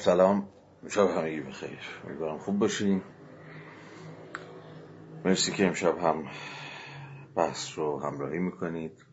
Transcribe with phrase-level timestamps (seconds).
[0.00, 0.48] سلام.
[0.88, 1.78] شب همگی بخیر.
[2.04, 3.02] امیدوارم خوب باشین.
[5.24, 6.24] مرسی که امشب هم
[7.36, 9.04] بحث رو همراهی می‌کنید.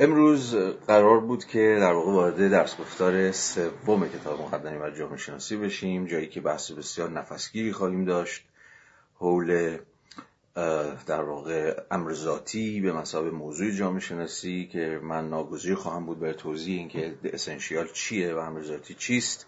[0.00, 0.54] امروز
[0.86, 6.06] قرار بود که در واقع وارد درس گفتار سوم کتاب مقدمه بر جامعه شناسی بشیم
[6.06, 8.44] جایی که بحث بسیار نفسگیری خواهیم داشت
[9.14, 9.78] حول
[11.06, 16.34] در واقع امر ذاتی به مسابه موضوع جامعه شناسی که من ناگزیر خواهم بود برای
[16.34, 19.46] توضیح اینکه اسنشیال چیه و امر ذاتی چیست.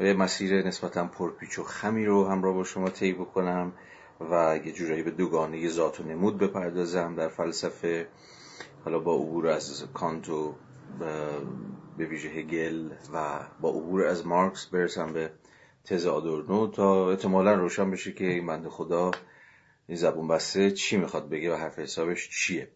[0.00, 3.72] یه مسیر نسبتا پرپیچ و خمی رو همراه با شما طی بکنم
[4.30, 8.08] و یه جورایی به دوگانه ذات و نمود بپردازم در فلسفه.
[8.84, 10.54] حالا با عبور از کانت و
[11.98, 15.30] به ویژه هگل و با عبور از مارکس برسم به
[15.84, 19.10] تز آدورنو تا احتمالا روشن بشه که این بند خدا
[19.90, 22.68] این زبون بسته چی می‌خواد بگه و حرف حسابش چیه؟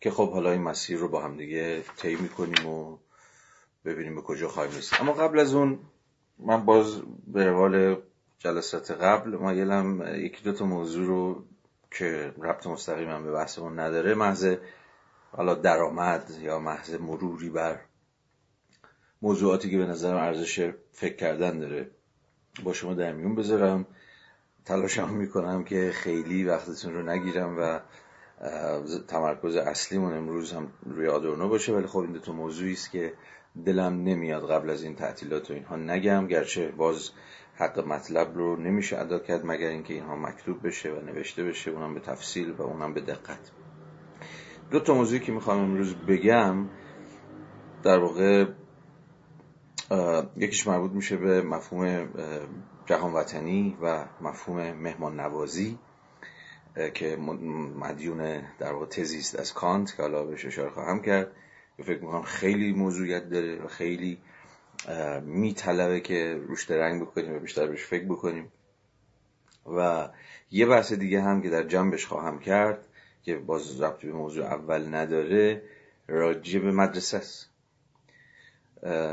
[0.00, 2.98] که خب حالا این مسیر رو با هم دیگه طی می‌کنیم و
[3.84, 4.98] ببینیم به کجا خواهیم رسید.
[5.00, 5.78] اما قبل از اون
[6.38, 8.02] من باز به روال
[8.38, 11.44] جلسات قبل مایلم یکی دو تا موضوع رو
[11.90, 14.56] که ربط مستقیم به بحثمون نداره محض
[15.32, 17.80] حالا درآمد یا محض مروری بر
[19.22, 21.90] موضوعاتی که به نظرم ارزش فکر کردن داره
[22.62, 23.86] با شما در میون بذارم.
[24.68, 27.80] تلاشم می‌کنم که خیلی وقتتون رو نگیرم و
[29.08, 31.72] تمرکز اصلیمون امروز هم روی آدورنو باشه.
[31.72, 33.12] ولی خب این دو تا موضوعی است که
[33.66, 36.26] دلم نمیاد قبل از این تعطیلات و اینها نگم.
[36.26, 37.10] گرچه باز
[37.54, 41.94] حق مطلب رو نمیشه ادا کرد مگر اینکه اینها مکتوب بشه و نوشته بشه اونم
[41.94, 43.50] به تفصیل و اونم به دقت.
[44.70, 46.68] دو تا موضوعی که می‌خوام امروز بگم
[47.82, 48.46] در واقع
[50.36, 52.08] یکیش مربوط میشه به مفهوم
[52.88, 55.78] جهان وطنی و مفهوم مهمان نوازی
[56.94, 57.16] که
[57.76, 61.32] مدیون در واقع تزیست از کانت که حالا بهش اشاره خواهم کرد
[61.78, 64.18] فکر می‌کنم خیلی موضوعیت داره و خیلی
[65.22, 68.52] میطلبه که روش درنگ بکنیم و بیشتر بهش فکر بکنیم.
[69.76, 70.08] و
[70.50, 72.84] یه بحث دیگه هم که در جنبش خواهم کرد
[73.22, 75.62] که باز ربطی به موضوع اول نداره
[76.08, 77.50] راجع به مدرسه است.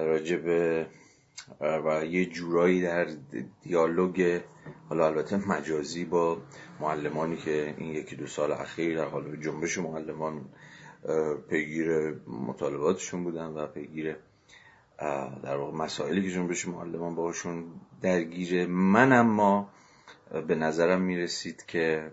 [0.10, 0.88] راجع به
[1.62, 3.08] و یه جورایی در
[3.62, 4.42] دیالوگ
[4.90, 6.38] حالا البته مجازی با
[6.80, 10.46] معلمانی که این یکی دو سال اخیر در حال جنبش معلمان
[11.50, 14.16] پیگیر مطالباتشون بودن و پیگیر
[15.44, 17.66] در واقع مسائلی که جنبش معلمان باشون
[18.02, 19.70] درگیره من اما
[20.48, 22.12] به نظرم می‌رسید که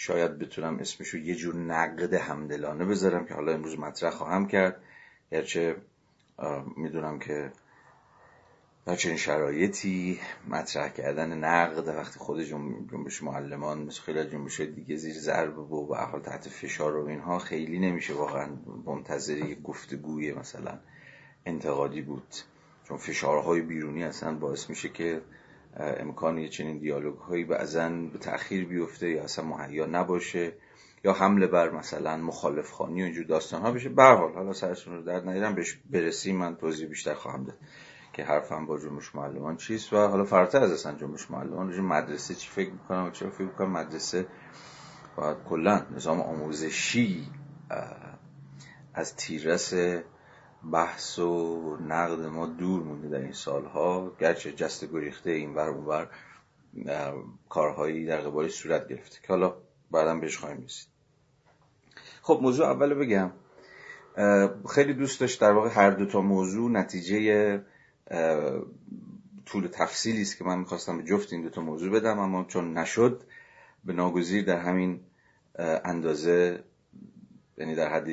[0.00, 4.80] شاید بتونم اسمشو یه جور نقد همدلانه بذارم که حالا امروز مطرح خواهم کرد.
[5.32, 5.76] گرچه
[6.76, 7.52] می‌دونم که
[8.86, 15.14] در چنین شرایطی مطرح کردن نقد وقتی خود جنبش معلمان مثل خیلی جنبش دیگه زیر
[15.14, 18.48] ضرب و به حال تحت فشار و اینها خیلی نمیشه واقعا
[18.86, 20.78] منتظری گفتگوی مثلا
[21.46, 22.34] انتقادی بود.
[22.84, 25.22] چون فشارهای بیرونی اصلا باعث میشه که
[25.78, 30.52] امکان یه چنین دیالوگ هایی بعضا به تأخیر بیفته یا اصلا مهیا نباشه
[31.04, 33.88] یا حمله بر مثلا مخالف خانی و اینجور داستان ها بشه.
[33.88, 37.56] به حال حالا سرتون رو در نیرم بهش برسیم من توضیح بیشتر خواهم داد
[38.12, 39.92] که حرفم با جنبش معلمان چیست.
[39.92, 43.70] و حالا فراتر از اصلا جنبش معلمان مدرسه چی فکر می‌کنم و چرا فکر می‌کنم؟
[43.70, 44.26] مدرسه
[45.16, 47.26] باید کلا نظام آموزشی
[48.94, 49.74] از تیرس
[50.72, 54.12] بحث و نقد ما دور مونده در این سالها.
[54.20, 56.10] گرچه جست گریخته این ور اونور
[57.48, 59.54] کارهایی در قبال صورت گرفته که حالا
[59.90, 60.88] بعدا بهش خواهیم رسید.
[62.22, 63.30] خب موضوع اول بگم.
[64.70, 67.60] خیلی دوست داشت در واقع هر دو تا موضوع نتیجه
[69.46, 72.78] طول تفصیلی است که من می‌خواستم به جفت این دو تا موضوع بدم اما چون
[72.78, 73.22] نشد
[73.84, 75.00] به ناگزیر در همین
[75.84, 76.64] اندازه
[77.58, 78.08] یعنی در حد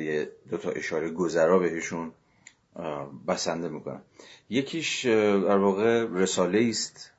[0.50, 2.12] دو تا اشاره گذرا بهشون
[3.28, 4.02] بسنده می‌کنم.
[4.50, 5.06] یکیش
[5.46, 7.12] در واقع رساله است.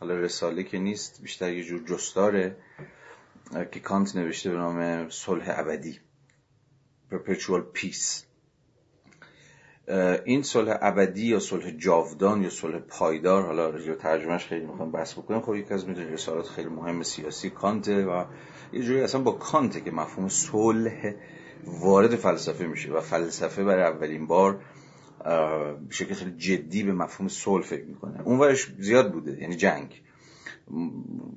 [0.00, 2.56] حالا رساله که نیست بیشتر یه جور جستاره
[3.72, 6.00] که کانت نوشته به نام صلح ابدی
[7.10, 8.22] perpetual peace.
[10.24, 15.12] این صلح ابدی یا صلح جاودان یا صلح پایدار حالا رجوع ترجمهش خیلی می‌خوام بحث
[15.12, 15.40] بکنم.
[15.40, 18.24] خب یکی از می‌دونی رسالات خیلی مهم سیاسی کانته و
[18.72, 21.14] یه جوری اصلا با کانته که مفهوم صلح
[21.64, 24.64] وارد فلسفه میشه و فلسفه برای اولین بار
[25.24, 28.22] به شکل خیلی جدی به مفهوم صلح فکر می‌کنه.
[28.22, 30.02] اونورش زیاد بوده یعنی جنگ.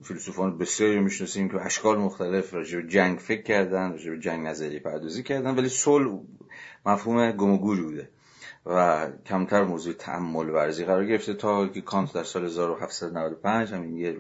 [0.03, 4.79] فیلسوفان بسیاری می‌شناسیم که اشکال مختلف راجع به جنگ فکر کردن راجع به جنگ نظری
[4.79, 6.19] پردازی کردن ولی صلح
[6.85, 8.09] مفهوم گم بوده.
[8.65, 14.17] و کمتر موضوع تعمل ورزی قرار گرفته تا که کانت در سال 1795 همین یه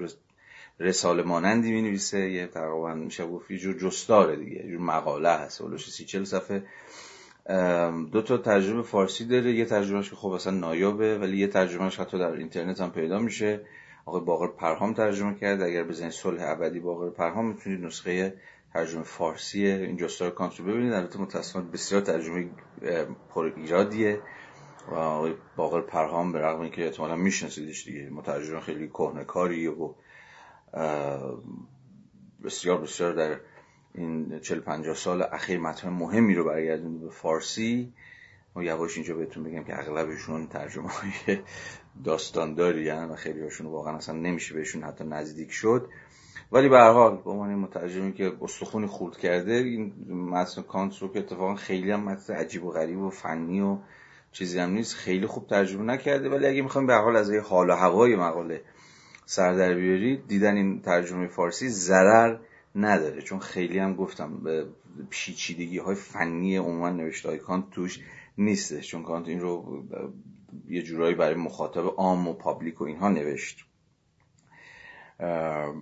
[0.79, 5.29] رساله مانندی می نویسه یه تقریبا میشه گفت یه جور جستاره دیگه یه جور مقاله
[5.29, 6.63] هست ولوش سی چل صفحه.
[8.11, 9.51] دو تا ترجمه فارسی داره.
[9.51, 13.61] یه ترجمهش که خب اصلا نایابه ولی یه ترجمهش حتی در اینترنت هم پیدا میشه.
[14.05, 18.33] آقای باقر پرهام ترجمه کرده اگر بزنید صلح ابدی باقر پرهام می‌تونید نسخه
[18.73, 20.93] ترجمه فارسی این جستار کانت رو ببینید.
[20.93, 22.49] البته متاسفانه بسیار ترجمه
[23.29, 24.19] پر ایرادیه.
[24.91, 29.93] و آقای باقر پرهام به رغم اینکه احتمالا میشناسیدش دیگه مترجم خیلی کهنکاری و
[32.43, 33.39] بسیار بسیار در
[33.97, 37.93] این 40 50 سال اخیر متن مهمی رو برگردونده به فارسی.
[38.55, 41.39] و یواش اینجا بهتون بگم که اغلبشون ترجمه های
[42.03, 45.89] داستانداری و خیلی هاشون واقعا اصلا نمیشه بهشون حتی نزدیک شد.
[46.51, 51.07] ولی به هر حال به عنوان مترجمی که استخونی خورد کرده این متن کانت رو
[51.13, 53.77] که اتفاقا خیلی هم متن عجیب و غریب و فنی و
[54.31, 56.29] چیزی هم نیست خیلی خوب ترجمه نکرده.
[56.29, 58.61] ولی اگه می‌خوایم به حال از حال و هوای مقاله
[59.25, 62.37] سر در بیارید دیدن این ترجمه فارسی ضرر
[62.75, 63.21] نداره.
[63.21, 64.65] چون خیلی هم گفتم به
[65.09, 67.99] پیچیدگی های فنی عموما نوشته های کانت توش
[68.37, 68.87] نیستش.
[68.87, 69.83] چون کانت این رو
[70.67, 73.65] یه جورایی برای مخاطب عام و public و اینها نوشت.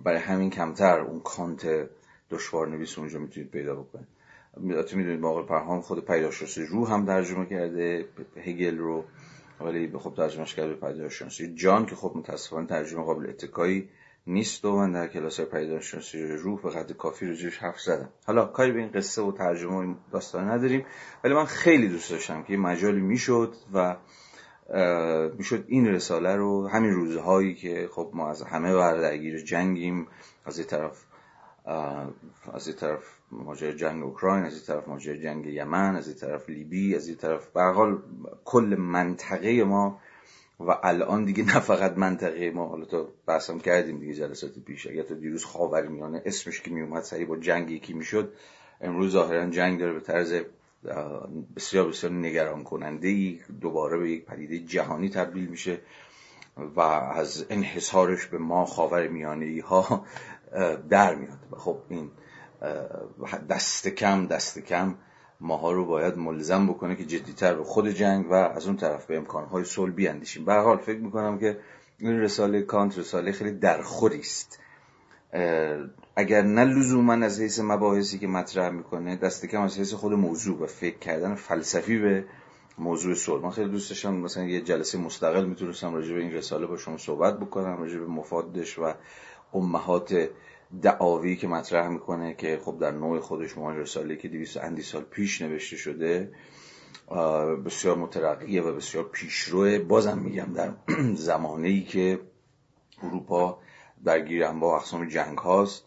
[0.04, 1.88] برای همین کمتر اون کانت
[2.30, 4.06] دشوار نویس اونجا می‌تونید پیدا بکنید.
[4.56, 9.04] البته می‌دونید باقر پرهام خود پدیدارشناسی روح هم ترجمه کرده هگل رو
[9.60, 13.88] ولی به خب ترجمهش کرده پیداشناسی جان که خب متاسفانه ترجمه قابل اتکایی
[14.26, 18.08] نیست و من در کلاس پیداشناسی روح به قدر کافی روزش حرف زدم.
[18.26, 20.86] حالا کاری به این قصه و ترجمه و داستان نداریم
[21.24, 23.96] ولی من خیلی دوست داشتم که یه مجالی می‌شد و
[25.38, 30.06] می‌شد این رساله رو همین روزهایی که خب ما از همه بر درگیر جنگیم
[30.44, 31.04] از این طرف
[32.52, 36.50] از این طرف ماجرای جنگ اوکراین از این طرف ماجرای جنگ یمن از این طرف
[36.50, 37.98] لیبی از این طرف به
[38.44, 40.00] کل منطقه ما
[40.60, 45.02] و الان دیگه نه فقط منطقه ما حالا تو بحثم کردیم دیگه جلسات پیش اگر
[45.02, 48.32] تو دیروز خاورمیانه اسمش که میومد سری با جنگ یکی می‌شد
[48.80, 50.34] امروز ظاهرا جنگ داره به طرز
[51.56, 55.78] بسیار بسیار نگران کننده ای دوباره به یک پدیده جهانی تبدیل میشه
[56.76, 60.06] و از انحصارش به ما خاور میانه ای ها
[60.90, 61.38] در میاد.
[61.52, 62.10] و خب این
[63.48, 64.94] دست کم دست کم
[65.40, 69.16] ماها رو باید ملزم بکنه که جدیتر به خود جنگ و از اون طرف به
[69.16, 71.58] امکانهای صلح بیاندیشیم به حال فکر می‌کنم که
[71.98, 74.58] این رساله کانت رساله خیلی درخوری است.
[76.16, 80.62] اگر نه لزوما از حیث مباحثی که مطرح می‌کنه دست کم از حیث خود موضوع
[80.62, 82.24] و فکر کردن فلسفی به
[82.78, 83.42] موضوع صلح.
[83.42, 86.96] من خیلی دوست داشتم مثلا یه جلسه مستقل می‌تونستم راجع به این رساله با شما
[86.96, 88.94] صحبت بکنم راجع به مفادش و
[89.54, 90.28] امهات
[90.82, 95.02] دعاوی که مطرح می‌کنه که خب در نوع خودش مهم رساله که دویست اندی سال
[95.02, 96.32] پیش نوشته شده
[97.64, 99.78] بسیار مترقیه و بسیار پیشروه.
[99.78, 100.72] بازم میگم در
[101.28, 102.20] زمانه ای که
[103.02, 103.58] اروپا
[104.04, 105.84] درگیر با اقسام جنگ هاست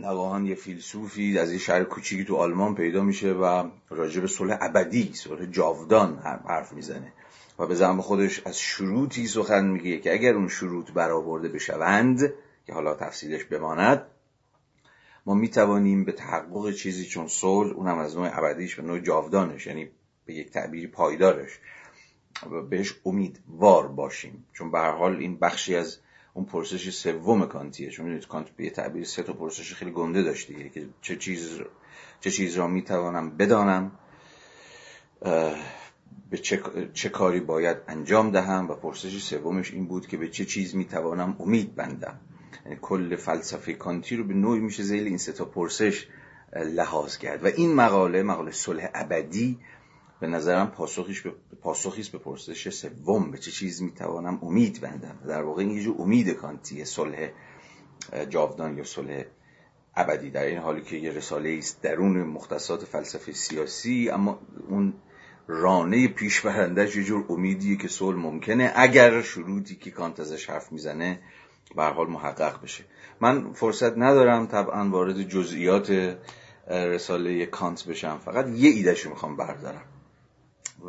[0.00, 4.58] نواهان یه فیلسوفی از یه شهر کوچیکی تو آلمان پیدا میشه و راجع به صلح
[4.60, 6.18] ابدی صلح جاودان
[6.48, 7.12] حرف می‌زنه.
[7.58, 12.32] و به زمان خودش از شروطی سخن میگه که اگر اون شروط برآورده بشوند
[12.66, 14.06] که حالا تفصیلش بماند
[15.26, 19.90] ما می‌توانیم به تحقق چیزی چون صلح اونم از نوع ابدیش به نوع جاودانش یعنی
[20.26, 21.58] به یک تعبیری پایدارش
[22.70, 24.44] بهش امیدوار باشیم.
[24.52, 25.98] چون به هر حال این بخشی از
[26.34, 30.68] اون پرسش سوم کانتیه چون می‌دونید کانت به تعبیر سه تا پرسش خیلی گنده داشته
[30.68, 31.60] که چه چیز
[32.20, 33.92] چه چیز را می‌توانم بدانم
[36.30, 40.44] به چه, چه کاری باید انجام دهم و پرسش سومش این بود که به چه
[40.44, 42.20] چیز می‌توانم امید بندم.
[42.64, 46.08] یعنی کل فلسفه کانتی رو به نوعی میشه زیل این سه تا پرسش
[46.56, 47.44] لحاظ کرد.
[47.44, 49.58] و این مقاله مقاله صلح ابدی
[50.20, 55.18] به نظرم پاسخیش به پاسخی است به پرسش سوم به چه چیز می‌توانم امید بندم.
[55.28, 57.28] در واقع این یه امید کانتی صلح
[58.28, 59.24] جاودان یا صلح
[59.96, 60.30] ابدی.
[60.30, 64.94] در این حالی که یه رساله است درون مختصات فلسفه سیاسی اما اون
[65.46, 70.72] رانه پیش برندش یه جور امیدیه که صلح ممکنه اگر شروطی که کانت ازش حرف
[70.72, 71.20] می‌زنه
[71.76, 72.84] به حال محقق بشه.
[73.20, 76.16] من فرصت ندارم طبعا وارد جزئیات
[76.70, 78.18] رساله کانت بشم.
[78.24, 79.84] فقط یه ایدهشو می‌خوام بردارم.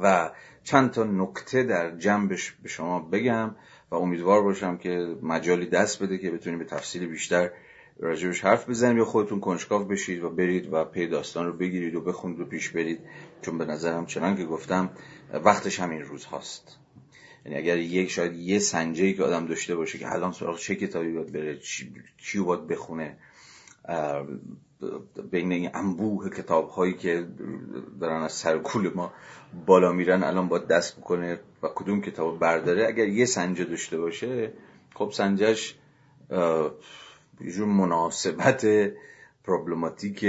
[0.01, 0.31] و
[0.63, 3.55] چند تا نکته در جنبش به شما بگم
[3.91, 7.51] و امیدوار باشم که مجالی دست بده که بتونیم به تفصیل بیشتر
[7.99, 12.01] راجبش حرف بزنیم یا خودتون کنجکاو بشید و برید و پی داستان رو بگیرید و
[12.01, 12.99] بخونید و پیش برید.
[13.41, 14.89] چون به نظرم چنان که گفتم
[15.33, 16.77] وقتش همین روز هاست.
[17.45, 21.11] یعنی اگر یک شاید یه سنجه که آدم داشته باشه که الان سراغ چه کتابی
[21.11, 21.59] باید بره
[22.17, 23.17] چی باید بخونه
[25.31, 27.27] بین این انبوه کتاب هایی که
[27.99, 29.13] دارن از سرکول ما
[29.65, 32.87] بالا میرن الان باید دست بکنه و کدوم کتاب برداره.
[32.87, 34.53] اگر یه سنجه داشته باشه
[34.93, 35.75] خب سنجش
[37.41, 38.65] یه مناسبت
[39.43, 40.25] پروبلماتیک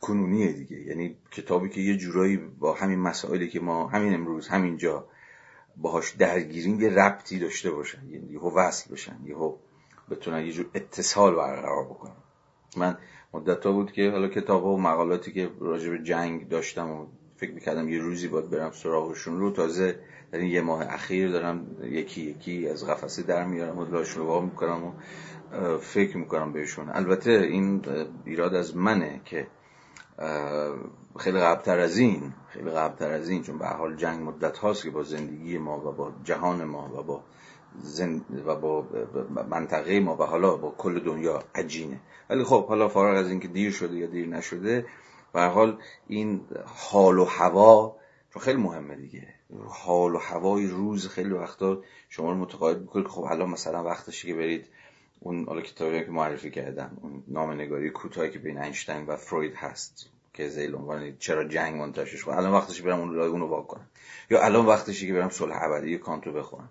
[0.00, 0.76] کنونیه دیگه.
[0.76, 5.06] یعنی کتابی که یه جورایی با همین مسائلی که ما همین امروز همینجا
[5.76, 9.56] باهاش درگیریم یه ربطی داشته باشن یعنی یهو وصل بشن یهو
[10.10, 12.16] بتونن یه جور اتصال برقرار بکنن.
[12.76, 12.98] من
[13.34, 17.52] مدت ها بود که حالا کتاب و مقالاتی که راجع به جنگ داشتم و فکر
[17.52, 19.98] می‌کردم یه روزی باید برم سراغشون رو تازه
[20.32, 24.84] در این یه ماه اخیر دارم یکی یکی از قفسه در میارم و لاشروها می‌کنم
[24.84, 24.92] و
[25.80, 26.88] فکر می‌کنم بهشون.
[26.88, 27.82] البته این
[28.24, 29.46] ایراد از منه که
[31.18, 34.90] خیلی قبلتر از این خیلی قبلتر از این چون به حال جنگ مدت هاست که
[34.90, 37.22] با زندگی ما و با جهان ما و با
[38.46, 38.86] و با
[39.50, 42.00] منطقه ما و حالا با کل دنیا عجینه.
[42.30, 44.86] ولی خب حالا فارغ از اینکه دیر شده یا دیر نشده
[45.32, 46.40] به حال این
[46.90, 47.96] حال و هوا
[48.32, 49.28] چون خیلی مهمه دیگه.
[49.68, 54.28] حال و هوای روز خیلی وقتا شما رو متقاعد می‌کنه که خب حالا مثلا وقتشه
[54.28, 54.66] که برید
[55.20, 60.10] اون حالا کتابی که معرفی کردم اون نامنگاری کوتاهی که بین اینشتین و فروید هست
[60.34, 63.86] که زیل عنوان چرا جنگ منتشر شد الان وقتشه برم اون اون رو واکنم
[64.30, 66.70] یا الان وقتشه که برم صلح ابدی کانتو بخونم.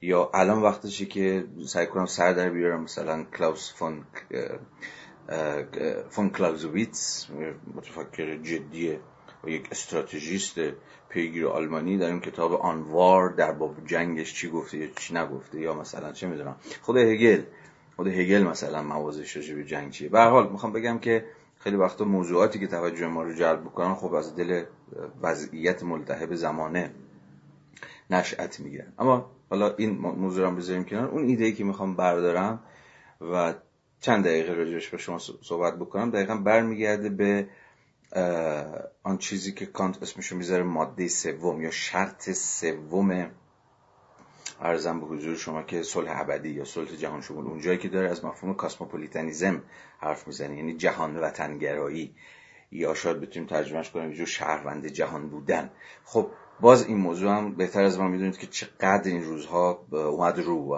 [0.00, 4.04] یا الان وقتشه که سعی کنم سر در بیارم مثلا کلاوس فون
[6.10, 7.26] فون کلاوزویتس
[7.74, 9.00] متفکر جدیه
[9.44, 10.58] و یک استراتژیست
[11.08, 15.74] پیگیر آلمانی در این کتاب آنوار در باب جنگش چی گفته یا چی نگفته یا
[15.74, 16.56] مثلا چه می‌دونم.
[16.82, 17.42] خود هگل
[17.96, 20.08] خود هگل مثلا موازش راجع به جنگ چیه.
[20.08, 21.24] به حال می‌خوام بگم که
[21.58, 24.64] خیلی وقتا موضوعاتی که توجه ما رو جلب بکنن خب از دل
[25.22, 26.90] وضعیت ملتهب زمانه
[28.10, 28.92] نشأت می‌گیرن.
[28.98, 31.08] اما حالا این موضوع رو بذاریم کنار.
[31.08, 32.60] اون ایده ای که می‌خوام بردارم
[33.20, 33.54] و
[34.00, 37.48] چند دقیقه راجعش به شما صحبت بکنم دقیقا برمیگرده به
[39.02, 43.30] آن چیزی که کانت اسمشو می‌ذاره ماده سوم یا شرط سوم
[44.60, 48.24] ارزم به حضور شما که صلح ابدی یا صلح جهان شمول اونجایی که داره از
[48.24, 49.62] مفهوم کاسموپولیتانیزم
[49.98, 52.14] حرف می‌زنه یعنی جهان وطنگرایی.
[52.70, 55.70] یا شاید بتونیم ترجمهش کنیم جو شهروند جهان بودن.
[56.04, 60.76] خب باز این موضوع هم بهتر از ما می‌دونید که چقدر این روزها اومد رو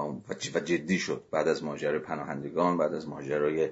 [0.54, 1.24] و جدی شد.
[1.30, 3.70] بعد از ماجرای پناهندگان بعد از ماجرای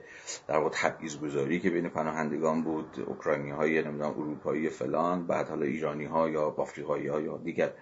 [0.48, 5.66] در واقع تبعیض گذاری که بین پناهندگان بود اوکراینی های نمی‌دونم اروپایی فلان بعد حالا
[5.66, 7.72] ایرانی ها یا آفریقایی ها یا دیگر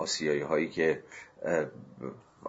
[0.00, 1.02] آسیایی هایی که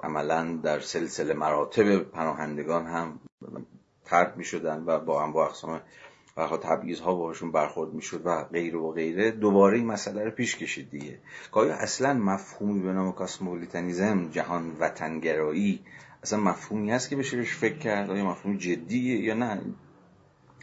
[0.03, 3.19] عملا در سلسله مراتب پناهندگان هم
[4.05, 5.81] ترد می شدن و با هم با اقسام
[6.37, 10.57] و تبعیض ها باشون برخورد می‌شد و غیره و غیره دوباره این مسئله رو پیش
[10.57, 11.19] کشید دیگه.
[11.51, 15.81] آیا اصلا مفهومی به نام کاسمولیتانیزم جهان وطنگرایی
[16.23, 19.61] اصلا مفهومی هست که بشه بهش فکر کرد آیا مفهوم جدیه یا نه.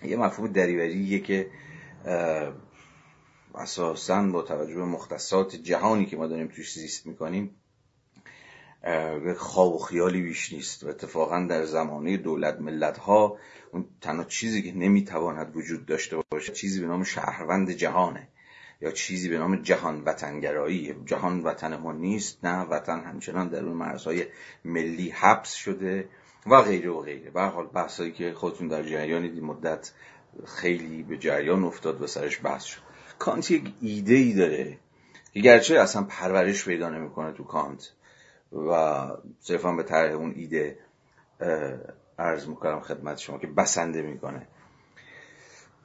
[0.02, 1.50] یه مفهوم دریوریه که
[3.58, 7.50] اساسا با توجه به مختصات جهانی که ما داریم توش زیست می‌کنیم
[9.36, 10.84] خواب و خیالی بیش نیست.
[10.84, 13.38] و اتفاقا در زمانه دولت ملت ها
[13.72, 18.28] اون تنها چیزی که نمی‌تواند وجود داشته باشه چیزی به نام شهروند جهانه
[18.80, 20.94] یا چیزی به نام جهان وطنگرایی.
[21.04, 24.26] جهان وطن ما نیست نه وطن همچنان در اون مرزهای
[24.64, 26.08] ملی حبس شده
[26.46, 27.30] و غیره و غیره.
[27.30, 29.92] به حال بحثایی که خودتون در جریان مدت
[30.46, 32.87] خیلی به جریان افتاد و سرش بحث شد.
[33.18, 34.78] کانت یک ایده ای داره.
[35.34, 37.92] که گرچه اصلا پرورش پیدا نمی‌کنه تو کانت
[38.52, 39.00] و
[39.40, 40.78] صرفا به طرح اون ایده
[42.18, 44.46] عرض می‌کنم خدمت شما که بسنده می‌کنه.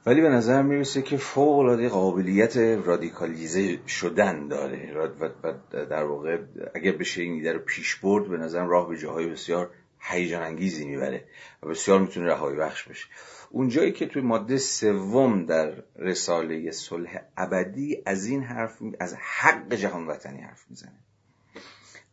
[0.06, 4.92] ولی به نظر می‌رسه که فوق العاده قابلیت رادیکالیزه شدن داره.
[4.94, 6.38] و در واقع
[6.74, 10.86] اگر بشه این ایده رو پیش برد به نظر راه به جاهای بسیار هیجان انگیزی
[10.86, 11.24] می‌بره
[11.62, 13.06] و بسیار می‌تونه رهایی بخش بشه.
[13.54, 20.06] اونجایی که توی ماده سوم در رساله صلح ابدی از این حرف از حق جهان
[20.06, 20.98] وطنی حرف می‌زنه.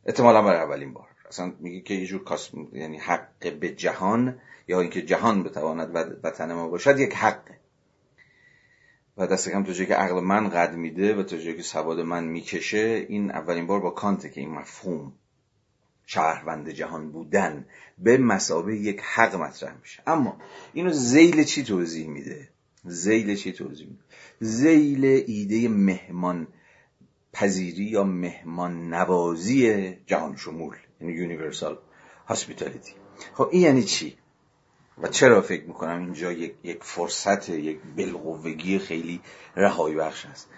[0.05, 1.07] احتمالا برای اولین بار.
[1.27, 6.53] اصلا میگه که یه جور کاسم یعنی حق به جهان یا اینکه جهان بتواند وطن
[6.53, 7.59] ما باشد یک حقه
[9.17, 12.23] و دست کم جایی که عقل من قد میده و تا جایی که سواد من
[12.23, 15.13] می‌کشه این اولین بار با کانته که این مفهوم
[16.13, 17.65] شهروند جهان بودن
[17.97, 20.03] به مسابه یک حق مطرح میشه.
[20.07, 20.37] اما
[20.73, 22.49] اینو زیل چی توضیح میده؟
[22.83, 24.03] زیل چی توضیح میده؟
[24.39, 26.47] زیل ایده مهمان
[27.33, 31.77] پذیری یا مهمان نوازی جهان شمول یعنی universal
[32.27, 32.93] hospitality.
[33.33, 34.17] خب این یعنی چی؟
[35.01, 39.21] و چرا فکر می‌کنم اینجا یک, فرصت یک بالقوگی خیلی
[39.55, 40.49] رهایی بخش است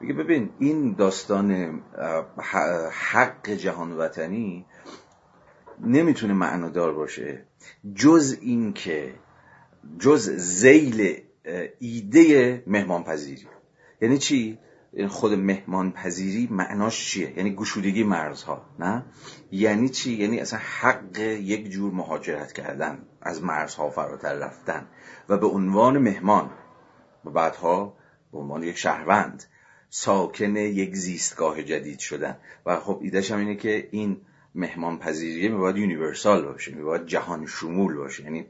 [0.00, 1.80] میگه ببین این داستان
[2.92, 4.66] حق جهان وطنی
[5.80, 7.44] نمی‌تونه معنادار باشه.
[7.94, 9.14] جز این که
[9.98, 11.22] جز ذیل
[11.78, 13.46] ایده مهمان پذیری
[14.00, 14.58] یعنی چی؟
[14.92, 19.04] یعنی خود مهمان پذیری معناش چیه؟ یعنی گشودگی مرزها نه؟
[19.52, 24.86] یعنی چی؟ یعنی اصلا حق یک جور مهاجرت کردن از مرزها فراتر رفتن.
[25.28, 26.50] و به عنوان مهمان
[27.24, 27.96] و بعدها
[28.32, 29.44] به عنوان یک شهروند
[29.90, 32.36] ساکن یک زیستگاه جدید شدن.
[32.66, 34.20] و خب ایدهش هم اینه که این
[34.54, 38.24] مهمان پذیریه میباید یونیورسال باشه میباید جهان شمول باشه.
[38.24, 38.46] یعنی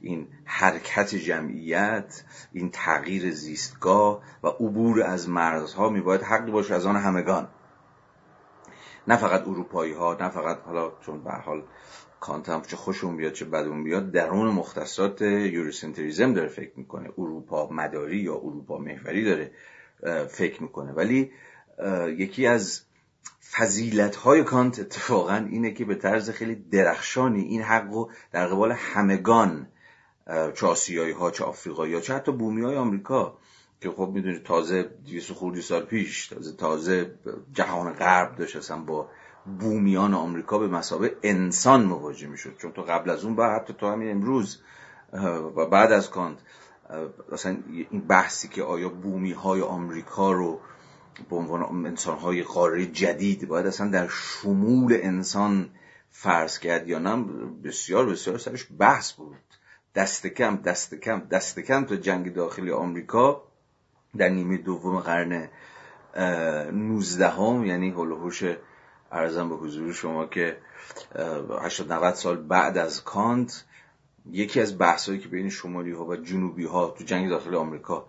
[0.00, 6.96] این حرکت جمعیت این تغییر زیستگاه و عبور از مرزها میباید حق باشه از آن
[6.96, 7.48] همگان.
[9.08, 11.62] نه فقط اروپایی ها نه فقط حالا چون به حال
[12.20, 17.10] کانت هم چه خوشون بیاد چه بدون بیاد درون مختصات یوروسنتریزم داره فکر می‌کنه.
[17.18, 19.50] اروپا مداری یا اروپا محوری داره
[20.28, 20.92] فکر می‌کنه.
[20.92, 21.30] ولی
[22.18, 22.82] یکی از
[23.52, 28.72] فضیلت های کانت اتفاقا اینه که به طرز خیلی درخشانی این حق رو در قبال
[28.72, 29.68] همگان
[30.54, 33.38] چه آسیایی ها چه آفریقایی ها چه حتی بومی های آمریکا
[33.80, 37.14] که خب می‌دونید تازه 200 خوردی سال پیش تازه تازه
[37.52, 39.08] جهان غرب داشت اصلا با
[39.60, 42.56] بومیان آمریکا به مسابه انسان مواجه می‌شد.
[42.58, 44.62] چون تو قبل از اون بعد حتی تو همین امروز
[45.56, 46.38] و بعد از کانت
[47.32, 47.56] اصلا
[47.90, 50.60] این بحثی که آیا بومی های آمریکا رو
[51.30, 55.70] به عنوان انسان های قاره جدید باید اصلا در شمول انسان
[56.10, 57.24] فرض کرد یا نه
[57.64, 59.36] بسیار بسیار سرش بحث بود.
[59.94, 63.42] دست کم دست کم دست کم تا جنگ داخلی آمریکا
[64.16, 65.48] در نیمه دوم قرن
[66.16, 68.44] 19 هم یعنی هلوهوش
[69.12, 70.56] ارزم به حضور شما که
[71.62, 73.64] 80 90 سال بعد از کانت
[74.30, 78.06] یکی از بحثایی که بین شمالی ها و جنوبی ها تو جنگ داخل آمریکا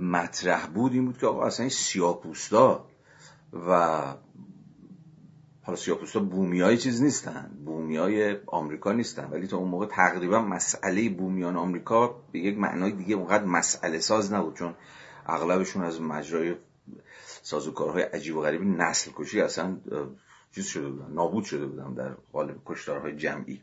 [0.00, 2.86] مطرح بود این بود که آقا اصلا این سیاپوستا
[3.52, 4.00] و
[5.62, 10.42] حالا سیاپوستا بومی های چیز نیستن بومی های آمریکا نیستن ولی تا اون موقع تقریبا
[10.42, 14.74] مسئله بومیان آمریکا به یک معنای دیگه اونقدر مسئله ساز نبود چون
[15.26, 16.54] اغلبشون از مجرای
[17.42, 19.76] سازوکارهای عجیب و غریب نسل کشی اصلا
[20.54, 23.62] چیز شده بودن نابود شده بودن در قالب کشتارهای جمعی.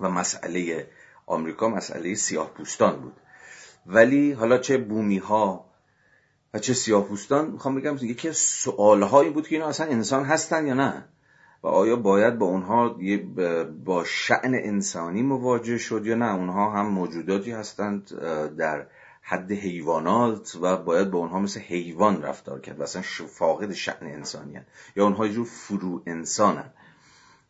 [0.00, 0.86] و مسئله
[1.26, 3.16] آمریکا مسئله سیاه پوستان بود.
[3.86, 5.64] ولی حالا چه بومی ها
[6.54, 10.66] و چه سیاه پوستان می‌خوام بگم یکی از سوال بود که اینا اصلا انسان هستن
[10.66, 11.04] یا نه؟
[11.62, 12.96] و آیا باید با اونها
[13.84, 18.20] با شعن انسانی مواجه شد یا نه؟ اونها هم موجوداتی هستند
[18.56, 18.86] در
[19.22, 24.60] حد حیوانات و باید با اونها مثل حیوان رفتار کرد و اصلا فاقد شعن انسانی
[24.96, 26.70] یا اونها جور فرو انسانن.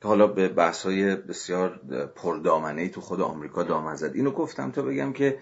[0.07, 1.81] حالا به بحث های بسیار
[2.17, 4.13] پردامنه تو خود آمریکا دامن زد.
[4.15, 5.39] اینو گفتم تا بگم که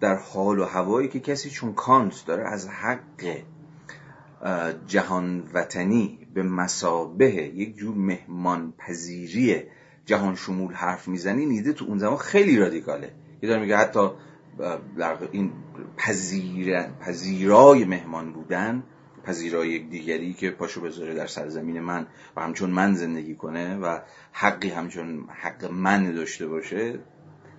[0.00, 3.42] در حال و هوایی که کسی چون کانت داره از حق
[4.86, 9.62] جهان وطنی به مسابه یک جور مهمان پذیری
[10.06, 13.12] جهان شمول حرف می‌زنی نیده تو اون زمان خیلی رادیکاله.
[13.42, 14.08] یه داره میگه حتی
[15.32, 15.52] این
[15.96, 18.82] پذیر پذیرای مهمان بودن
[19.24, 22.06] پذیرای یک دیگری که پاشو بذاره در سرزمین من
[22.36, 23.98] و همچون من زندگی کنه و
[24.32, 26.98] حقی همچون حق من داشته باشه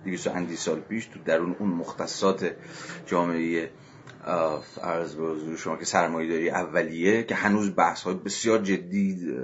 [0.04, 2.50] دیویس اندی سال پیش تو درون اون مختصات
[3.06, 3.70] جامعه
[4.82, 9.34] عرض به حضور شما که سرمایه داری اولیه که هنوز بحث های بسیار جدی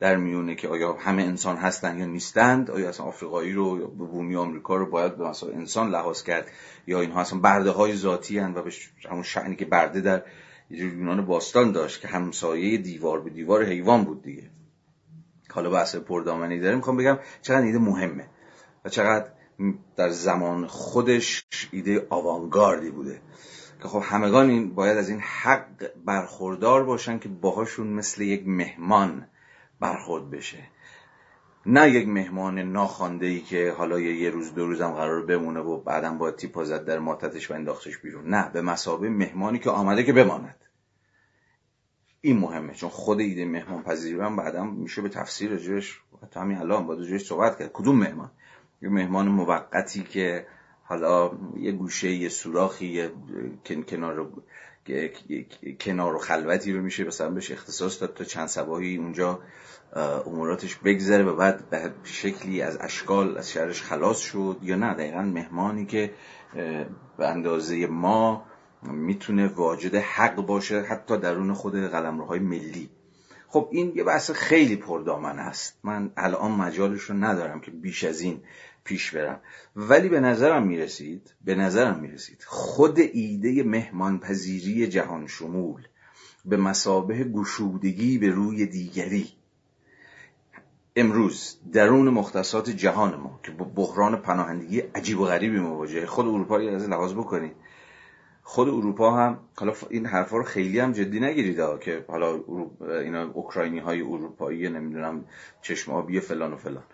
[0.00, 4.36] در میونه که آیا همه انسان هستن یا نیستند آیا اصلا آفریقایی رو یا بومی
[4.36, 6.50] آمریکا رو باید به مثلا انسان لحاظ کرد
[6.86, 8.72] یا اینها اصلا برده های ذاتی هن و به
[9.10, 10.22] همون شعنی که برده در
[10.70, 14.50] یونان باستان داشت که همسایه دیوار به دیوار حیوان بود دیگه.
[15.50, 16.76] حالا بحث پردامنی داره.
[16.76, 18.26] می‌خوام بگم چقدر ایده مهمه
[18.84, 19.30] و چقدر
[19.96, 23.20] در زمان خودش ایده آوانگاردی بوده.
[23.82, 29.26] که خب همگان این باید از این حق برخوردار باشن که باهاشون مثل یک مهمان
[29.80, 30.58] برخورد بشه.
[31.70, 36.18] نه یک مهمان ناخوانده ای که حالا یه روز دو روزم قرار بمونه و بعدم
[36.18, 38.28] با تیپا زد در ماتتش و انداختش بیرون.
[38.28, 40.56] نه به مسابه مهمانی که آمده که بماند.
[42.20, 46.00] این مهمه چون خود ایده مهمان پذیری هم بعدم میشه به تفسیر رجوش
[46.30, 47.70] تا همین الان با رجوش صحبت کرد.
[47.72, 48.30] کدوم مهمان؟
[48.82, 50.46] یه مهمان موقتی که
[50.84, 53.12] حالا یه گوشه یه سوراخی یه
[53.88, 54.32] کنار
[55.80, 59.40] کنار و خلوتی رو میشه مثلا بهش اختصاص داد تا چند سباهی اونجا
[60.26, 64.94] اموراتش بگذره و بعد به شکلی از اشکال از شهرش خلاص شد یا نه.
[64.94, 66.10] دقیقا مهمانی که
[67.18, 68.44] به اندازه ما
[68.82, 72.90] می‌تونه واجد حق باشه حتی درون خود قلمروهای ملی.
[73.48, 75.78] خب این یه بحث خیلی پردامن است.
[75.84, 78.40] من الان مجالش رو ندارم که بیش از این
[78.88, 79.40] پیش برم.
[79.76, 82.44] ولی به نظرم می‌رسید به نظرم می‌رسید.
[82.46, 85.82] خود ایده مهمانپذیری جهان شمول
[86.44, 89.28] به مسابه گشودگی به روی دیگری.
[90.96, 96.06] امروز درون مختصات جهان ما که با بحران پناهندگی عجیب و غریبی مواجهه.
[96.06, 97.56] خود اروپا رو از لحاظ بکنید
[98.42, 102.40] خود اروپا هم حالا این حرفا رو خیلی هم جدی نگیرید که حالا
[102.80, 105.24] اینا اوکراینی های اروپایی نمی‌دونم
[105.62, 106.84] چشم آبی فلان و فلان.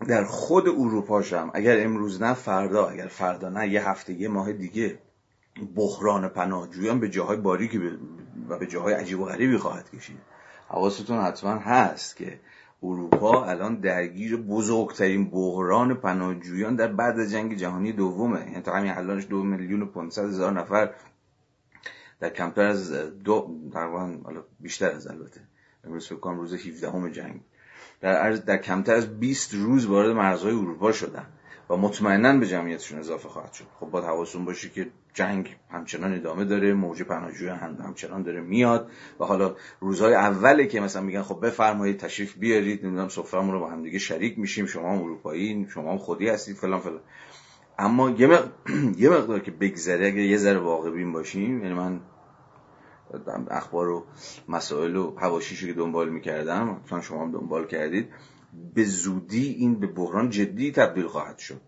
[0.00, 4.52] در خود اروپاش هم اگر امروز نه فردا اگر فردا نه یه هفته یه ماه
[4.52, 4.98] دیگه
[5.76, 7.78] بحران پناهجویان به جاهای باریکی
[8.48, 10.18] و به جاهای عجیب و غریبی خواهد کشید.
[10.68, 12.40] حواستون حتما هست که
[12.82, 18.40] اروپا الان درگیر بزرگترین بحران پناهجویان در بعد از جنگ جهانی دومه.
[18.40, 20.90] یعنی تا همین الانش دو میلیون و 500 هزار نفر
[22.20, 22.92] در کمتر از
[23.24, 23.50] دو
[24.60, 25.40] بیشتر از البته.
[25.84, 27.40] امروز فکر کنم روز 17 همه جنگ.
[28.00, 31.26] در, در کمتر از 20 روز وارد مرزهای اروپا شدن
[31.70, 33.64] و مطمئنا به جمعیتشون اضافه خواهد شد.
[33.80, 38.90] خب باید حواستون باشه که جنگ همچنان ادامه داره موج پناهجوی هم همچنان داره میاد
[39.20, 43.70] و حالا روزهای اوله که مثلا میگن خب بفرمایید تشریف بیارید نمی‌دونم سفرمون رو با
[43.70, 47.00] هم دیگه شریک میشیم شما هم اروپایی شما هم خودی هستید فلان فلان.
[47.78, 52.00] اما یه, مقدار که بگذره اگه یه ذره واقع بین باشیم یعنی من
[53.50, 54.06] اخبار و
[54.48, 58.08] مسائل و حواشیشو که دنبال می‌کردم مثلا شما هم دنبال کردید
[58.74, 61.60] به زودی این به بحران جدی تبدیل خواهد شد.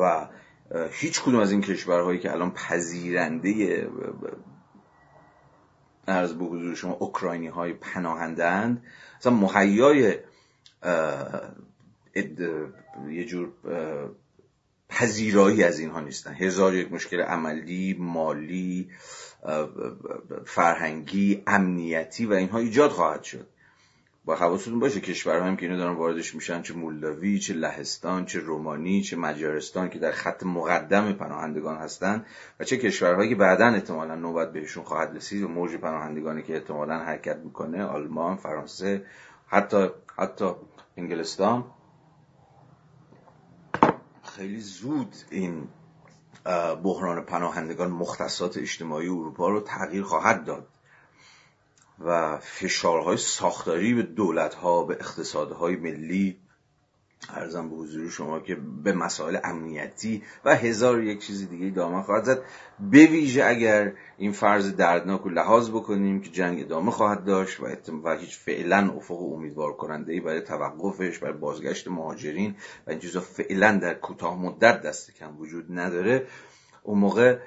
[0.00, 0.28] و
[0.90, 3.88] هیچ کدوم از این کشورهایی که الان پذیرنده
[6.08, 8.82] ارز به حضور شما اوکراینی های پناهندند
[9.20, 10.18] مثلا مهیای
[13.10, 13.52] یه جور
[14.88, 16.34] پذیرایی از اینها نیستن.
[16.34, 18.90] هزار یک مشکل عملی مالی
[20.44, 23.46] فرهنگی امنیتی و اینها ایجاد خواهد شد.
[24.26, 28.38] با حواستون باشه کشورها هم که اینو دارن واردش میشن چه مولداوی چه لهستان چه
[28.38, 32.24] رومانی چه مجارستان که در خط مقدم پناهندگان هستن
[32.60, 36.98] و چه کشورهایی که بعدا احتمالا نوبت بهشون خواهد رسید و موج پناهندگانی که احتمالا
[36.98, 39.04] حرکت می‌کنه آلمان فرانسه
[39.46, 40.50] حتی حتی
[40.96, 41.64] انگلستان.
[44.24, 45.68] خیلی زود این
[46.82, 50.68] بحران پناهندگان مختصات اجتماعی اروپا رو تغییر خواهد داد
[51.98, 56.38] و فشارهای ساختاری به دولتها به اقتصادهای ملی
[57.28, 62.24] ارزم به حضور شما که به مسائل امنیتی و هزار یک چیز دیگه دامن خواهد
[62.24, 62.42] زد.
[62.80, 67.66] به ویژه اگر این فرض دردناک رو لحاظ بکنیم که جنگ ادامه خواهد داشت و,
[68.04, 72.54] و هیچ فعلا افق امیدوار کننده ای برای توقفش برای بازگشت مهاجرین
[72.86, 76.26] و این چیزا فعلا در کوتاه مدت دست کم وجود نداره
[76.82, 77.38] اون موقع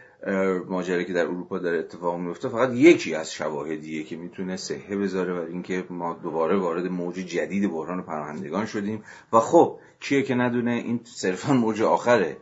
[0.67, 5.33] ماجرایی که در اروپا داره اتفاق میفته فقط یکی از شواهدیه که می‌تونه صحه بذاره
[5.33, 9.03] بر اینکه ما دوباره وارد موج جدید بحران پناهندگان شدیم.
[9.33, 12.37] و خب کیه که ندونه؟ این صرفا موج آخره.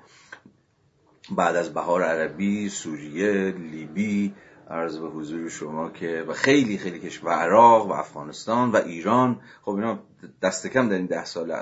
[1.32, 4.34] بعد از بهار عربی سوریه لیبی
[4.70, 9.40] عرض به حضور شما که و خیلی خیلی کشور عراق و افغانستان و ایران.
[9.62, 10.00] خب اینا
[10.42, 11.54] دست کم در این ده سال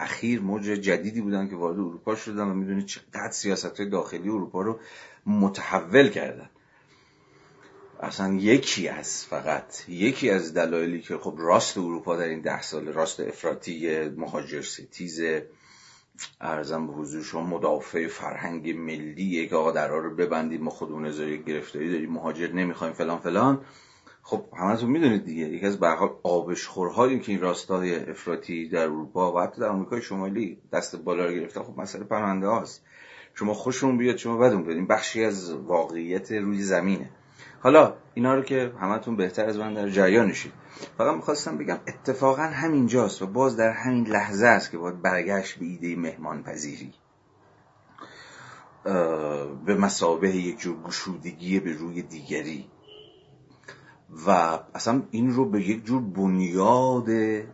[0.00, 4.62] اخیر موج جدیدی بودن که وارد اروپا شدن و می‌دونید چقدر سیاست های داخلی اروپا
[4.62, 4.80] رو
[5.26, 6.50] متحول کردن.
[8.00, 12.86] اصلا یکی از فقط یکی از دلایلی که خب راست اروپا در این ده سال
[12.86, 15.20] راست افراطی مهاجر ستیز
[16.40, 21.42] ارزم به حضور شما مدافع فرهنگ ملی که آقا درها رو ببندید ما خودمون ازای
[21.42, 23.64] گرفتاری داریم مهاجر نمی‌خوایم فلان فلان.
[24.26, 25.42] خب همتون می‌دونید دیگه.
[25.42, 30.02] یکی از به حال آبشخورهایی که این راستای افراطی در اروپا و حتی در آمریکای
[30.02, 32.84] شمالی دست بالا رو گرفتن خب مسئله پرونده هاست.
[33.34, 34.76] شما خوشون بیاد شما بدون بیاد.
[34.76, 37.10] این بخشی از واقعیت روی زمینه.
[37.60, 40.52] حالا اینا رو که همتون بهتر از من در جریانشید
[40.98, 45.66] فقط می‌خواستم بگم اتفاقا همینجاست و باز در همین لحظه است که باید برگشت به
[45.66, 46.92] ایده مهمان پذیری
[49.66, 52.66] به مسابه یک جور گشودگی به روی دیگری.
[54.26, 54.30] و
[54.74, 57.08] اصلا این رو به یک جور بنیاد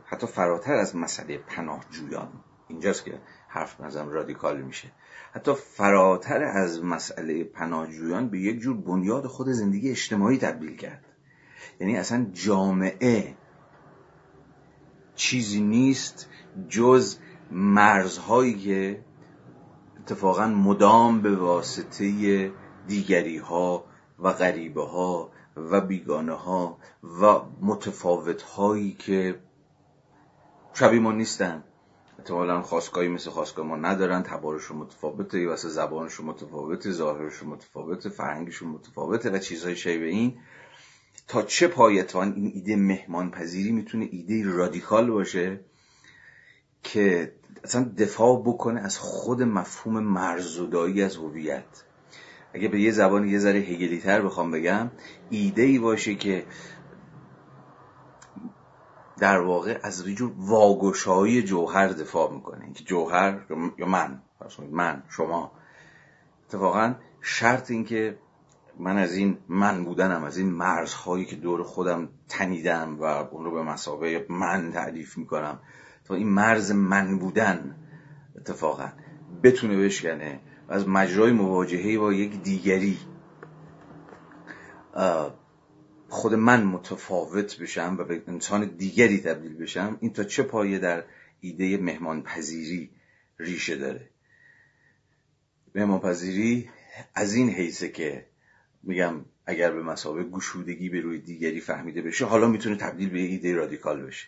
[0.04, 2.28] حتی فراتر از مسئله پناهجویان.
[2.68, 4.92] اینجاست که حرف نظم رادیکال میشه.
[5.32, 11.04] حتی فراتر از مسئله پناهجویان به یک جور بنیاد خود زندگی اجتماعی تبدیل کرد.
[11.80, 13.36] یعنی اصلا جامعه
[15.14, 16.28] چیزی نیست
[16.68, 17.16] جز
[17.50, 19.04] مرزهایی که
[20.00, 22.52] اتفاقا مدام به واسطه
[22.86, 23.84] دیگری ها
[24.18, 26.78] و غریبه ها و بیگانه ها
[27.22, 29.40] و متفاوت هایی که
[30.74, 31.64] شبیه ما نیستن.
[32.18, 34.22] احتمالا خواستگاهی مثل خواستگاه ما ندارن.
[34.22, 40.38] تبارشون متفاوته واسه زبانشون متفاوته ظاهرشون متفاوته فرهنگشون متفاوته و چیزهای شبیه این.
[41.28, 45.60] تا چه پایتوان این ایده مهمان پذیری می‌تونه ایده رادیکال باشه
[46.82, 47.34] که
[47.64, 51.84] اصلا دفاع بکنه از خود مفهوم مرزودایی از هویت.
[52.54, 54.90] اگه به یه زبان یه ذره هگلی تر بخوام بگم
[55.30, 56.46] ایده ای باشه که
[59.18, 62.64] در واقع از جور واگشایی جوهر دفاع می‌کنه.
[62.64, 63.40] اینکه جوهر
[63.78, 64.22] یا من
[64.70, 65.52] من شما.
[66.46, 68.18] اتفاقا شرط این که
[68.78, 73.50] من از این من بودنم از این مرزهایی که دور خودم تنیدم و اون رو
[73.50, 75.60] به مسابقه من تعریف می‌کنم.
[76.04, 77.76] تا این مرز من بودن
[78.36, 78.88] اتفاقا
[79.42, 80.40] بتونه بشکنه.
[80.70, 82.98] از مجرای مواجهه با یک دیگری.
[86.08, 91.04] خود من متفاوت بشم و به انسان دیگری تبدیل بشم این تا چه پایه در
[91.40, 92.90] ایده مهمان پذیری
[93.38, 94.08] ریشه داره.
[95.74, 96.68] مهمان پذیری
[97.14, 98.26] از این حیثه که
[98.82, 99.14] میگم
[99.46, 104.02] اگر به مسابقه گشودگی به روی دیگری فهمیده بشه حالا می‌تونه تبدیل به ایده رادیکال
[104.02, 104.26] بشه.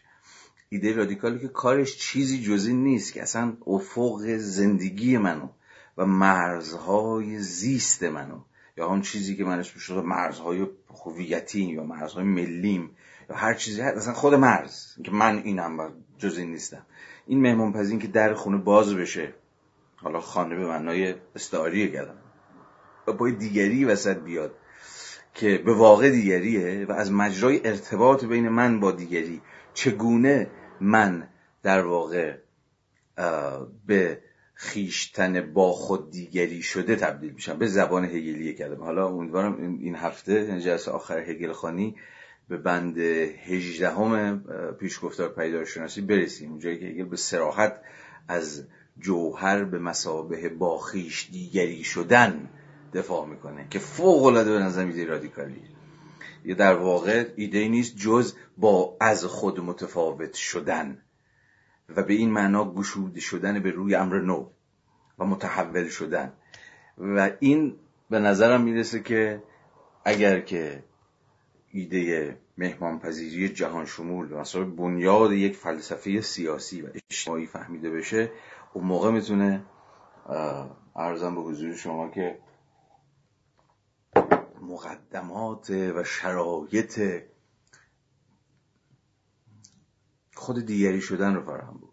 [0.68, 5.48] ایده رادیکالی که کارش چیزی جزی نیست که اصلا افق زندگی منو
[5.96, 8.40] و مرزهای زیست منو.
[8.76, 10.66] یا اون چیزی که من اسمش رو مرزهای
[11.04, 12.90] هویتی یا مرزهای ملیم
[13.30, 13.80] یا هر چیزی.
[13.80, 14.86] هست مثلا خود مرز.
[15.04, 16.86] که من اینم و جز این نیستم.
[17.26, 19.34] این مهمون پذین که در خونه باز بشه
[19.96, 22.18] حالا خانه به معنای استعاری کردم
[23.06, 24.54] و با دیگری وسط بیاد
[25.34, 29.42] که به واقع دیگریه و از مجرای ارتباط بین من با دیگری
[29.74, 30.50] چگونه
[30.80, 31.28] من
[31.62, 32.36] در واقع
[33.86, 34.18] به
[34.62, 40.60] خیشتن با خود دیگری شده تبدیل میشم به زبان هگلیه کردم حالا امیدوارم این هفته
[40.60, 41.96] جلسه آخر هگل خانی
[42.48, 44.44] به بند هجدهم
[44.80, 46.50] پیشگفتار پیدارشناسی برسیم.
[46.50, 47.80] اونجایی که هگل به سراحت
[48.28, 48.64] از
[48.98, 52.48] جوهر به مسابه با خیش دیگری شدن
[52.94, 55.62] دفاع می‌کنه که فوق العاده به نظر ایده رادیکالیه
[56.44, 61.02] یه در واقع ایده نیست جز با از خود متفاوت شدن.
[61.88, 64.50] و به این معنا گشوده شدن به روی امر نو
[65.18, 66.32] و متحول شدن.
[66.98, 67.76] و این
[68.10, 69.42] به نظرم می‌رسه که
[70.04, 70.84] اگر که
[71.70, 78.30] ایده مهمان پذیری جهان شمول مثلا بنیاد یک فلسفه سیاسی و اجتماعی فهمیده بشه
[78.72, 79.62] اون موقع می‌تونه
[80.96, 82.38] ارزم به حضور شما که
[84.62, 87.00] مقدمات و شرایط
[90.42, 91.92] خود دیگری شدن رو فراهم بود.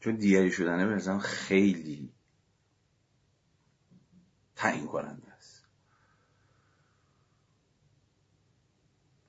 [0.00, 2.12] چون دیگری شدنه به خیلی
[4.56, 5.66] تعیین کننده است.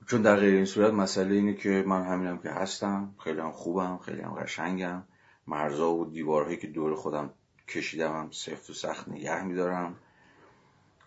[0.06, 3.98] چون در غیر این صورت مسئله اینه که من همینم که هستم خیلی هم خوبم
[3.98, 5.02] خیلی هم قشنگم.
[5.46, 7.34] مرزا و دیوارهایی که دور خودم
[7.68, 9.96] کشیدم هم سفت و سخت نگه میدارم.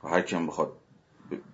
[0.03, 0.77] و هر کیم بخواد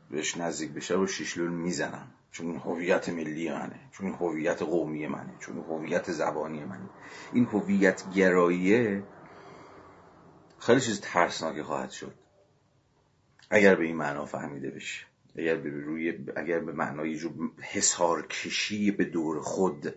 [0.09, 2.11] بهش نزدیک بشه رو شیشلون می‌زنم.
[2.31, 6.89] چون هویت ملی منه چون هویت قومی منه چون هویت زبانی منه.
[7.33, 9.03] این هویت گراییه
[10.59, 12.13] خیلی چیز ترسناکی خواهد شد.
[13.49, 15.05] اگر به این معنا فهمیده بشه
[15.37, 17.29] اگر به روی اگر به معنای جو
[17.61, 19.95] حسار کشی به دور خود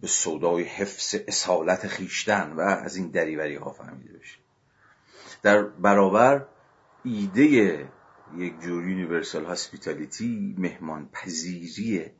[0.00, 4.38] به صدای حفظ اصالت خویشتن و از این دریوری ها فهمیده بشه.
[5.42, 6.46] در برابر
[7.04, 7.88] ایده
[8.36, 12.10] یک جور universal hospitality مهمان پذیری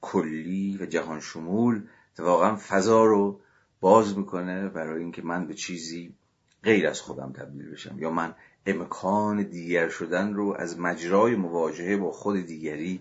[0.00, 1.82] کلی و جهان شمول
[2.18, 3.40] واقعا فضا رو
[3.80, 6.14] باز می‌کنه برای اینکه من به چیزی
[6.62, 7.98] غیر از خودم تبدیل بشم.
[7.98, 8.34] یا من
[8.66, 13.00] امکان دیگر شدن رو از مجرای مواجهه با خود دیگری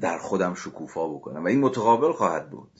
[0.00, 1.44] در خودم شکوفا بکنم.
[1.44, 2.70] و این متقابل خواهد بود.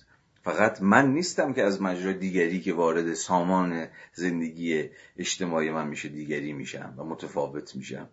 [0.46, 6.52] فقط من نیستم که از مجرای دیگری که وارد سامان زندگی اجتماعی من میشه دیگری
[6.52, 8.08] میشم و متفاوت میشم.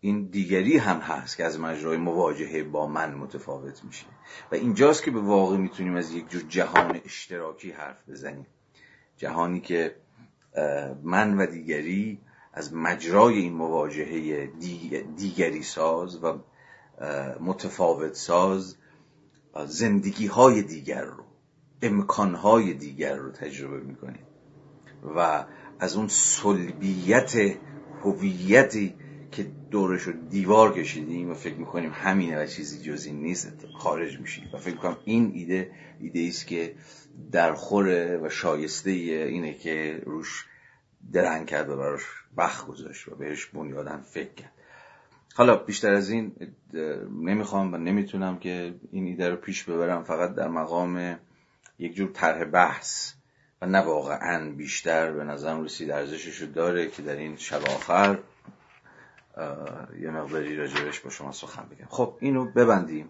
[0.00, 4.06] این دیگری هم هست که از مجرای مواجهه با من متفاوت میشه.
[4.52, 8.46] و اینجاست که به واقع می‌تونیم از یک جور جهان اشتراکی حرف بزنیم.
[9.16, 9.96] جهانی که
[11.02, 12.20] من و دیگری
[12.52, 14.46] از مجرای این مواجهه
[15.16, 16.38] دیگری ساز و
[17.40, 18.76] متفاوت ساز
[19.66, 21.24] زندگی های دیگر رو
[21.82, 24.26] امکان های دیگر رو تجربه می‌کنیم
[25.16, 25.44] و
[25.78, 27.36] از اون سلبیت
[28.02, 28.94] هویتی
[29.30, 34.20] که دورش رو دیوار کشیدیم و فکر می‌کنیم همینه و چیزی جز این نیست خارج
[34.20, 36.74] میشیم و فکر می‌کنم این ایده ایده است که
[37.32, 40.46] در خوره و شایسته اینه که روش
[41.12, 42.02] درنگ کرد و براش
[42.36, 44.52] بخ گذاشت و بهش بنیادن فکر کرد.
[45.38, 46.32] حالا بیشتر از این
[47.12, 51.18] نمی‌خوام و نمی‌تونم که این ایده رو پیش ببرم فقط در مقام
[51.78, 53.12] یک جور طرح بحث
[53.62, 55.90] و نه واقعا بیشتر به نظرم رسید.
[55.90, 58.18] ارزشش رو داره که در این شب آخر
[60.00, 61.86] یه مقداری راجبش با شما سخن بگم.
[61.88, 63.08] خب اینو ببندیم.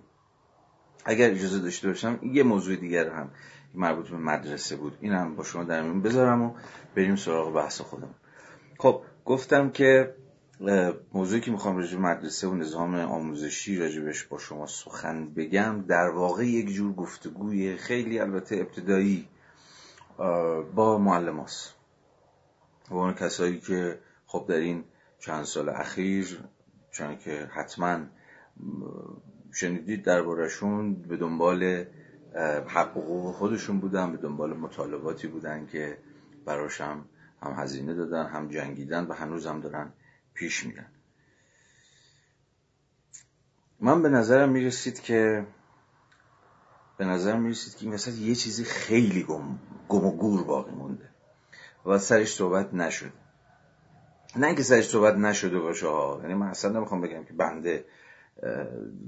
[1.04, 3.30] اگر اجازه داشته باشم یه موضوع دیگر هم
[3.74, 4.98] مربوط به مدرسه بود.
[5.00, 6.54] این هم با شما در میون بذارم و
[6.94, 8.14] بریم سراغ بحث خودم
[8.78, 10.14] خب گفتم که
[11.12, 16.46] موضوعی که می‌خوام راجع مدرسه و نظام آموزشی راجبش با شما سخن بگم در واقع
[16.46, 19.28] یک جور گفتگوی خیلی البته ابتدایی
[20.74, 21.74] با معلم هست.
[22.90, 24.84] با اون کسایی که خب در این
[25.18, 26.40] چند سال اخیر
[26.90, 27.98] چون که حتما
[29.52, 31.84] شنیدید دربارهشون به دنبال
[32.66, 35.98] حق حقوق خودشون بودن به دنبال مطالباتی بودن که
[36.44, 37.04] براشم
[37.42, 39.92] هم هزینه دادن هم جنگیدن و هنوز هم دارن
[40.38, 40.86] پیش میرن
[43.80, 45.46] من به نظرم می‌رسید که
[46.98, 51.10] به نظرم می‌رسید که این وسط یه چیزی خیلی گم, گم و گور باقی مونده
[51.86, 53.12] و سرش صحبت نشد.
[54.36, 55.86] نه اینکه سرش صحبت نشده باشه
[56.22, 57.84] یعنی من اصلا نمی‌خوام بگم که بنده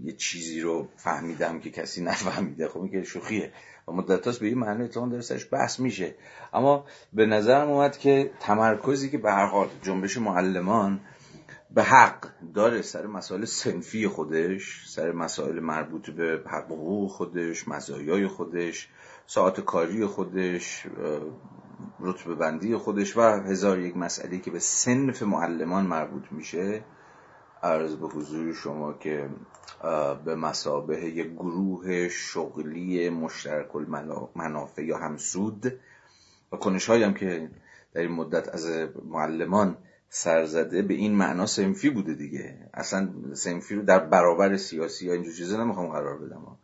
[0.03, 2.69] یه چیزی رو فهمیدم که کسی نفهمیده.
[2.69, 3.53] خب این که شوخیه.
[3.88, 6.14] و مدت به این معنی اتفاقا داره سرش بحث میشه.
[6.53, 11.01] اما به نظرم اومد که تمرکزی که به هر حال جنبش معلمان
[11.74, 18.88] به حق داره سر مسائل سنفی خودش سر مسائل مربوط به حقوق خودش مزایای خودش
[19.26, 20.87] ساعت کاری خودش
[22.00, 26.85] رتبه بندی خودش و هزار یک مسئله که به سنف معلمان مربوط میشه.
[27.62, 29.28] عرض به حضور شما که
[30.24, 35.72] به مسابه یک گروه شغلی مشترک المنافع یا همسود
[36.52, 37.50] و کنش هم که
[37.94, 39.76] در این مدت از معلمان
[40.12, 42.70] سرزده به این معنا سنفی بوده دیگه.
[42.75, 46.57] اصلا سنفی رو در برابر سیاسی یا اینجور چیزا نمی‌خوام قرار بدم.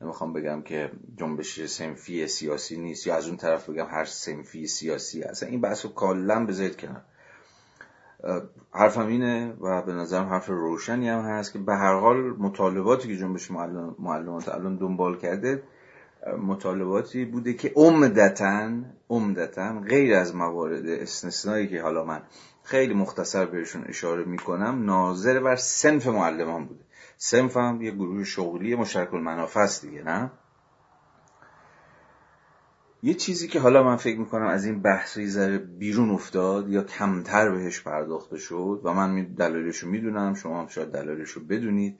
[0.00, 5.22] نمی‌خوام بگم که جنبش سنفی سیاسی نیست یا از اون طرف بگم هر سنفی سیاسی
[5.22, 7.02] اصلا این بحث رو کلا بذارید کنار.
[8.70, 13.16] حرفم اینه و به نظرم حرف روشنی هم هست که به هر حال مطالباتی که
[13.16, 13.50] جنبش
[13.98, 15.62] معلمات الان دنبال کرده
[16.46, 18.70] مطالباتی بوده که عمدتا
[19.10, 22.22] عمدتا غیر از موارد استثنایی که حالا من
[22.62, 24.84] خیلی مختصر بهشون اشاره می‌کنم.
[24.84, 26.84] ناظر بر سنف معلمان بوده.
[27.16, 30.30] سنف هم یه گروه شغلی مشترک المنافع است دیگه نه؟
[33.02, 37.50] یه چیزی که حالا من فکر می‌کنم از این بحث ذره بیرون افتاد یا کمتر
[37.50, 41.98] بهش پرداخته شد و من دلایلش رو می‌دونم شما هم شاید دلایلش رو بدونید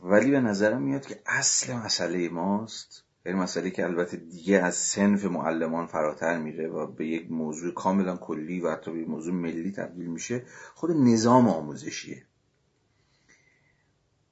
[0.00, 3.07] ولی به نظرم میاد که اصل مسئله ماست.
[3.28, 8.16] یعنی مسئله که البته دیگه از سنف معلمان فراتر میره و به یک موضوع کاملا
[8.16, 10.42] کلی و حتی به موضوع ملی تبدیل میشه
[10.74, 12.22] خود نظام آموزشیه.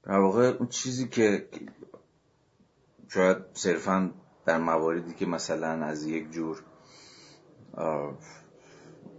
[0.03, 1.49] در واقع اون چیزی که
[3.09, 4.11] شاید صرفا
[4.47, 6.63] در مواردی که مثلا از یک جور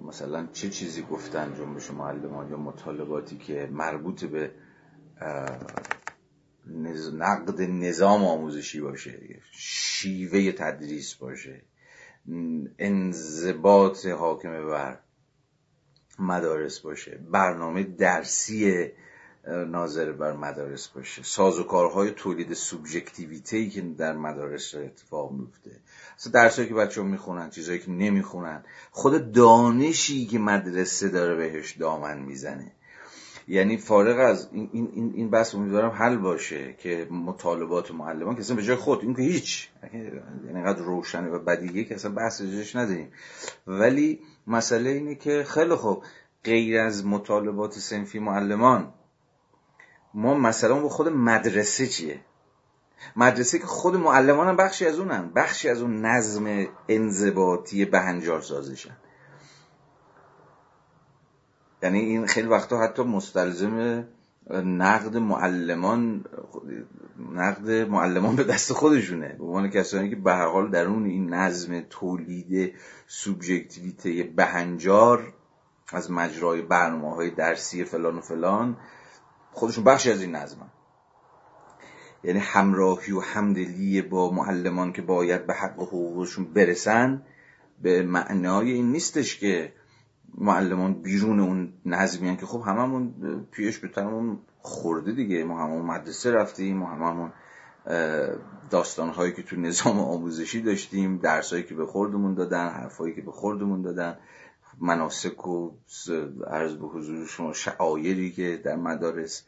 [0.01, 4.51] مثلا چه چیزی گفتن جنبش معلمان یا مطالباتی که مربوط به
[7.13, 11.61] نقد نظام آموزشی باشه شیوه تدریس باشه.
[12.79, 14.99] انضباط حاکم بر
[16.19, 17.19] مدارس باشه.
[17.31, 18.91] برنامه درسی
[19.67, 21.23] ناظر بر مدارس باشه.
[21.23, 25.71] سازوکارهای تولید سوبژکتیویته که در مدارس اتفاق میفته
[26.15, 28.63] اصلا درسایی که بچه ها می‌خونن چیزهایی که نمی‌خونن.
[28.91, 32.71] خود دانشی که مدرسه داره بهش دامن می‌زنه.
[33.47, 38.63] یعنی فارغ از این, این, این بحث امیدوارم حل باشه که مطالبات معلمان اصلا به
[38.63, 39.69] جای خود این که هیچ.
[39.93, 40.09] یعنی
[40.47, 43.11] اینقدر روشنه و بدیگه که اصلا بحث جاش نداریم.
[43.67, 46.03] ولی مسئله اینه که خیلی خوب
[46.43, 48.93] غیر از مطالبات سنفی معلمان
[50.13, 52.19] ما مثلا با خود مدرسه چیه؟
[53.15, 55.31] مدرسه که خود معلمان هم بخشی از اونن.
[55.35, 58.97] بخشی از اون نظم انضباطی بهنجار سازشن
[61.87, 64.07] یعنی این خیلی وقتا حتی مستلزم
[64.63, 66.25] نقد معلمان
[67.33, 69.35] نقد معلمان به دست خودشونه.
[69.37, 72.73] به عنوان کسانی که به هر حال درون این نظم تولید
[73.07, 75.33] سوبژکتیویته بهنجار
[75.93, 78.77] از مجرای برنامه های درسی فلان و فلان
[79.51, 80.69] خودشون بخشی از این نظمن
[82.23, 87.21] یعنی همراهی و همدلی با معلمان که باید به حق حقوقشون برسن
[87.81, 89.73] به معنای این نیستش که
[90.37, 93.13] معلمان بیرون اون نظمی که خب هممون
[93.51, 95.43] پیش به اون خورده دیگه.
[95.43, 97.31] ما همون مدرسه رفتیم ما هممون
[98.69, 103.15] داستان هایی که تو نظام آموزشی داشتیم درس هایی که به خوردمون دادن حرف هایی
[103.15, 104.17] که به خوردمون دادن.
[104.79, 105.71] مناسک و
[106.47, 109.43] عرض به حضور شما شعایری که در مدارس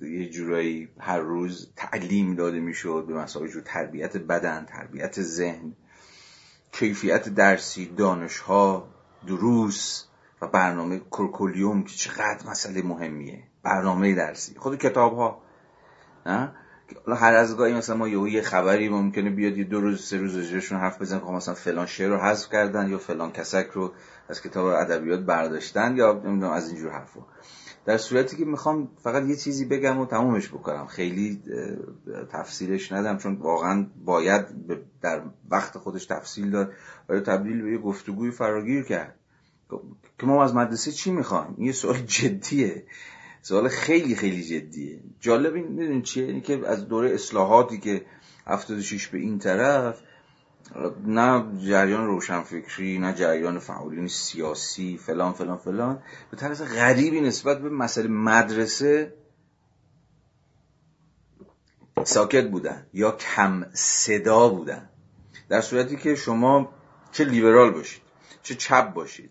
[0.00, 5.72] یه جورایی هر روز تعلیم داده می‌شد به مسائل جو تربیت بدن تربیت ذهن
[6.72, 8.88] کیفیت درسی دانش ها
[9.26, 10.04] دروس
[10.42, 13.42] و برنامه کرکولیوم که چقدر مسئله مهمیه.
[13.62, 14.54] برنامه درسی.
[14.58, 15.42] خود کتاب ها؟
[17.06, 20.78] هر از گاهی مثلا ما یه خبری ممکنه بیاد یه دو روز سه روز راجعشون
[20.78, 23.92] حرف بزنن که خب مثلا فلان شعر رو حذف کردن یا فلان کسک رو
[24.28, 27.20] از کتاب ادبیات برداشتن یا نمی‌دونم از اینجور حرفا.
[27.84, 30.86] در صورتی که می‌خوام فقط یه چیزی بگم و تمومش بکنم.
[30.86, 31.42] خیلی
[32.32, 34.46] تفصیلش ندم چون واقعا باید
[35.02, 36.72] در وقت خودش تفصیل داد.
[37.08, 39.14] و تبدیل به یه گفتگوی فراگیر کرد؟
[40.18, 42.84] که ما از مدرسه چی می‌خوایم؟ یه سوال جدیه.
[43.42, 45.00] سوال خیلی خیلی جدیه.
[45.20, 48.04] جالب این می‌دونین چیه؟ اینی که از دوره اصلاحاتی که
[48.46, 50.02] 76 به این طرف
[51.06, 56.02] نه جریان روشنفکری نه جریان فعالین سیاسی فلان فلان فلان.
[56.30, 59.14] به طرز غریبی نسبت به مسئله مدرسه
[62.04, 64.88] ساکت بودن یا کم صدا بودن.
[65.48, 66.72] در صورتی که شما
[67.12, 68.02] چه لیبرال باشید
[68.42, 69.30] چه چپ باشید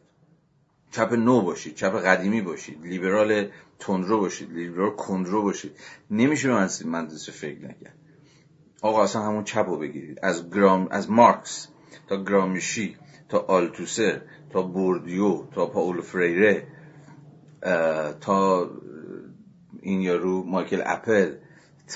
[0.92, 3.50] چپ نو باشید چپ قدیمی باشید لیبرال
[3.80, 5.72] تندرو باشید لیبرال کندرو باشید.
[6.12, 8.09] نمیشه من مدرسه فکر نکرد.
[8.82, 10.20] آقا اصلا همون چپ رو بگیرید.
[10.22, 11.68] از گرام از مارکس
[12.08, 12.98] تا گرامیشی
[13.30, 16.68] تا آلتوسر تا بوردیو تا پاول فریره
[18.22, 18.70] تا
[19.82, 21.36] این یارو مایکل اپل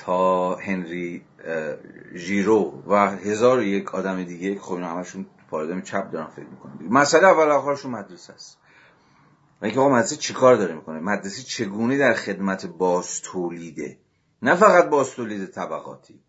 [0.05, 1.25] تا هنری
[2.15, 6.73] ژیرو و هزار و یک آدم دیگه خب اینا همشون پارادایم چپ دارن فکر می‌کنن.
[6.89, 8.57] مسئله اول آخرشون مدرسه است.
[9.61, 13.97] و اینکه آقا مدرسه چیکار داره می‌کنه؟ مدرسه چگونه در خدمت باز تولیده
[14.41, 16.19] نه فقط باز تولید طبقاتی.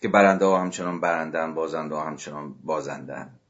[0.00, 3.40] که برنده ها همچنان برندن بازنده ها همچنان بازندن.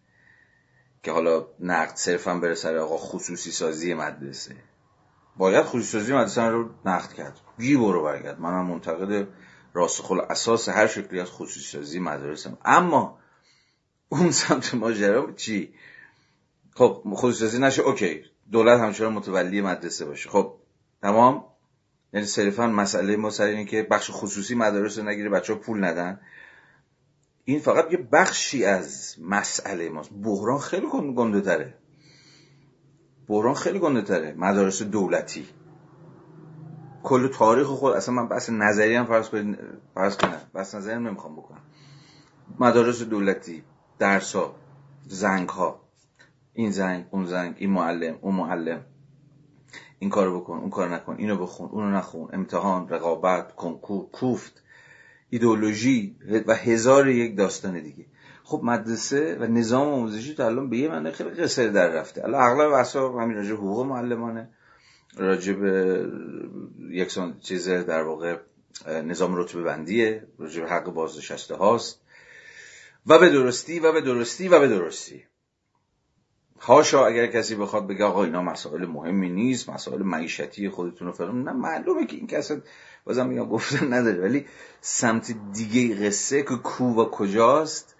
[1.03, 4.57] که حالا نقد صرفا بره سر آقا خصوصی سازی مدرسه.
[5.36, 7.40] باید خصوصی سازی مدرسه رو نقد کرد.
[7.59, 8.40] بی برو برگرد.
[8.40, 9.28] منم منتقد
[9.74, 13.18] راسخل اساس هر شکلی از خصوصی سازی مدرسه اما
[14.09, 15.74] اون سمت ماجرا چی؟
[16.74, 18.24] خب خصوصی سازی نشه اوکی.
[18.53, 20.30] دولت همچنان متولی مدرسه باشه.
[20.30, 20.55] خب
[21.03, 21.44] تمام؟
[22.12, 25.84] یعنی صرفا مسئله ما سر اینه که بخش خصوصی مدارس رو نگیره بچه ها پول
[25.84, 26.20] ندن.
[27.44, 30.11] این فقط یه بخشی از مسئله ماست.
[30.22, 30.86] بحران خیلی
[31.16, 31.74] گنده تره
[33.28, 35.48] بحران خیلی گنده تره مدارس دولتی.
[37.02, 39.58] کل تاریخ خود اصلا من بحث نظری هم فرض کنید
[39.94, 40.40] فرض کنم.
[40.54, 41.62] بحث نظری هم نمی‌خوام بکنم.
[42.61, 43.64] مدارس دولتی
[43.98, 44.54] درس ها
[45.06, 45.80] زنگ ها
[46.52, 48.84] این زنگ اون زنگ این معلم اون معلم.
[50.03, 52.28] این کارو بکن اون کار نکن اینو بخون اونو نخون.
[52.32, 54.62] امتحان رقابت کنکور کوفت
[55.30, 58.07] ایدئولوژی و هزار یک داستان دیگه.
[58.44, 62.24] خب مدرسه و نظام آموزشی تا الان به یه معنی خیلی قصر در رفته.
[62.24, 64.48] الان اغلب بحثا همین راجع حقوق معلمانه
[65.16, 66.07] راجع به
[66.90, 68.38] یک چیز در واقع
[68.86, 72.01] نظام رتبه بندیه راجع به حق بازنشسته هاست.
[73.07, 75.24] و به درستی و به درستی و به درستی.
[76.61, 81.48] هاشا اگر کسی بخواد بگه آقا اینا مسائل مهمی نیست مسائل معیشتی خودتون رو فرام
[81.48, 82.62] نه معلومه که این کسی
[83.04, 84.20] بازم میگم گفتن نداره.
[84.20, 84.46] ولی
[84.80, 87.96] سمت دیگه قصه که کو و کجاست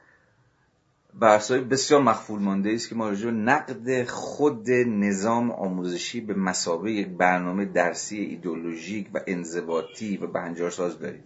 [1.21, 7.09] بحثای بسیار مخفول مانده است که ما راجع نقد خود نظام آموزشی به مسابه یک
[7.09, 11.25] برنامه درسی ایدولوژیک و انضباطی و بهنجار ساز داریم.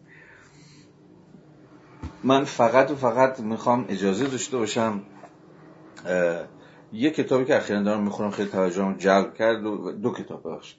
[2.25, 5.03] من فقط و فقط می‌خوام اجازه داشته باشم
[6.95, 10.79] یه کتابی که اخیرا دارم می‌خورم خیلی توجهم جلب کرد و دو کتاب بخشید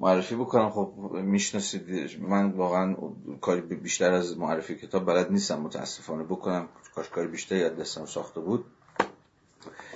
[0.00, 0.70] معرفی بکنم.
[0.70, 2.96] خب می‌شناسید من واقعا
[3.40, 6.68] کاری بیشتر از معرفی کتاب بلد نیستم متاسفانه بکنم.
[6.94, 8.64] کاش کاری بیشتر یاد دستم ساخته بود.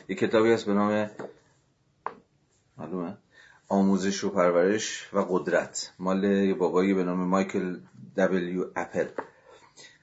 [0.08, 1.10] یه کتابی هست به نام
[2.78, 3.16] معلومه؟
[3.68, 5.92] آموزش و پرورش و قدرت.
[5.98, 7.76] مال یه بابایی به نام مایکل
[8.16, 9.06] دبلیو اپل.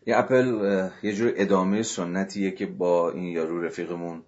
[0.05, 0.45] یه اپل
[1.03, 4.23] یه جور ادامه سنتیه که با این یارو رفیقمون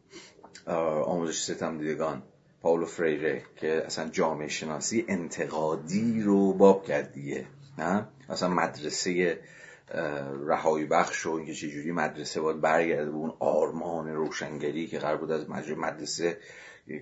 [1.06, 2.24] آموزش ستم دیدگان.
[2.62, 7.14] پاولو فریره که اصلا جامعه شناسی انتقادی رو باب کرد
[7.78, 9.40] نه؟ اصلا مدرسه
[10.48, 15.32] رهایی بخش و اینکه چجوری مدرسه باید برگرده به اون آرمان روشنگری که قرار بود
[15.32, 16.38] از مدرسه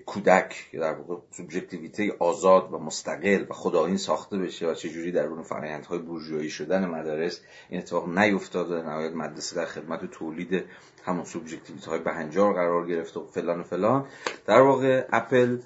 [0.06, 5.26] کودک که در واقع سوبژکتیویته آزاد و مستقل و خداین ساخته بشه و چجوری در
[5.26, 10.64] اون فرآیندهای بورژوایی شدن مدارس این اتفاق نیفتاد در نهایت مدرسه در خدمت تولید
[11.04, 14.06] همون سوبژکتیویته های بهنجار قرار گرفت و فلان و فلان.
[14.46, 15.58] در واقع اپل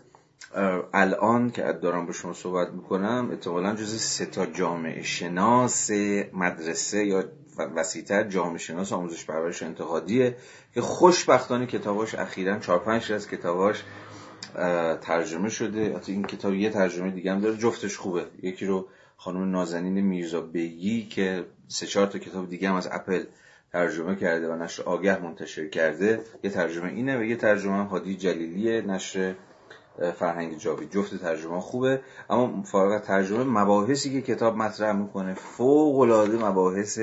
[0.92, 5.90] الان که دارم با شما صحبت می‌کنم احتمالا جز سه تا جامعه شناس
[6.32, 7.24] مدرسه یا
[7.76, 10.36] وسیعتر جامعه شناس آموزش پرورش انتقادیه
[10.74, 13.84] که خوشبختانه کتاباش اخیرا چهار پنج از کتاباش
[15.00, 15.96] ترجمه شده.
[15.96, 17.56] حتی این کتاب یه ترجمه دیگه هم داره.
[17.56, 18.24] جفتش خوبه.
[18.42, 18.86] یکی رو
[19.16, 23.24] خانم نازنین میرزا بیگی که سه چهار تا کتاب دیگه هم از اپل
[23.72, 28.82] ترجمه کرده و نشر آگه منتشر کرده یه ترجمه اینه و یه ترجمه هادی جلیلی
[28.82, 29.34] نشر
[30.18, 32.00] فرهنگ جاوی جفت ترجمه خوبه.
[32.30, 36.98] اما فارغ ترجمه مباحثی که کتاب مطرح می‌کنه فوق العاده مباحث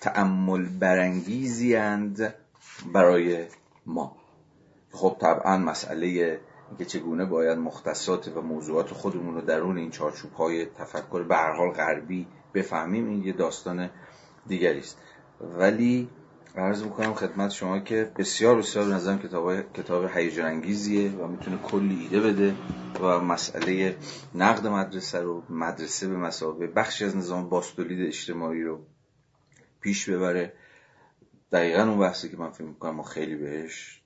[0.00, 1.76] تأمل برانگیزی
[2.92, 3.44] برای
[3.86, 4.16] ما.
[4.92, 6.40] خب طبعا مسئله
[6.70, 11.52] اینکه چگونه باید مختصات و موضوعات خودمون رو درون این چارچوب های تفکر به هر
[11.52, 13.90] حال غربی بفهمیم این یه داستان
[14.46, 14.98] دیگری است.
[15.40, 16.08] ولی
[16.56, 22.00] عرض می‌کنم خدمت شما که بسیار بسیار نظرم کتاب کتاب هیجان انگیزیه و می‌تونه کلی
[22.00, 22.54] ایده بده
[23.00, 23.96] و مسئله
[24.34, 28.80] نقد مدرسه رو مدرسه به مسابقه بخشی از نظام باستولید اجتماعی رو
[29.80, 30.52] پیش ببره.
[31.52, 33.99] دقیقا اون بحثی که من فکر می‌کنم ما خیلی بهش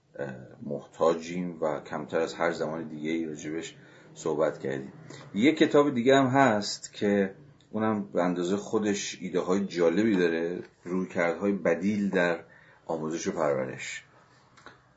[0.62, 3.76] محتاجیم و کمتر از هر زمان دیگه ای راجبش
[4.14, 4.92] صحبت کردیم.
[5.34, 7.34] یه کتاب دیگه هم هست که
[7.70, 12.38] اونم به اندازه خودش ایده های جالبی داره روی کردهای بدیل در
[12.86, 14.04] آموزش و پرورش.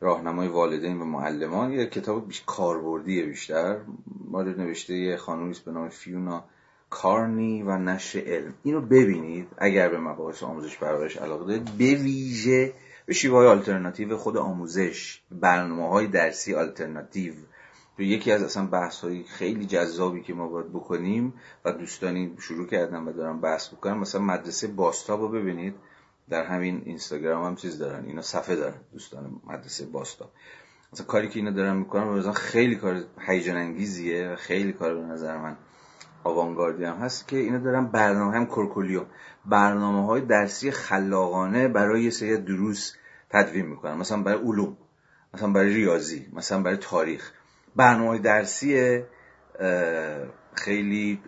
[0.02, 1.72] راهنمای والدین و معلمان.
[1.74, 3.78] یه کتاب بیش کاربردیه بیشتر.
[4.30, 6.44] مال نوشته یه خانومی به نام فیونا
[6.90, 11.78] کارنی و نشر علم اینو ببینید اگر به مباحث آموزش پرورش علاقه دارید.
[11.78, 12.74] به ویژه
[13.08, 17.34] به شیوه های آلترناتیو خود آموزش برنامه های درسی آلترناتیو
[18.00, 21.34] یکی از اصلا بحث های خیلی جذابی که ما باید بکنیم
[21.66, 25.76] و دوستانی شروع کردن و دارم بحث بکنم مثلا مدرسه باستا رو ببینید.
[26.30, 30.30] در همین اینستاگرام هم چیز دارن اینا صفحه دارن دوستان مدرسه باستا
[30.94, 35.38] مثلا کاری که اینا دارن می‌کنن خیلی کار هیجان انگیزیه و خیلی کار به نظر
[35.38, 35.58] من
[36.28, 39.06] آوانگاردی هم هست که اینا دارن برنامه هم کرکولیو
[39.46, 42.96] برنامه های درسی خلاقانه برای یه سری دروس
[43.30, 43.94] تدوین می‌کنن.
[43.98, 44.78] مثلا برای علوم
[45.34, 47.32] مثلا برای ریاضی مثلا برای تاریخ.
[47.76, 49.02] برنامه درسی
[50.54, 51.22] خیلی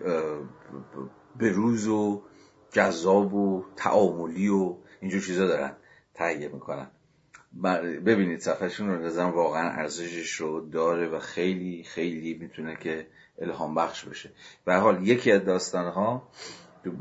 [1.39, 2.21] بروز و
[2.71, 5.71] جذاب و تعاملی و اینجور چیزا دارن
[6.13, 6.87] تهیه می‌کنن.
[8.05, 13.07] ببینید صفحهشون رو نظرم واقعا ارزشش رو داره و خیلی خیلی می‌تونه که
[13.39, 14.31] الهام بخش بشه.
[14.65, 16.29] به حال یکی از داستان ها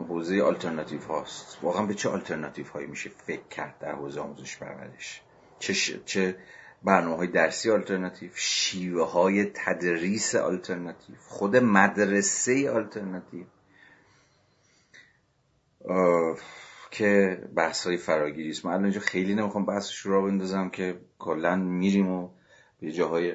[0.08, 1.58] حوزه آلترناتیو هاست.
[1.62, 5.22] واقعا به چه آلترناتیو هایی میشه فکر کرد در حوزه آموزش پرورش؟
[5.58, 5.74] چه,
[6.04, 6.36] چه
[6.82, 13.44] برنامه های درسی آلترناتیو شیوه های تدریس آلترناتیو خود مدرسه آلترناتیو
[16.90, 18.66] که بحث های فراگیری است.
[18.66, 22.28] من اینجا خیلی نمی‌خوام بحثش رو بندازم که کلا میریم و
[22.80, 23.34] به جاهای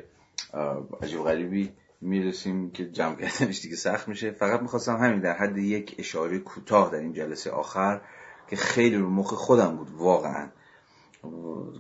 [1.02, 1.74] عجیب غریبی
[2.04, 4.32] می‌رسیم که جمع کردنش دیگه سخت میشه.
[4.32, 8.02] فقط می‌خواستم همین در حد یک اشاره کوتاه در این جلسه آخر
[8.48, 10.50] که خیلی رو مخ خودم بود واقعا.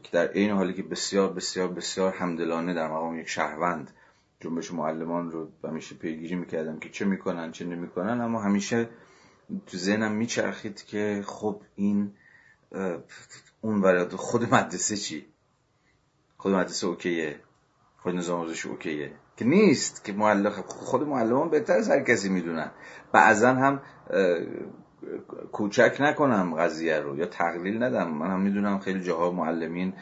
[0.03, 3.91] که در این حالی که بسیار بسیار بسیار همدلانه در مقام یک شهروند
[4.39, 8.89] جنبش معلمان رو همیشه پیگیری می‌کردم که چه می‌کنن چه نمی‌کنن اما همیشه
[9.65, 12.13] تو ذهنم میچرخید که خب این
[13.61, 15.25] اون ورد خود مدرسه چی؟
[16.37, 17.39] خود مدرسه اوکیه.
[18.03, 19.11] خود نظام آموزشی اوکیه.
[19.37, 22.71] که نیست که معلم خود معلمان بهتر از هر کسی می‌دونن.
[23.11, 23.81] بعضا هم
[25.51, 28.11] کوچک نکنم قضیه رو یا تقلیل ندم.
[28.11, 29.93] من هم می‌دونم خیلی جاها معلمین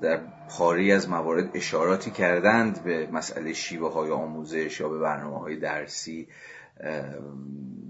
[0.00, 0.20] در
[0.58, 6.28] پاری از موارد اشاراتی کردند به مسئله شیوه های آموزش یا به برنامه های درسی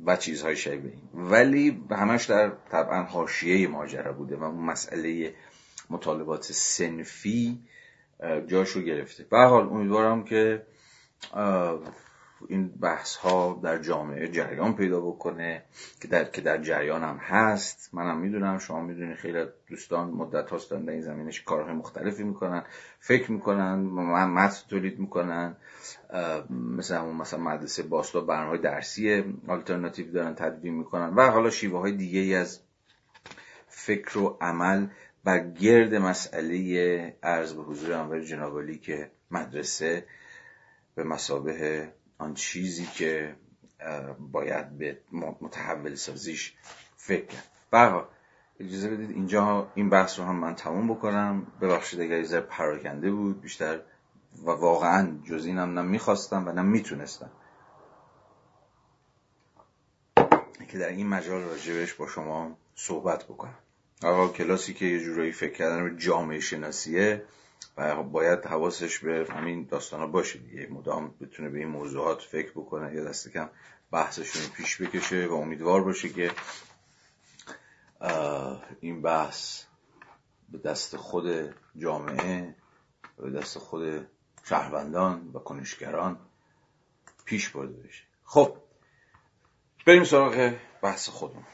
[0.06, 5.34] و چیزهای شبیه ولی همش در طبعا حاشیه ماجرا بوده و مسئله
[5.90, 7.60] مطالبات سنفی
[8.46, 9.26] جاش رو گرفته.
[9.30, 10.62] به حال امیدوارم که
[12.48, 15.62] این بحث ها در جامعه جریان پیدا بکنه
[16.00, 17.90] که در, که در جریان هم هست.
[17.92, 22.64] منم می‌دونم شما می‌دونید خیلی دوستان مدت هاست در این زمینش کارهای مختلفی می‌کنن
[22.98, 25.56] فکر می‌کنن متن تولید می‌کنن.
[26.50, 31.14] مثل همون مثلا مدرسه باستا برنامه درسی آلترناتیو دارن تدوین می‌کنن.
[31.14, 32.60] و حالا شیوه های دیگه ای از
[33.68, 34.86] فکر و عمل
[35.26, 40.06] بر گرد مسئله ارز به حضور انور جنابالی که مدرسه
[40.94, 43.36] به مسابه آن چیزی که
[44.32, 44.98] باید به
[45.40, 46.54] متحول سازیش
[46.96, 47.48] فکر کرد.
[47.70, 48.08] برها
[48.60, 51.46] اجازه بدید اینجا این بحث رو هم من تموم بکنم.
[51.60, 53.80] ببخشید اگر یه پراکنده بود بیشتر
[54.44, 56.82] و واقعا جز اینم نه می‌خواستم و نه
[60.68, 63.58] که در این مجال راجبش با شما صحبت بکنم.
[64.02, 67.24] اول کلاسی که یه جورایی فکر کردن به جامعه شناسیه
[67.76, 70.66] و باید حواسش به همین داستان ها باشه دیگه.
[70.70, 73.50] مدام بتونه به این موضوعات فکر بکنه یا دست کم
[73.90, 76.30] بحثشون پیش بکشه و امیدوار باشه که
[78.80, 79.62] این بحث
[80.48, 82.54] به دست خود جامعه
[83.18, 84.06] به دست خود
[84.44, 86.18] شهروندان و کنشگران
[87.24, 88.02] پیش برده بشه.
[88.24, 88.56] خب
[89.86, 91.44] بریم سراغ بحث خودمون.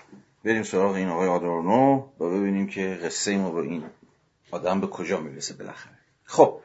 [0.44, 3.84] بریم سراغ این آقای آدورنو و ببینیم که قصه ما با این
[4.50, 5.98] آدم به کجا می‌رسه بالاخره.
[6.24, 6.60] خب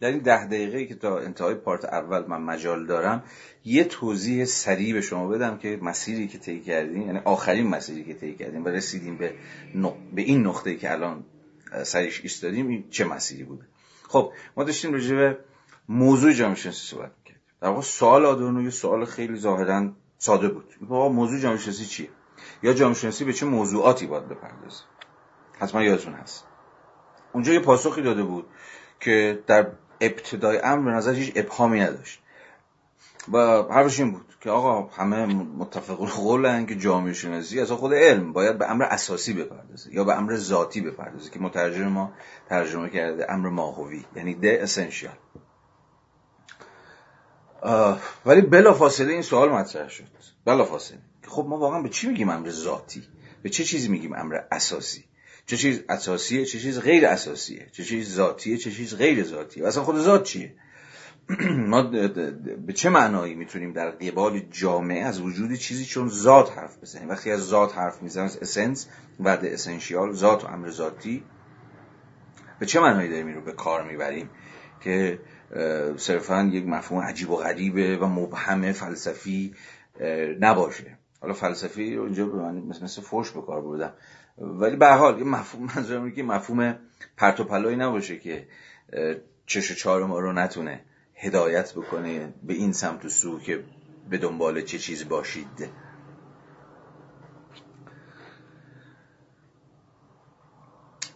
[0.00, 3.24] در این ده دقیقه که تا انتهای پارت اول من مجال دارم
[3.64, 8.14] یه توضیح سریع به شما بدم که مسیری که طی کردیم یعنی آخرین مسیری که
[8.14, 9.34] طی کردیم و رسیدیم به,
[10.14, 11.24] به این نقطه که الان
[11.82, 13.64] سریش ایستادیم این چه مسیری بوده.
[14.08, 15.38] خب ما داشتیم راجع به
[15.88, 17.42] موضوع جامعه صحبت می‌کردیم.
[17.60, 20.64] در واقع سوال آدورنو یه سوال خیلی ظاهرا ساده بود.
[20.90, 22.08] موضوع جامعه چیه؟
[22.62, 24.82] یا جامعه شناسی به چه موضوعاتی باید بپردازه
[25.58, 26.44] حتما یادتون هست.
[27.32, 28.46] اونجا یه پاسخی داده بود
[29.00, 29.66] که در
[30.00, 32.22] ابتدای امر به نظر هیچ ابهامی نداشت.
[33.32, 38.32] و حرفش این بود که آقا همه متفق قولن که جامعه شناسی اصلا خود علم
[38.32, 42.12] باید به امر اساسی بپردازه یا به امر ذاتی بپردازه که مترجم ما
[42.48, 45.16] ترجمه کرده امر ماهوی یعنی د اسنشیال
[48.26, 50.04] ولی بلا فاصله این سوال مطرح شد.
[50.44, 50.98] بلا فاصله
[51.28, 53.02] خب ما واقعا به چی میگیم امر ذاتی؟
[53.42, 55.04] به چه چیزی میگیم امر اساسی؟
[55.46, 59.82] چه چیز اساسیه چه چیز غیر اساسیه؟ چه چیز ذاتیه چه چیز غیر ذاتیه اصلا
[59.82, 60.54] خود ذات چیه؟
[61.72, 61.82] ما
[62.66, 67.30] به چه معنایی می‌تونیم در قبال جامعه از وجود چیزی چون ذات حرف بزنیم؟ وقتی
[67.30, 68.88] از ذات حرف می‌زنیم از اسنس
[69.20, 71.24] و اسنشیال ذات و امر ذاتی
[72.58, 74.30] به چه معنایی داریم این رو به کار می‌بریم
[74.80, 75.18] که
[75.96, 79.54] صرفا یک مفهوم عجیب و غریبه و مبهم فلسفی
[80.40, 80.98] نباشه.
[81.20, 83.92] حالا فلسفی رو اینجا به من مثل, مثل فوش به کار بردم.
[84.38, 86.78] ولی به حال یه مفهوم منظورم که مفهوم
[87.16, 88.46] پرت و پلایی نباشه که
[89.46, 90.80] چش و چهار ما رو نتونه
[91.14, 93.64] هدایت بکنه به این سمت و سو که
[94.10, 95.68] به دنبال چه چیز باشید.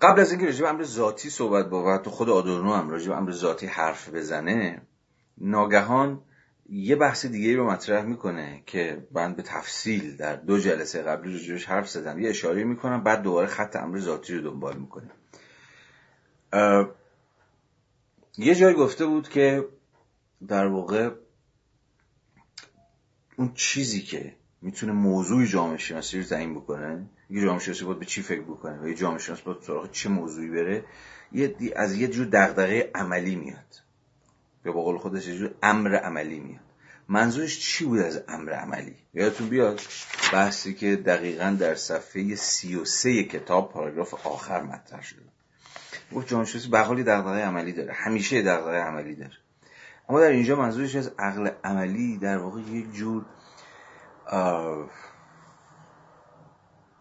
[0.03, 3.30] قبل از اینکه راجع به امر ذاتی صحبت با تو خود آدورنو هم راجع امر
[3.30, 4.82] ذاتی حرف بزنه
[5.38, 6.22] ناگهان
[6.68, 11.64] یه بحث دیگه رو مطرح می‌کنه که من به تفصیل در دو جلسه قبلی راجعش
[11.64, 12.20] حرف زدم.
[12.20, 15.11] یه اشاره می‌کنم بعد دوباره خط امر ذاتی رو دنبال می‌کنه
[18.38, 19.68] یه جای گفته بود که
[20.49, 21.11] در واقع
[23.36, 24.36] اون چیزی که
[24.67, 28.81] می‌تونه موضوع جامعه شناسی رو تعیین بکنه؟ یه جامعه شناسی باید به چی فکر بکنه؟
[28.83, 30.85] و یه جامعه شناسی باید سراغ چه موضوعی بره؟
[31.33, 33.83] یه از یه جور دغدغه عملی میاد.
[34.64, 36.61] یا با قول خودش یه جور امر عملی میاد.
[37.09, 39.81] منظورش چی بود از امر عملی؟ یادتون بیاد
[40.33, 45.23] بحثی که دقیقا در صفحه سی و سه کتاب پاراگراف آخر مطرح شده.
[46.12, 47.93] گفت جامعه شناسی به حالی دغدغه عملی داره.
[47.93, 49.37] همیشه دغدغه عملی داره.
[50.09, 53.25] اما در اینجا منظورش از عقل عملی در واقع یک جور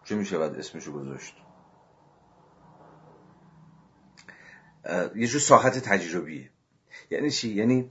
[0.04, 1.36] چه میشه باید اسمشو گذاشت؟
[5.16, 6.50] یه جور ساحت تجربیه.
[7.10, 7.90] یعنی چی؟ یعنی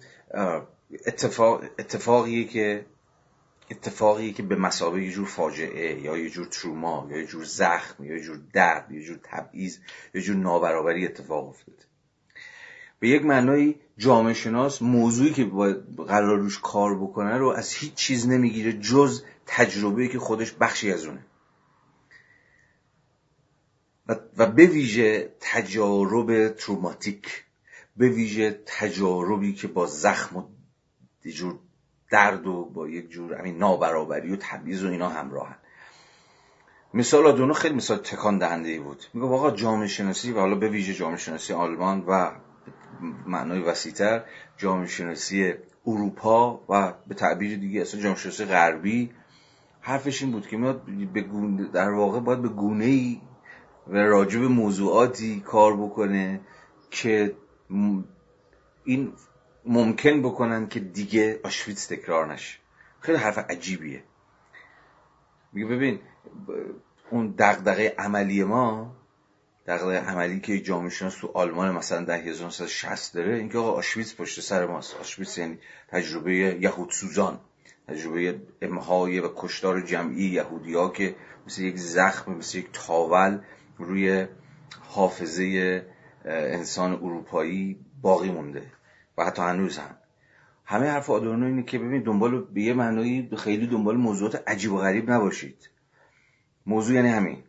[1.06, 2.86] اتفاق اتفاقیه که
[3.72, 8.04] اتفاقی که به مسابقه یه جور فاجعه یا یه جور تروما یا یه جور زخم
[8.04, 9.78] یا یه جور درد یا یه جور تبعیض
[10.14, 11.95] یه جور نابرابری اتفاق افتاده.
[13.00, 15.46] به یک معنای جامعه شناس موضوعی که
[16.08, 21.06] قرار روش کار بکنه رو از هیچ چیز نمی‌گیره جز تجربه که خودش بخشی از
[21.06, 21.26] اونه.
[24.38, 27.44] و به ویژه تجارب تروماتیک
[27.98, 30.44] به ویژه تجاربی که با زخم و
[31.32, 31.60] جور
[32.12, 35.56] درد و با یک جور همین نابرابری و تبعیض و اینا همراهن.
[36.94, 39.06] مثال آدونو خیلی مثال تکان دهنده ای بود.
[39.14, 42.32] میگه واقعا جامعه شناسی و حالا به ویژه جامعه شناسی آلمان و
[43.28, 44.24] معنای وسیعتر
[44.58, 45.54] جامعه شناسی
[45.88, 49.12] اروپا و به تعبیر دیگه اصلا جامعه شناسی غربی.
[49.82, 50.58] حرفش این بود که
[51.14, 51.26] به
[51.74, 53.22] در واقع باید به گونه ای
[53.88, 56.42] و راجب موضوعاتی کار بکنه
[56.92, 57.36] که
[58.84, 59.14] این
[59.66, 62.60] ممکن بکنن که دیگه آشویتس تکرار نشه.
[63.00, 64.04] خیلی حرف عجیبیه.
[65.54, 66.00] میگه ببین
[67.10, 68.96] اون دغدغه عملی ما
[69.68, 74.42] دغدغه عملی که جامعه شناس تو آلمان مثلا در 1960 داره اینکه آقا آشویتس پشت
[74.42, 74.96] سر ماست.
[74.96, 75.58] آشویتس یعنی
[75.88, 77.40] تجربه یهود سوزان
[77.88, 81.16] تجربه امهای و کشتار جمعی یهودی ها که
[81.48, 83.40] مثل یک زخم مثل یک تاول
[83.78, 84.28] روی
[84.80, 85.86] حافظه
[86.26, 88.64] انسان اروپایی باقی مونده
[89.18, 89.98] و حتی هنوز هم.
[90.66, 94.78] همه حرف آدورنو اینه که ببین دنبال به یه معنایی خیلی دنبال موضوعات عجیب و
[94.78, 95.70] غریب نباشید.
[96.66, 97.44] موضوع یعنی همین.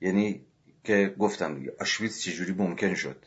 [0.00, 0.46] یعنی
[0.84, 3.26] که گفتم دیگه آشویتس چجوری ممکن شد؟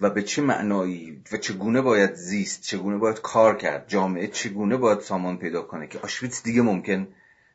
[0.00, 5.00] و به چه معنایی و چگونه باید زیست چگونه باید کار کرد؟ جامعه چگونه باید
[5.00, 7.08] سامان پیدا کنه که آشویتس دیگه ممکن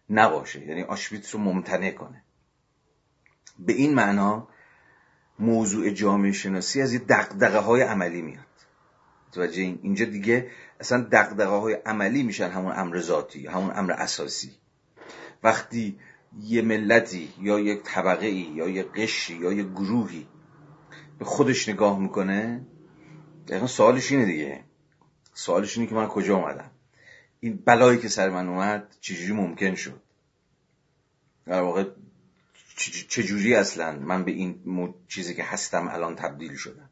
[0.09, 2.23] نباشه؟ یعنی آشویتس رو ممتنع کنه.
[3.59, 4.47] به این معنا
[5.39, 8.45] موضوع جامعه شناسی از یه دقدقه های عملی میاد.
[9.31, 14.51] توجه اینجا دیگه اصلا دقدقه های عملی میشن همون امر ذاتی همون امر اساسی.
[15.43, 15.99] وقتی
[16.43, 20.27] یه ملتی یا یک طبقه ای یا یه قشی یا یه گروهی
[21.19, 22.65] به خودش نگاه می‌کنه
[23.47, 24.63] دقیقا سوالش اینه دیگه.
[25.33, 26.71] سوالش اینه که من کجا اومدم.
[27.39, 30.01] این بلایی که سر من اومد چجوری ممکن شد؟
[31.45, 31.85] در واقع
[33.09, 36.89] چجوری اصلا من به این چیزی که هستم الان تبدیل شدم؟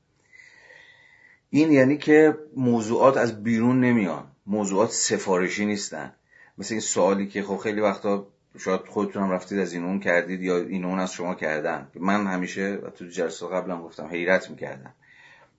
[1.49, 4.31] این یعنی که موضوعات از بیرون نمیان.
[4.45, 6.13] موضوعات سفارشی نیستن.
[6.57, 8.27] مثل این سوالی که خب خیلی وقتا
[8.57, 11.87] شاید خودتون هم رفتید از این اون کردید یا این اون از شما کردن.
[11.95, 14.93] من همیشه تو جلسه قبلم گفتم حیرت می‌کردم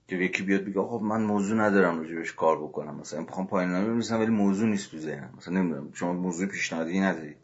[0.07, 3.87] که یکی بیاد بگه خب من موضوع ندارم راجبش کار بکنم مثلا می‌خوام پایین نامه
[3.87, 7.35] بنویسم ولی موضوع نیست تو ذهنم مثلا نمی‌دونم شما موضوع پیشنهادی ندارید.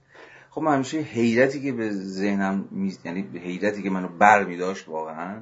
[0.50, 2.98] خب من همیشه حیرتی که به ذهنم می...
[3.06, 5.42] یعنی حیرتی که منو بر می داشت واقعا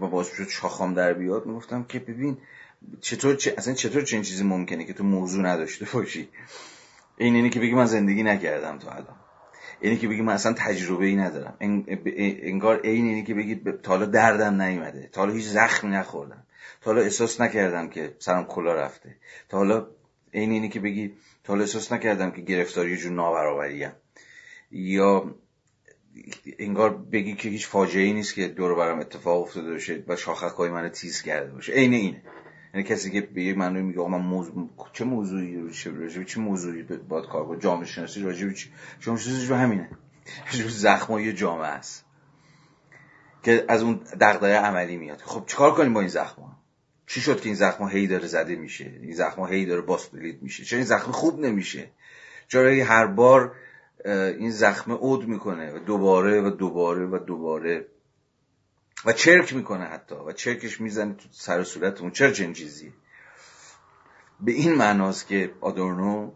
[0.00, 2.38] با باز شد شاخام در بیاد می‌گفتم که ببین
[3.00, 3.54] چطور چه...
[3.58, 6.28] اصلا چطور چنین چیزی ممکنه که تو موضوع نداشته باشی؟
[7.16, 9.16] این اینی که بگی من زندگی نکردم تو الان
[9.84, 14.06] اینی که بگی من اصلا تجربه ای ندارم انگار این اینی که بگی تا حالا
[14.06, 15.08] دردم نیومده.
[15.12, 16.46] تا حالا هیچ زخمی نخوردم.
[16.80, 19.16] تا حالا احساس نکردم که سرم کلا رفته.
[19.48, 19.86] تا حالا
[20.30, 21.08] این اینی که بگی
[21.44, 23.92] تا حالا احساس نکردم که گرفتاری جور نابرابریم
[24.70, 25.34] یا
[26.58, 30.56] انگار بگی که هیچ فاجعه ای نیست که دور برم اتفاق افتاده باشه و شاخک
[30.56, 31.72] های من تیز کرده باشه.
[31.72, 32.22] عین اینه.
[32.74, 36.40] یعنی کسی که به یک معنی میگه من موضوع چه موضوعی رو چه راجع چه
[36.40, 38.54] موضوعی باید کار کنم؟ جامعه شناسی راجع به
[39.00, 39.90] جامعه شناسی رو همینه.
[40.68, 42.04] زخمای جامعه است.
[43.42, 45.18] که از اون دغدغه عملی میاد.
[45.18, 46.56] خب چیکار کنیم با این زخما
[47.06, 50.64] چی شد که این زخما هی داره زده میشه؟ این زخما هی داره باستولیت میشه.
[50.64, 51.90] چرا این زخم خوب نمیشه؟
[52.48, 53.52] چرا هر بار
[54.04, 57.86] این زخم عود می‌کنه و دوباره و دوباره و دوباره؟
[59.04, 62.92] و چرک می‌کنه حتی و چرکش می‌زنه تو سر صورتمون چرا چنین چیزی
[64.40, 66.32] به این معناست که آدورنو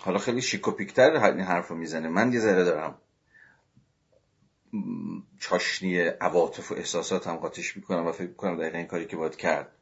[0.00, 2.08] حالا خیلی شیکوپیکتر این حرف رو می‌زنه.
[2.08, 2.98] من یه ذره دارم
[5.38, 9.36] چاشنی عواطف و احساسات هم قاطش می‌کنم و فکر می‌کنم دقیقا این کاری که باید
[9.36, 9.72] کرد.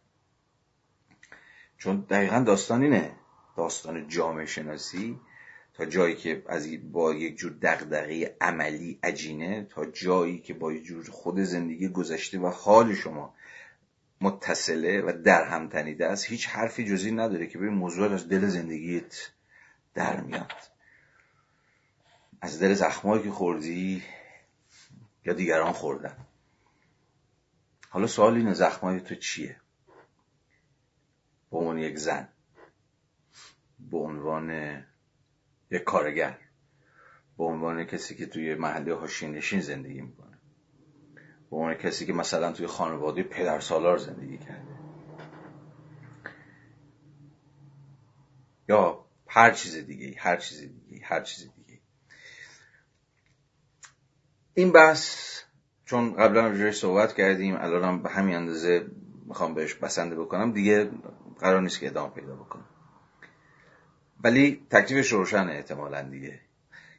[1.78, 3.16] چون دقیقا داستان اینه.
[3.56, 5.20] داستان جامعه شناسی.
[5.86, 11.10] جایی که از با یک جور دغدغه عملی عجینه تا جایی که با یک جور
[11.10, 13.34] خود زندگی گذشته و حال شما
[14.20, 18.46] متصله و در هم تنیده است هیچ حرفی جزی نداره که به موضوع از دل
[18.46, 19.30] زندگیت
[19.94, 20.52] در میاد.
[22.40, 24.02] از دل زخمایی که خوردی
[25.24, 26.16] یا دیگران خوردن.
[27.88, 29.56] حالا سوال اینه زخمای تو چیه؟
[31.50, 32.28] به عنوان یک زن.
[33.90, 34.50] به عنوان
[35.70, 36.38] یک کارگر
[37.38, 40.38] به عنوان کسی که توی محله هاشین نشین زندگی می‌کنه.
[41.50, 44.80] به عنوان کسی که مثلا توی خانواده پدر سالار زندگی کرده.
[48.68, 51.80] یا هر چیز دیگه هر چیز دیگه هر چیز دیگه
[54.54, 55.38] این بحث
[55.84, 58.86] چون قبلا روش صحبت کردیم الان به همین اندازه
[59.26, 60.90] می‌خوام بهش بسنده بکنم دیگه
[61.38, 62.79] قرار نیست که ادامه پیدا بکنم.
[64.24, 66.40] ولی تکلیفش روشنه احتمالا دیگه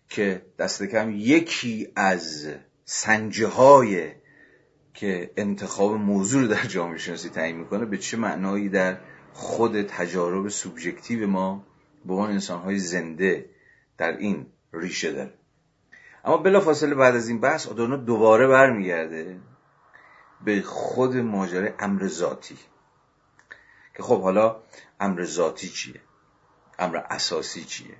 [0.09, 2.47] که دست کم یکی از
[2.85, 4.11] سنجه های
[4.93, 8.97] که انتخاب موضوع در جامعه شناسی تعیین می‌کنه به چه معنایی در
[9.33, 11.65] خود تجارب سوبژکتیو ما
[12.05, 13.49] به عنوان انسانهای زنده
[13.97, 15.33] در این ریشه داره.
[16.25, 19.39] اما بلا فاصله بعد از این بحث آدورنو دوباره برمیگرده
[20.45, 22.57] به خود ماجرای امر ذاتی.
[23.95, 24.63] که خب حالا
[24.99, 26.01] امر ذاتی چیه؟
[26.81, 27.95] امر اساسی چیه؟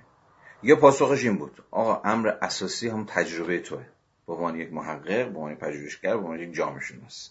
[0.62, 1.64] یا پاسخش این بود.
[1.70, 3.84] آقا امر اساسی هم تجربه توه.
[4.26, 7.30] به عنوان یک محقق به عنوان پژوهشگر به عنوان یک جامعه شناس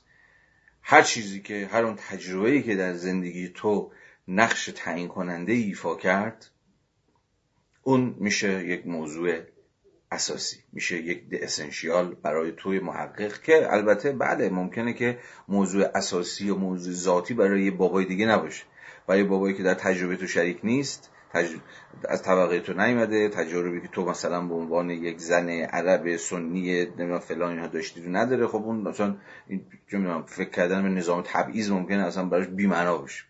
[0.81, 3.91] هر چیزی که هر اون تجربه‌ای که در زندگی تو
[4.27, 6.49] نقش تعیین کننده ایفا کرد
[7.83, 9.39] اون میشه یک موضوع
[10.11, 10.57] اساسی.
[10.73, 16.93] میشه یک اسنشیال برای توی محقق که البته بله ممکنه که موضوع اساسی و موضوع
[16.93, 18.63] ذاتی برای یه بابای دیگه نباشه.
[19.07, 21.09] برای بابایی که در تجربه تو شریک نیست
[22.09, 27.19] از طبقه تو نیومده تجربی که تو مثلا به عنوان یک زن عرب سنی نمی‌دونم
[27.19, 28.47] فلان اینها داشتی رو نداره.
[28.47, 29.15] خب اون مثلا
[30.27, 33.23] فکر کردن به نظام تبعیض ممکنه اصلا براش بی‌معنا باشه.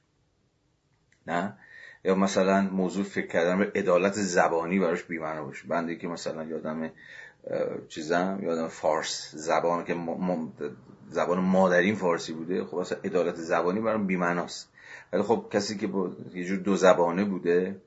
[1.27, 1.53] نه؟
[2.03, 5.67] یا مثلا موضوع فکر کردن به عدالت زبانی براش بی‌معنا باشه.
[5.67, 6.91] بنده که مثلا یادم
[7.87, 9.95] چیزم یادم فارس زبان که
[11.09, 14.69] زبان مادرین فارسی بوده خب اصلا عدالت زبانی برام بی‌معناست.
[15.13, 17.81] ولی خب کسی که با یه جور دو زبانه بوده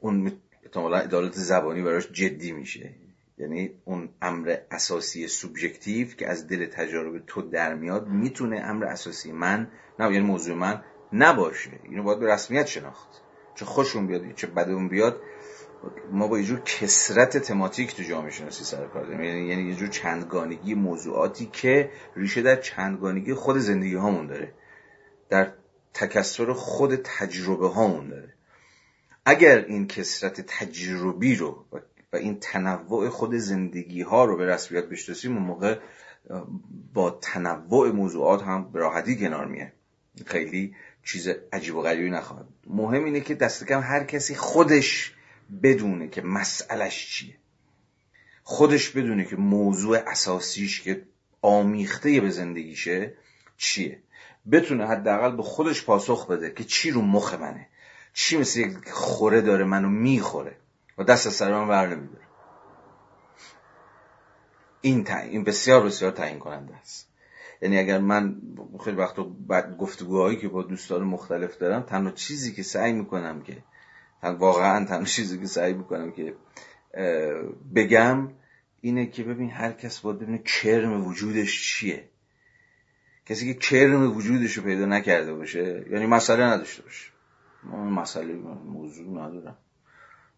[0.00, 0.32] اون
[0.62, 2.94] احتمالا عدالت زبانی براش جدی میشه.
[3.38, 9.32] یعنی اون امر اساسی سوبژکتیو که از دل تجارب تو در میاد می‌تونه امر اساسی
[9.32, 10.82] من نه یعنی موضوع من
[11.12, 11.70] نباشه.
[11.82, 13.08] اینو باید به رسمیت شناخت.
[13.54, 15.20] چه خوشون بیاد چه بدون بیاد
[16.12, 19.20] ما با یه جور کسرت تماتیک تو جامعه شناسی سر کار داریم.
[19.20, 24.54] یعنی یعنی یه جور چندگانگی موضوعاتی که ریشه در چندگانگی خود زندگی هامون داره.
[25.28, 25.52] در
[25.94, 28.34] تکسر خود تجربه هامون داره.
[29.30, 31.66] اگر این کسرت تجربی رو
[32.12, 35.78] و این تنوع خود زندگی ها رو به رسمیت بشناسیم اون موقع
[36.94, 39.72] با تنوع موضوعات هم به راحتی کنار میه
[40.26, 40.74] خیلی
[41.04, 45.14] چیز عجیب و غریبی نخواهد مهم اینه که دست کم هر کسی خودش
[45.62, 47.36] بدونه که مسئلش چیه.
[48.42, 51.02] خودش بدونه که موضوع اساسیش که
[51.42, 53.14] آمیخته به زندگیشه
[53.56, 54.02] چیه.
[54.52, 57.66] بتونه حداقل به خودش پاسخ بده که چی رو مخ منه.
[58.12, 60.56] چی مثل یک خوره داره منو می‌خوره؟
[60.98, 62.24] و دست از سر من بر نمیداره.
[64.80, 67.08] این, این بسیار بسیار تعیین کننده است.
[67.62, 68.36] یعنی اگر من
[68.84, 69.16] خیلی وقت
[69.48, 73.62] بعد گفتگوهایی که با دوستان مختلف دارم تنها چیزی که سعی می‌کنم که
[74.22, 76.34] واقعا تنها چیزی که سعی می‌کنم که
[77.74, 78.28] بگم
[78.80, 82.08] اینه که ببین هر کس باید ببینه کرم وجودش چیه؟
[83.26, 87.10] کسی که کرم وجودش رو پیدا نکرده باشه یعنی مسئله نداشته باشه.
[87.72, 88.34] مسئله
[88.64, 89.58] موضوع ندارم.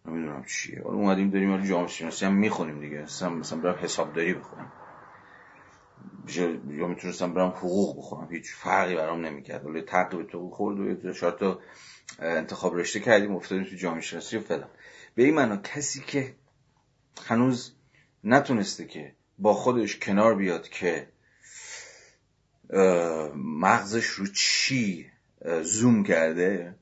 [0.07, 0.83] نمی‌دونم چیه.
[0.83, 3.03] حالا اومدیم داریم حالا جامعه شناسی هم می‌خونیم دیگه.
[3.03, 4.73] مثلا مثلا برم حسابداری بخونم.
[6.69, 8.29] یا می‌تونستم برم حقوق بخونم.
[8.31, 9.67] هیچ فرقی برام نمی‌کرد.
[9.67, 11.61] ولی تقریب تو خورد و شاید تو
[12.19, 14.69] انتخاب رشته کردیم افتادیم تو جامعه شناسی و فلان
[15.15, 16.35] به این معنا کسی که
[17.27, 17.75] هنوز
[18.25, 21.09] نتونسته که با خودش کنار بیاد که
[23.35, 25.07] مغزش رو چی
[25.63, 26.75] زوم کرده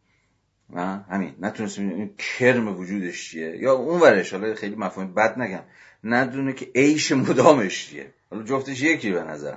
[0.79, 1.35] همین.
[1.41, 3.57] نتونسته این کرم وجودش چیه.
[3.57, 5.63] یا اون ورش حالا خیلی مفاهیم بد نگم.
[6.05, 8.15] ندونه که عیش مدامش چیه.
[8.31, 9.57] حالا جفتش یکی به نظر.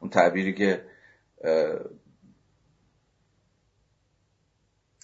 [0.00, 0.84] اون تعبیری که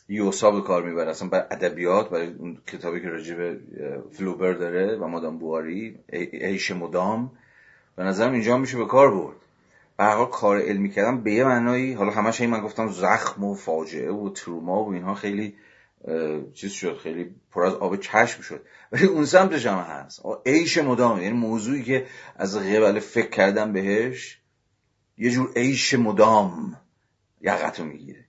[0.08, 1.10] یوسا به کار می‌بره.
[1.10, 3.60] اصلا بر ادبیات برای اون کتابی که راجع به
[4.12, 5.98] فلوبر داره و مادام بواری
[6.32, 7.38] عیش مدام
[7.96, 9.36] به نظرم اینجا میشه به کار برد.
[9.98, 14.12] به کار علمی کردن به یه معنایی حالا همش این من گفتم زخم و فاجعه
[14.12, 15.56] و تروما و اینها خیلی
[16.54, 18.66] چیز شد خیلی پر از آب چشم شد.
[18.92, 20.22] ولی اون سمتش هم هست.
[20.46, 21.22] عیش مدام.
[21.22, 24.38] یعنی موضوعی که از قبل فکر کردن بهش
[25.18, 26.80] یه جور عیش مدام
[27.40, 28.24] یقتو می‌گیره.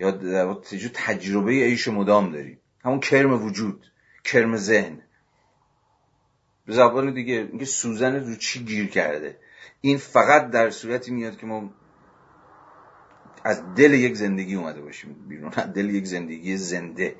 [0.00, 0.54] یا در
[0.94, 2.60] تجربه عیش مدام داریم.
[2.84, 3.86] همون کرم وجود
[4.24, 5.02] کرم ذهن.
[6.66, 9.36] به زبان دیگه اینکه سوزن رو چی گیر کرده؟
[9.80, 11.70] این فقط در صورتی میاد که ما
[13.44, 15.50] از دل یک زندگی اومده باشیم بیرون.
[15.50, 17.16] دل یک زندگی زنده.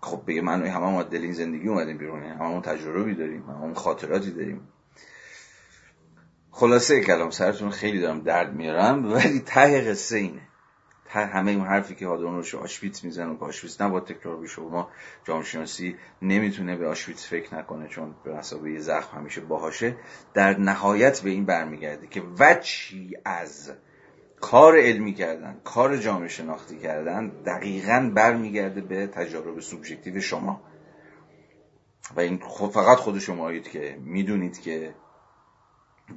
[0.00, 2.22] خب به معنی همه ما دل این زندگی اومدیم بیرون.
[2.22, 3.42] همه ما تجربی داریم.
[3.42, 4.68] همه خاطراتی داریم.
[6.50, 10.49] خلاصه کلام سرتون خیلی دارم درد میارم ولی ته قصه اینه.
[11.10, 14.90] همه اون حرفی که رو آشویتس می‌زنه که آشویتس نباید تکرار بشه و ما
[15.24, 19.96] جامعه شناسی نمی‌تونه به آشویتس فکر نکنه چون به مسابقه زخم همیشه باهاشه
[20.34, 23.72] در نهایت به این برمیگرده که وچی از
[24.40, 30.62] کار علمی کردن کار جامعه شناختی کردن دقیقا برمیگرده به تجارب سوبژکتیو شما.
[32.16, 32.38] و این
[32.72, 34.94] فقط خود شمایید که می‌دونید که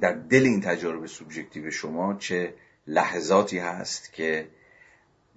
[0.00, 2.54] در دل این تجارب سوبژکتیو شما چه
[2.86, 4.48] لحظاتی هست که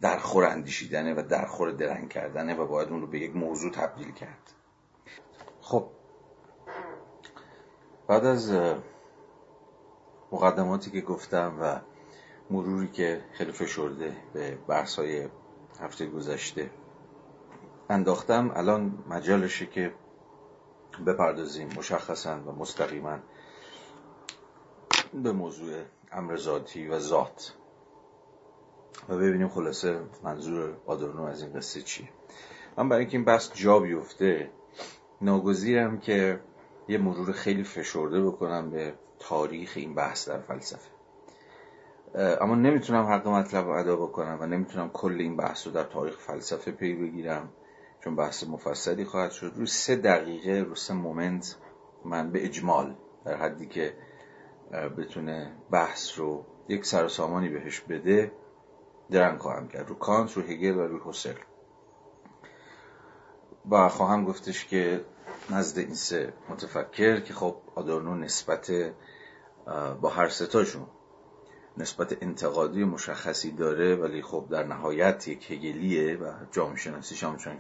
[0.02, 3.72] در خور اندیشیدنه و در خور درنگ کردنه و باید اون رو به یک موضوع
[3.72, 4.54] تبدیل کرد.
[5.62, 5.90] خب
[8.08, 8.52] بعد از
[10.32, 11.80] مقدماتی که گفتم و
[12.50, 15.28] مروری که خیلی فشرده به بحث های
[15.80, 16.70] هفته گذشته
[17.90, 19.94] انداختم الان مجالشه که
[21.06, 23.20] بپردازیم مشخصا و مستقیما
[25.14, 27.54] به موضوع امر ذاتی و ذات.
[29.10, 32.10] و ببینیم خلاصه منظور آدورنو از این قصه چیه.
[32.78, 34.50] من برای اینکه این بحث جا بیفته
[35.22, 36.40] ناگزیرم که
[36.88, 40.90] یه مرور خیلی فشرده بکنم به تاریخ این بحث در فلسفه.
[42.16, 46.18] اما نمی‌تونم حق مطلب رو ادا بکنم و نمی‌تونم کل این بحث رو در تاریخ
[46.18, 47.50] فلسفه پی بگیرم
[48.04, 49.54] چون بحث مفصلی خواهد شد.
[49.56, 51.56] روی سه دقیقه رو سه moment
[52.06, 52.96] من به اجمال
[53.26, 53.94] در حدی که
[54.98, 58.32] بتونه بحث رو یک سر سامانی بهش بده.
[59.10, 59.90] درنگ خواهم کرد.
[59.90, 61.34] رو کانت رو هگل و رو هوسرل.
[63.72, 65.06] و خواهم گفتش که
[65.50, 68.72] نزد این سه متفکر که خب آدورنو نسبت
[70.02, 70.88] با هر ستاشون
[71.78, 76.76] نسبت انتقادی مشخصی داره ولی خب در نهایت یک هگلیه و چون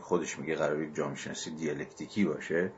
[0.01, 2.71] خودش میگه قرار یک جامعه شناسی دیالکتیکی باشه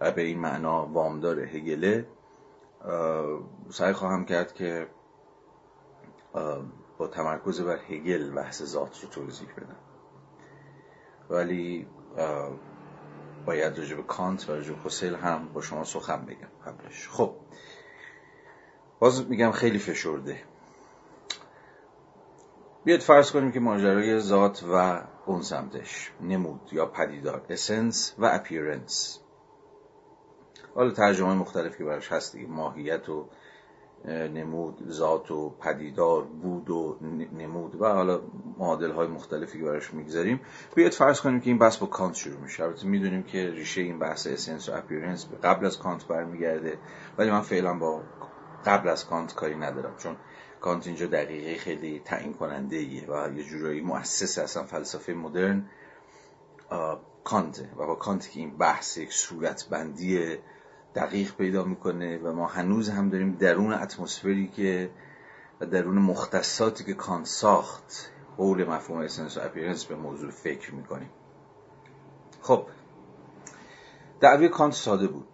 [0.00, 2.06] و به این معنا وامدار هگله
[3.70, 4.88] سعی خواهم کرد که
[6.98, 9.76] با تمرکز بر هگل بحث ذات رو توضیح بدم.
[11.30, 11.86] ولی
[13.46, 14.72] باید راجع به کانت و راجع
[15.10, 17.08] به هم با شما سخن بگم قبلش.
[17.08, 17.34] خب
[18.98, 20.42] باز میگم خیلی فشرده.
[22.84, 29.20] بیاد فرض کنیم که ماجرای ذات و اون سمتش نمود یا پدیدار اسنس و اپیرنس
[30.74, 33.28] حالا ترجمه مختلفی براش هست دیگه ماهیت و
[34.06, 36.96] نمود ذات و پدیدار بود و
[37.32, 38.20] نمود و حالا
[38.58, 40.40] معادل های مختلفی که براش می‌گذاریم.
[40.74, 42.64] بیاید فرض کنیم که این بحث با کانت شروع میشه.
[42.64, 46.78] البته می‌دونیم که ریشه این بحث essence و appearance قبل از کانت برمیگرده
[47.18, 48.02] ولی من فعلا با
[48.66, 50.16] قبل از کانت کاری ندارم چون
[50.60, 55.64] کانت اینجا دقیقه خیلی تعیین کننده ایه و یه جورایی مؤسس اصلا فلسفه مدرن
[57.24, 57.70] کانته.
[57.76, 60.36] و با کانت که این بحث یک صورتبندی
[60.94, 64.90] دقیق پیدا می‌کنه و ما هنوز هم داریم درون اتمسفری که
[65.60, 71.10] و درون مختصاتی که کانت ساخت حول مفهوم essence و appearance به موضوع فکر می‌کنیم.
[72.42, 72.66] خب
[74.20, 75.28] دعوی کانت ساده بود.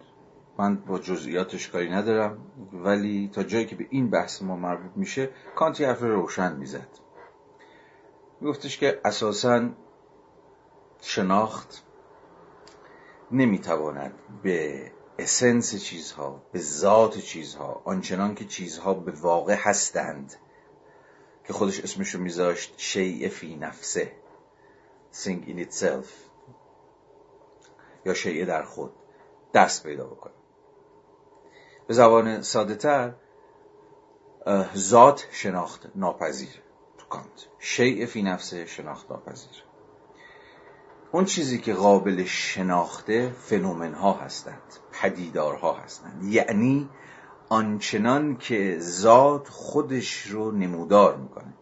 [0.57, 2.37] من با جزئیاتش کاری ندارم
[2.73, 6.87] ولی تا جایی که به این بحث ما مربوط میشه کانت یه حرف روشن می‌زد.
[8.41, 9.69] میگفتش که اساسا
[11.01, 11.83] شناخت
[13.31, 20.35] نمی‌تواند به اسنس چیزها به ذات چیزها آنچنان که چیزها به واقع هستند
[21.47, 24.11] که خودش اسمش رو میذاشت شیء فی نفسه
[25.13, 26.07] thing in itself
[28.05, 28.91] یا شیء در خود
[29.53, 30.33] دست پیدا بکنه.
[31.87, 33.13] به زبان ساده تر
[34.75, 36.61] ذات شناخت ناپذیر.
[36.97, 37.47] تو کانت.
[37.59, 39.64] شیء فی نفسه شناخت ناپذیر.
[41.15, 44.61] اون چیزی که قابل شناخته فنومن ها هستند
[44.91, 46.23] پدیدارها هستند.
[46.23, 46.89] یعنی
[47.49, 51.53] آنچنان که ذات خودش رو نمودار می‌کنه.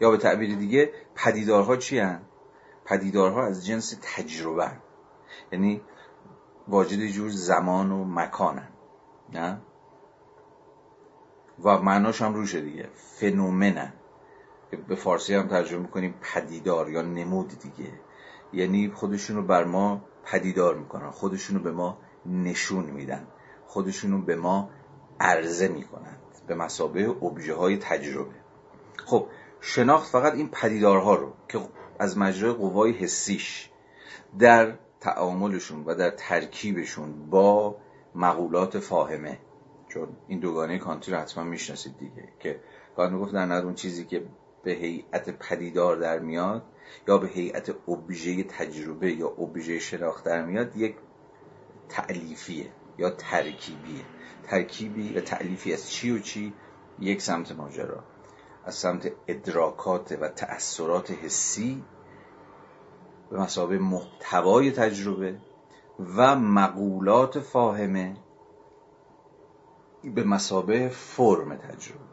[0.00, 2.22] یا به تعبیر دیگه پدیدارها چی هن؟
[2.84, 4.78] پدیدارها از جنس تجربه هن.
[5.52, 5.80] یعنی
[6.68, 8.68] واجد جور زمان و مکانن
[9.32, 9.60] نه؟
[11.64, 12.88] و معناش هم روشه دیگه.
[12.94, 13.92] فنومنن
[14.88, 17.90] به فارسی هم ترجمه می‌کنیم پدیدار یا نمود دیگه.
[18.52, 23.26] یعنی خودشون رو بر ما پدیدار می‌کنن خودشون رو به ما نشون میدن
[23.66, 24.70] خودشون رو به ما
[25.20, 28.34] عرضه می‌کنند به مسابه ابژه های تجربه.
[29.06, 29.26] خب
[29.60, 31.60] شناخت فقط این پدیدارها رو که
[31.98, 33.70] از مجرای قوای حسیش
[34.38, 37.76] در تعاملشون و در ترکیبشون با
[38.14, 39.38] مقولات فاهمه.
[39.88, 42.60] چون این دوگانه کانتی رو حتما می‌شناسید دیگه که
[42.96, 44.24] کانت می‌گفت در اون چیزی که
[44.64, 46.62] به هیئت پدیدار در میاد
[47.08, 50.96] یا به هیئت ابژه تجربه یا ابژه شناخت در میاد یک
[51.88, 54.04] تعلیفیه یا ترکیبیه.
[54.42, 56.54] ترکیبی و تعلیفی از چی و چی؟
[56.98, 58.04] یک سمت ماجرا.
[58.64, 61.84] از سمت ادراکات و تأثیرات حسی
[63.30, 65.38] به مسابه محتوای تجربه
[66.16, 68.16] و مقولات فاهمه
[70.04, 72.11] به مسابه فرم تجربه.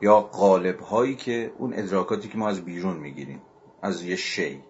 [0.00, 3.42] یا قالب هایی که اون ادراکاتی که ما از بیرون می‌گیریم
[3.82, 4.62] از یه شی.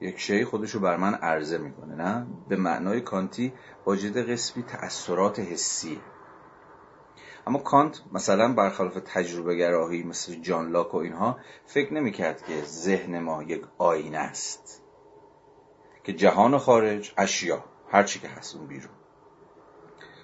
[0.00, 3.52] یک شی خودشو بر من عرضه می‌کنه نه؟ به معنای کانتی
[3.86, 5.98] واجد قسمی تأثیرات حسیه
[7.46, 13.18] اما کانت مثلا برخلاف تجربه گراهی مثل جان لاک و اینها فکر نمی‌کرد که ذهن
[13.18, 14.82] ما یک آینه است.
[16.04, 18.92] که جهان خارج اشیا هرچی که هست اون بیرون.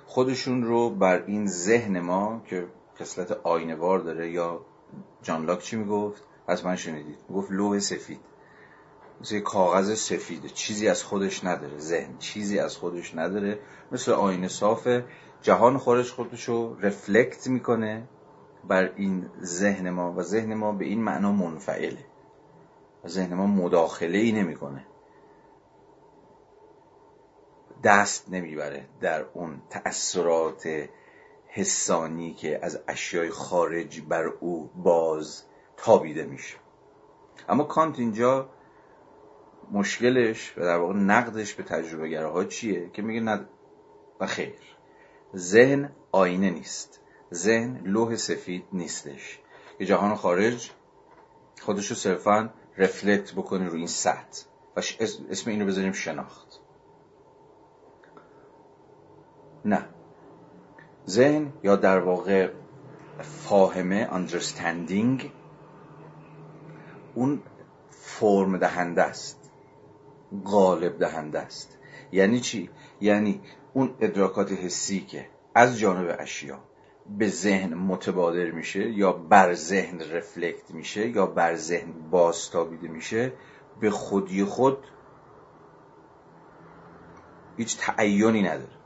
[0.06, 2.66] خودشون رو بر این ذهن ما که
[3.00, 4.60] خصلت آینوار داره یا
[5.22, 7.18] جان لاک چی می‌گفت؟ از من شنیدید.
[7.28, 8.20] می‌گفت لوح سفید.
[9.20, 11.78] مثل کاغذ سفیده چیزی از خودش نداره.
[11.78, 13.58] ذهن چیزی از خودش نداره.
[13.92, 15.04] مثل آینه صافه
[15.42, 18.08] جهان خارج خودشو رفلکت می‌کنه
[18.68, 22.04] بر این ذهن ما و ذهن ما به این معنا منفعله.
[23.04, 24.86] و ذهن ما مداخله ای نمی‌کنه.
[27.84, 30.88] دست نمی‌بره در اون تأثیرات
[31.52, 35.42] حسانی که از اشیای خارج بر او باز
[35.76, 36.56] تابیده میشه.
[37.48, 38.50] اما کانت اینجا
[39.72, 43.46] مشکلش و در واقع نقدش به تجربه ها چیه که میگه نه
[44.20, 44.54] و خیر.
[45.36, 47.00] ذهن آینه نیست.
[47.34, 49.40] ذهن لوح سفید نیستش.
[49.78, 50.70] که جهان خارج
[51.60, 54.46] خودشو صرفا رفلکت بکنه روی این سطح.
[54.76, 54.80] و
[55.30, 56.60] اسم اینو بذاریم شناخت.
[59.64, 59.99] نه.
[61.08, 62.50] ذهن یا در واقع
[63.22, 65.24] فاهمه understanding
[67.14, 67.42] اون
[67.90, 69.50] فرم دهنده است.
[70.44, 71.78] غالب دهنده است.
[72.12, 72.70] یعنی چی؟
[73.00, 73.40] یعنی
[73.72, 76.58] اون ادراکات حسی که از جانب اشیا
[77.18, 83.32] به ذهن متبادر میشه یا بر ذهن رفلکت میشه یا بر ذهن بازتابیده میشه
[83.80, 84.78] به خودی خود
[87.56, 88.79] هیچ تعینی نداره.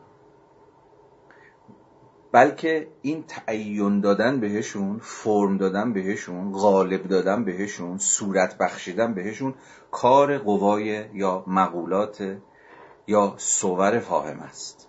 [2.34, 9.54] بلکه این تعین دادن بهشون فرم دادن بهشون غالب دادن بهشون صورت بخشیدن بهشون
[9.90, 12.38] کار قوای یا مقولات
[13.06, 14.88] یا صور فاهم است.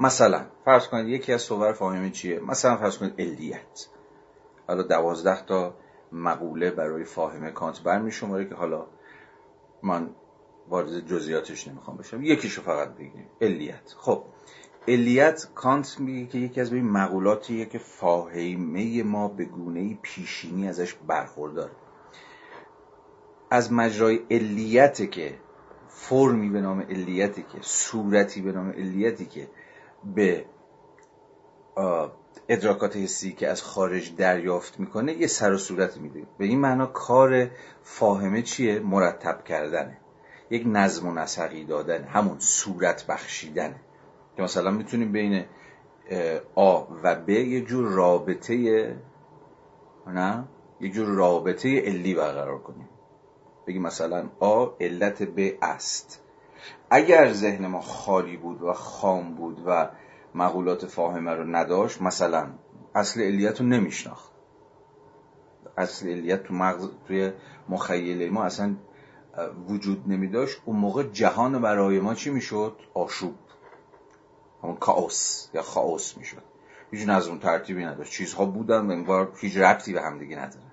[0.00, 3.88] مثلا فرض کنید یکی از صور فاهمه چیه؟ مثلا فرض کنید الدیت
[4.68, 5.74] حالا دوازده تا
[6.12, 8.86] مقوله برای فاهمه کانت برمی شماره که حالا
[9.82, 10.10] من
[10.68, 12.22] وارد جزئیاتش نمی‌خوام بشم.
[12.22, 13.26] یکیشو فقط بگیم.
[13.40, 14.24] علیت خب
[14.88, 20.94] علیت کانت میگه که یکی از این مقولاتیه که فاهمه ما به گونه پیشینی ازش
[20.94, 21.70] برخورداره
[23.50, 25.34] از مجرای علیت که
[25.88, 29.48] فرمی به نام علیتی که صورتی به نام علیتی که
[30.04, 30.44] به
[32.48, 36.22] ادراکات حسی که از خارج دریافت می‌کنه یه سر و صورت میده.
[36.38, 37.50] به این معنا کار
[37.82, 39.98] فاهمه چیه؟ مرتب کردنه.
[40.50, 43.80] یک نظم و نسقی دادن همون صورت بخشیدنه.
[44.36, 45.44] که مثلا می‌تونیم بین
[46.54, 48.96] آ و ب یه جور رابطه
[50.06, 50.44] نه؟
[50.80, 52.88] یه جور رابطه علی برقرار کنیم.
[53.66, 56.20] بگیم مثلا آ علت ب است.
[56.90, 59.88] اگر ذهن ما خالی بود و خام بود و
[60.34, 62.46] مقولات فاهمه رو نداشت مثلا
[62.94, 64.32] اصل علیت رو نمیشناخت.
[65.78, 67.32] اصل علیت تو مغز توی
[67.68, 68.76] مخیله ما اصلا
[69.68, 73.34] وجود نمی داشت اون موقع جهان برای ما چی می‌شد؟ آشوب.
[74.64, 76.42] همون کاوس یا خاوس می‌شد.
[76.90, 78.12] هیچ نظم ترتیبی نداشت.
[78.12, 80.72] چیزها بودن و انگار هیچ ربطی به هم دیگه ندارن.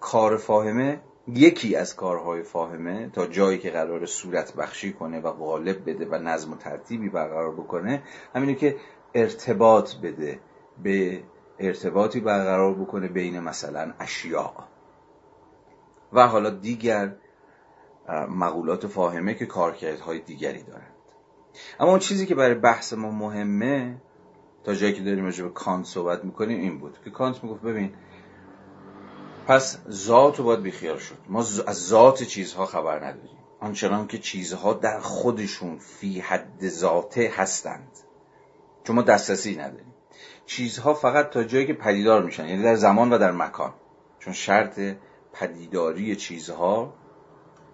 [0.00, 5.90] کار فاهمه یکی از کارهای فاهمه تا جایی که قرار صورت بخشی کنه و غالب
[5.90, 8.02] بده و نظم و ترتیبی برقرار بکنه
[8.34, 8.76] همینه که
[9.14, 10.40] ارتباط بده.
[10.82, 11.22] به
[11.58, 14.52] ارتباطی برقرار بکنه بین مثلا اشیاء.
[16.12, 17.14] و حالا دیگر
[18.28, 20.94] مقولات فاهمه که کارکردهای دیگری دارند
[21.80, 23.96] اما اون چیزی که برای بحث ما مهمه
[24.64, 27.92] تا جایی که داریم راجع به کانت صحبت می‌کنیم این بود که کانت می‌گفت ببین
[29.46, 31.18] پس ذات رو باید بیخیال شد.
[31.28, 33.38] ما از ذات چیزها خبر نداریم.
[33.60, 37.88] آنچنان که چیزها در خودشون فی حد ذاته هستند.
[38.84, 39.94] چون ما دسترسی نداریم.
[40.46, 43.74] چیزها فقط تا جایی که پدیدار میشن یعنی در زمان و در مکان.
[44.18, 44.80] چون شرط
[45.32, 46.94] پدیداری چیزها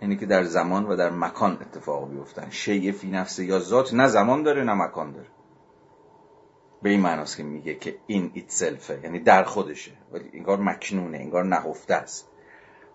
[0.02, 2.50] یعنی که در زمان و در مکان اتفاق بیفتن.
[2.50, 5.28] شیء فی نفسه یا ذات نه زمان داره نه مکان داره.
[6.82, 9.92] به این معناست که میگه که این ایتسلفه یعنی در خودشه.
[10.12, 12.28] ولی انگار مکنونه انگار نهفته است.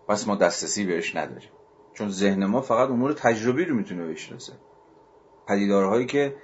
[0.08, 1.50] پس ما دسترسی بهش نداریم.
[1.94, 4.54] چون ذهن ما فقط امور تجربی رو می‌تونه بشناسه.
[5.48, 6.36] پدیدارهایی که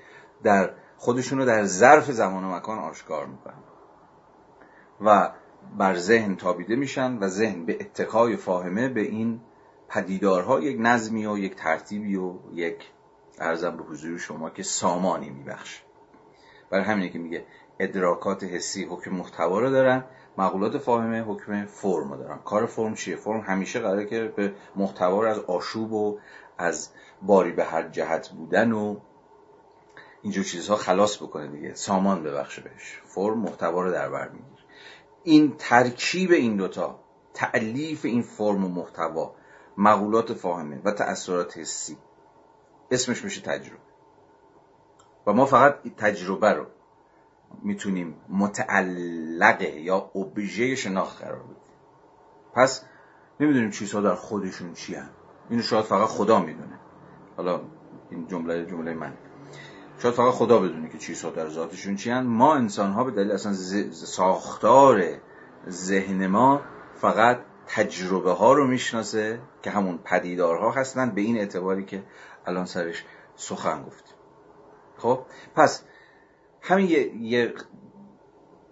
[0.43, 3.63] در خودشون رو در ظرف زمان و مکان آشکار می‌کنن.
[5.01, 5.31] و
[5.77, 9.41] بر ذهن تابیده میشن و ذهن به اتقای فاهمه به این
[9.91, 12.91] پدیدارها یک نظمی و یک ترتیبی و یک
[13.39, 15.81] ارزم به حضور شما که سامانی میبخشه.
[16.69, 17.45] برای همینه که میگه
[17.79, 20.05] ادراکات حسی حکم محتوا رو دارن
[20.37, 22.37] مقولات فاهمه حکم فرم دارن.
[22.37, 26.19] کار فرم چیه؟ فرم همیشه قراره که به محتوا رو از آشوب و
[26.57, 26.89] از
[27.21, 28.97] باری به هر جهت بودن و
[30.21, 31.73] اینجور چیزها خلاص بکنه دیگه.
[31.73, 33.01] سامان ببخشه بهش.
[33.05, 34.65] فرم محتوا رو در بر میگیر
[35.23, 36.99] این ترکیب این دوتا
[37.33, 39.35] تعلیف این فرم و محتوا
[39.77, 41.97] مقولات فاهمه و تأثیرات حسی.
[42.91, 43.81] اسمش میشه تجربه.
[45.27, 46.65] و ما فقط تجربه رو
[47.63, 51.55] می‌تونیم متعلقه یا ابژه شناخت قرار بدیم.
[52.53, 52.85] پس
[53.39, 55.09] نمی‌دونیم چیزها در خودشون چی هم.
[55.49, 56.79] اینو شاید فقط خدا می‌دونه.
[57.37, 57.61] حالا
[58.09, 59.13] این جمله جمله من.
[59.97, 62.25] شاید فقط خدا بدونه که چیزها در ذاتشون چی هم.
[62.25, 63.53] ما انسان ها به دلیل اصلا
[63.91, 65.03] ساختار
[65.69, 66.61] ذهن ما
[66.95, 67.39] فقط
[67.71, 72.03] تجربه ها رو می‌شناسه که همون پدیدارها هستن به این اعتباری که
[72.45, 73.05] الان سرش
[73.35, 74.15] سخن گفتیم
[74.97, 75.83] خب پس
[76.61, 77.53] همین یه, یه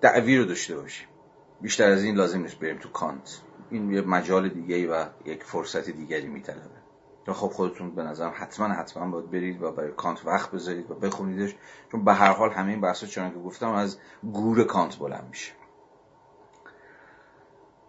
[0.02, 1.08] دعوی رو داشته باشیم.
[1.62, 3.42] بیشتر از این لازم نیست بریم تو کانت.
[3.70, 6.80] این یه مجال دیگه و یک فرصت دیگری میطلبه.
[7.28, 11.56] خب خودتون به نظرم حتما حتما باید برید و برای کانت وقت بذارید و بخونیدش.
[11.92, 13.98] چون به هر حال همه این بحثا چون که گفتم از
[14.34, 15.52] گور کانت بلند میشه.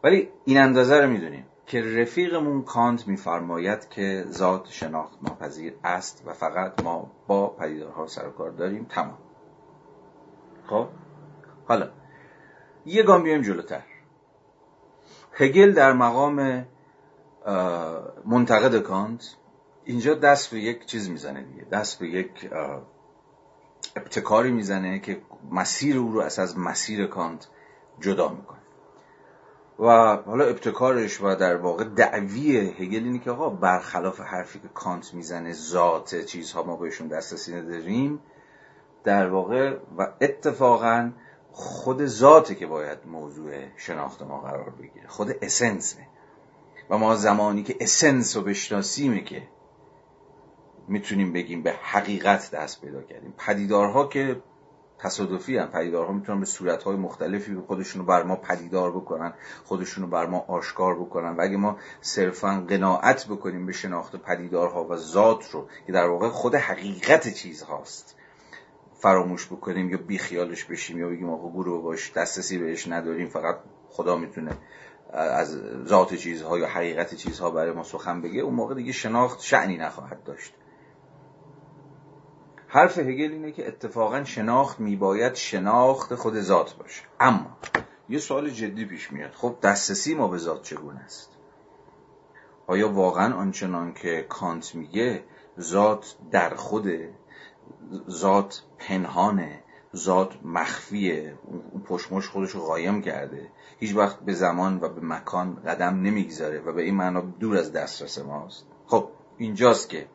[0.05, 6.33] ولی این اندازه رو می‌دونیم که رفیقمون کانت میفرماید که ذات شناخت ناپذیر است و
[6.33, 8.85] فقط ما با پدیدارها سر و کار داریم.
[8.85, 9.19] تمام.
[10.67, 10.89] خب؟
[11.69, 11.91] حالا
[12.87, 13.83] یه گام بیایم جلوتر.
[15.33, 16.67] هگل در مقام
[18.27, 19.37] منتقد کانت
[19.85, 21.65] اینجا دست به یک چیز می‌زنه دیگه.
[21.65, 22.51] دست به یک
[23.97, 27.49] ابتکاری می‌زنه که مسیر او رو از مسیر کانت
[28.01, 28.60] جدا می‌کنه.
[29.81, 35.15] و حالا ابتکارش و در واقع دعوی هگل اینه که آقا برخلاف حرفی که کانت
[35.15, 38.19] می‌زنه ذات چیزها ما بهشون دسترسی نداریم
[39.05, 41.11] در واقع و اتفاقا
[41.52, 46.07] خود ذاته که باید موضوع شناخت ما قرار بگیره خود اسنسه.
[46.90, 49.43] و ما زمانی که اسنس رو بشناسیمه که
[50.89, 53.35] می‌تونیم بگیم به حقیقت دست پیدا کردیم.
[53.39, 54.43] پدیدارها که
[55.03, 59.33] تصادفی هم پدیدارها می‌تونن به صورتهای مختلفی خودشونو بر ما پدیدار بکنن
[59.65, 61.37] خودشونو بر ما آشکار بکنن.
[61.37, 66.29] و اگه ما صرفا قناعت بکنیم به شناخت پدیدارها و ذات رو که در واقع
[66.29, 68.17] خود حقیقت چیز هاست
[68.95, 73.57] فراموش بکنیم یا بیخیالش بشیم یا بگیم آقا برو باش دسترسی بهش نداریم فقط
[73.89, 74.53] خدا می‌تونه
[75.13, 79.77] از ذات چیزها یا حقیقت چیزها برای ما سخن بگه اون موقع دیگه شناخت شعنی
[79.77, 80.55] نخواهد داشت.
[82.73, 87.03] حرف هگل اینه که اتفاقا شناخت میباید شناخت خود ذات باشه.
[87.21, 87.57] اما
[88.09, 89.31] یه سوال جدی پیش میاد.
[89.31, 91.31] خب دسترسی ما به ذات چگونه است؟
[92.67, 95.25] آیا واقعا آنچنان که کانت میگه
[95.61, 97.15] ذات در خوده؟
[98.09, 99.63] ذات پنهانه؟
[99.97, 101.39] ذات مخفیه؟
[101.73, 106.61] اون پشمش خودش رو قایم کرده؟ هیچ وقت به زمان و به مکان قدم نمی‌گذاره
[106.61, 110.07] و به این معنا دور از دسترس ماست؟ خب اینجاست که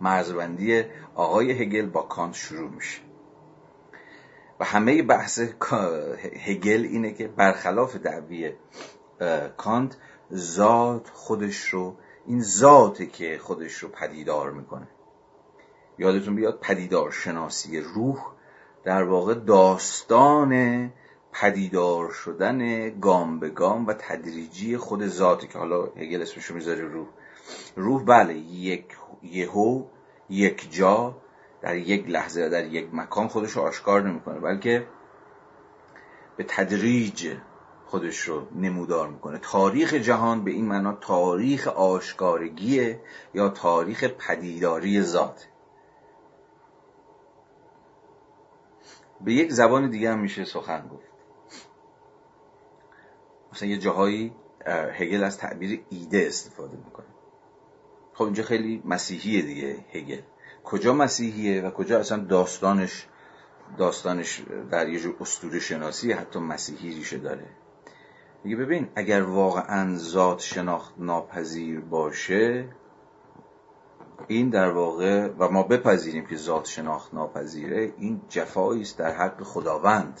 [0.00, 0.84] مرزبندی
[1.14, 3.00] آقای هگل با کانت شروع میشه.
[4.60, 5.40] و همه بحث
[6.44, 8.52] هگل اینه که برخلاف دعوی
[9.56, 9.96] کانت
[10.34, 11.96] ذات خودش رو
[12.26, 14.88] این ذاته که خودش رو پدیدار می‌کنه.
[15.98, 18.18] یادتون بیاد پدیدار شناسی روح
[18.84, 20.92] در واقع داستان
[21.32, 27.06] پدیدار شدن گام به گام و تدریجی خود ذاتی که حالا هگل اسمشو می‌ذاره روح.
[27.76, 28.86] روح بله یک
[29.22, 29.84] یهو
[30.28, 31.16] یک جا
[31.62, 34.86] در یک لحظه در یک مکان خودش رو آشکار نمی‌کنه بلکه
[36.36, 37.36] به تدریج
[37.86, 39.38] خودش رو نمودار می‌کنه.
[39.38, 43.00] تاریخ جهان به این معنا تاریخ آشکارگیه
[43.34, 45.46] یا تاریخ پدیداری ذات.
[49.20, 51.08] به یک زبان دیگه هم میشه سخن گفت.
[53.52, 54.34] مثلا یه جاهایی
[54.66, 57.13] هگل از تعبیر ایده استفاده می‌کنه.
[58.14, 60.20] خب اینجا خیلی مسیحیه دیگه هگل.
[60.64, 63.06] کجا مسیحیه و کجا اصلا داستانش
[63.78, 67.46] داستانش در یه جور اسطوره شناسی حتی مسیحی ریشه داره؟
[68.44, 72.68] میگه ببین اگر واقعا ذات شناخت ناپذیر باشه
[74.28, 79.42] این در واقع و ما بپذیریم که ذات شناخت ناپذیره این جفایی است در حق
[79.42, 80.20] خداوند.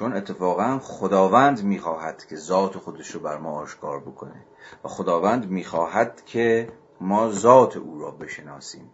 [0.00, 4.44] چون اتفاقا خداوند می‌خواهد که ذات خودش رو بر ما آشکار بکنه
[4.84, 8.90] و خداوند می‌خواهد که ما ذات او را بشناسیم.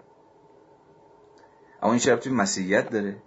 [1.83, 3.23] اما این شرطی مسیحیت داره.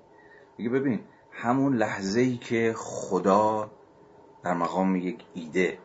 [0.57, 0.99] میگه ببین
[1.31, 3.71] همون لحظه ای که خدا
[4.43, 5.77] در مقام یک ایده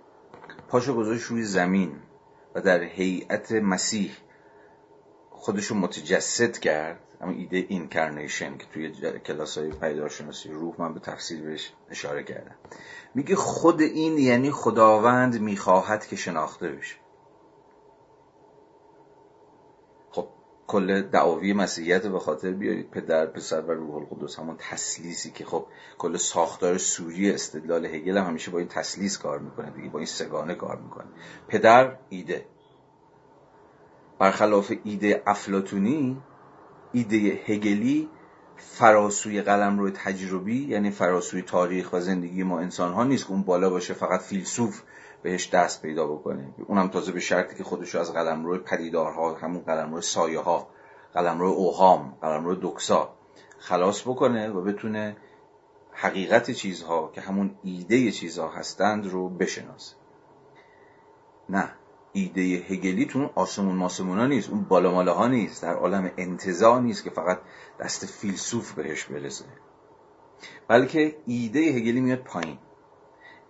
[0.69, 1.93] پاشو گذاشت روی زمین
[2.55, 4.11] و در هیئت مسیح
[5.45, 7.01] خودش رو متجسد کرد.
[7.21, 12.55] اما ایده اینکارنیشن که توی کلاس های پیدارشناسی روح من به تفصیل بهش اشاره کردم.
[13.15, 16.97] میگه خود این یعنی خداوند می‌خواهد که شناخته بشه.
[20.11, 20.29] خب
[20.67, 25.67] کل دعاوی مسیحیت به خاطر بیارید پدر پسر و روح القدس همون تسلیسی که خب
[25.99, 29.71] کل ساختار سوری استدلال هگل هم همیشه با این تسلیس کار می‌کنه.
[29.71, 31.09] دیگه با این سگانه کار می‌کنه.
[31.49, 32.47] پدر ایده.
[34.19, 36.23] برخلاف ایده افلاتونی
[36.93, 38.09] ایده هگلی
[38.57, 43.43] فراسوی قلم روی تجربی یعنی فراسوی تاریخ و زندگی ما انسان ها نیست که اون
[43.43, 44.83] بالا باشه فقط فیلسوف
[45.23, 46.55] بهش دست پیدا بکنه.
[46.67, 50.69] اونم تازه به شرطی که خودش از قلم روی پدیدارها همون قلم روی سایه ها
[51.15, 53.15] قلم روی اوهام قلم روی دکسا
[53.59, 55.17] خلاص بکنه و بتونه
[55.93, 59.97] حقیقت چیزها که همون ایده چیزها هستند رو بشناسه.
[61.49, 61.71] نه.
[62.17, 67.05] ایده هگلی تو اون آسمون ماسمونا نیست اون بالا ها نیست در عالم انتظار نیست
[67.05, 67.41] که فقط
[67.81, 69.45] دست فیلسوف بهش برسه.
[70.69, 72.59] بلکه ایده هگلی میاد پایین.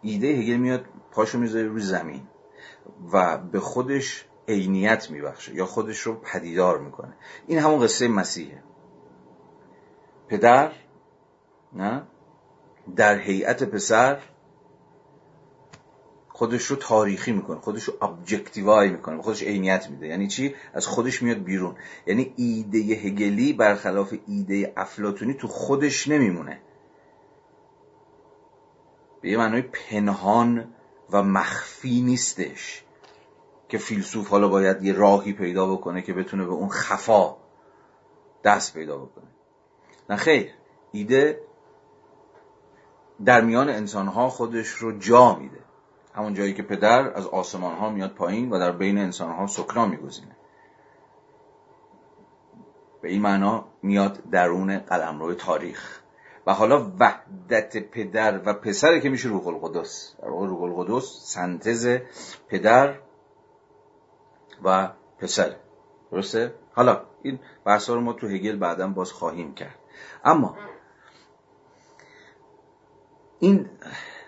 [0.03, 2.23] ایده هگلی میاد پاشو می‌ذاره روی زمین
[3.13, 7.17] و به خودش عینیت میبخشه یا خودش رو پدیدار می‌کنه.
[7.47, 8.63] این همون قصه مسیحه.
[10.29, 10.73] پدر
[11.73, 12.03] نه
[12.97, 14.19] در هیئت پسر
[16.37, 20.07] خودش رو تاریخی می‌کنه خودش رو ابجکتیوای می‌کنه خودش عینیت میده.
[20.07, 21.77] یعنی چی؟ از خودش میاد بیرون.
[22.07, 26.61] یعنی ایده هگلی برخلاف ایده افلاتونی تو خودش نمیمونه.
[29.21, 30.75] به یه معنای پنهان
[31.11, 32.85] و مخفی نیستش
[33.69, 37.37] که فیلسوف حالا باید یه راهی پیدا بکنه که بتونه به اون خفا
[38.45, 39.29] دست پیدا بکنه.
[40.11, 40.51] نه خیر.
[40.93, 41.41] ایده
[43.25, 45.64] در میان انسانها خودش رو جا میده.
[46.15, 49.87] همون جایی که پدر از آسمان ها میاد پایین و در بین انسان ها سکنا
[49.87, 50.37] میگزینه.
[53.03, 56.01] به این معنا میاد درون قلمرو تاریخ.
[56.47, 60.17] و حالا وحدت پدر و پسر که میشه روح القدس.
[60.23, 61.99] روح القدس سنتز
[62.49, 62.99] پدر
[64.65, 65.57] و پسر.
[66.13, 69.79] درسته؟ حالا این بحث رو ما تو هگل بعدا باز خواهیم کرد.
[70.25, 70.57] اما
[73.39, 73.71] این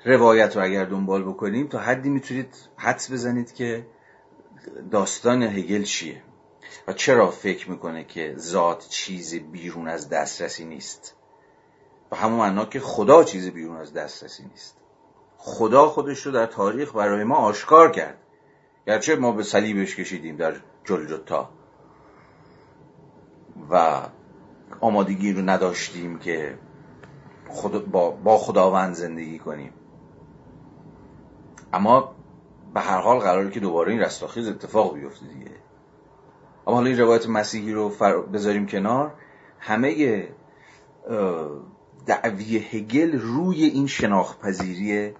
[0.06, 3.86] روایت رو اگر دنبال بکنیم تا حدی می‌تونید حدس بزنید که
[4.90, 6.22] داستان هگل چیه
[6.88, 11.14] و چرا فکر می‌کنه که ذات چیز بیرون از دسترسی نیست.
[12.12, 14.76] و همون معنا که خدا چیز بیرون از دسترسی نیست.
[15.36, 18.18] خدا خودش رو در تاریخ برای ما آشکار کرد.
[18.86, 21.50] گرچه ما به صلیبش کشیدیم در جلجتا.
[23.70, 24.02] و
[24.80, 26.58] آمادگی رو نداشتیم که
[27.48, 29.72] خود با, با خداوند زندگی کنیم.
[31.76, 32.14] اما
[32.74, 35.50] به هر حال قراره که دوباره این رستاخیز اتفاق بیفته دیگه.
[36.66, 37.88] اما حالا این روایت مسیحی رو
[38.32, 39.14] بذاریم کنار.
[39.58, 40.28] همه
[42.06, 45.14] دعوی هگل روی این شناخت پذیری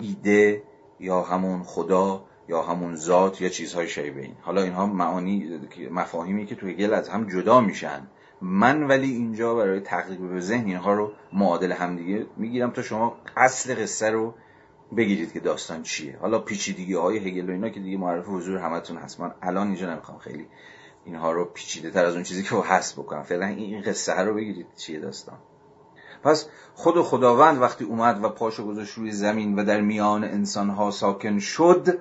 [0.00, 0.62] ایده
[1.00, 4.34] یا همون خدا یا همون ذات یا چیزهای شایبه این.
[4.40, 8.06] حالا اینها معانی مفاهیمی که تو هگل از هم جدا میشن.
[8.42, 13.82] من ولی اینجا برای تقریب به ذهن اینها رو معادل همدیگه می‌گیرم تا شما اصل
[13.82, 14.34] قصه رو
[14.96, 16.18] بگیرید که داستان چیه.
[16.20, 19.20] حالا پیچیدگی های هگل و اینا که دیگه معرف حضور همتون هست.
[19.20, 20.46] من الان اینجا نمی‌خوام خیلی
[21.04, 23.22] اینها رو پیچیده تر از اون چیزی که حس بکنم.
[23.22, 25.38] فعلا این قصه رو بگیرید چیه داستان.
[26.22, 31.38] پس خود خداوند وقتی اومد و پاشو گذاشت روی زمین و در میان انسانها ساکن
[31.38, 31.98] شد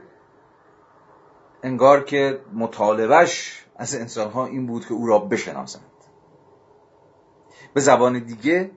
[1.63, 5.83] انگار که مطالبش از انسانها این بود که او را بشناسند.
[7.73, 8.71] به زبان دیگه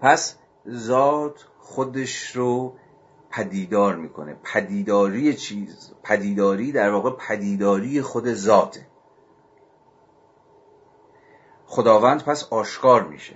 [0.00, 0.36] پس
[0.68, 2.74] ذات خودش رو
[3.30, 4.36] پدیدار می‌کنه.
[4.44, 8.86] پدیداری چیز پدیداری در واقع پدیداری خود ذاته.
[11.66, 13.34] خداوند پس آشکار میشه.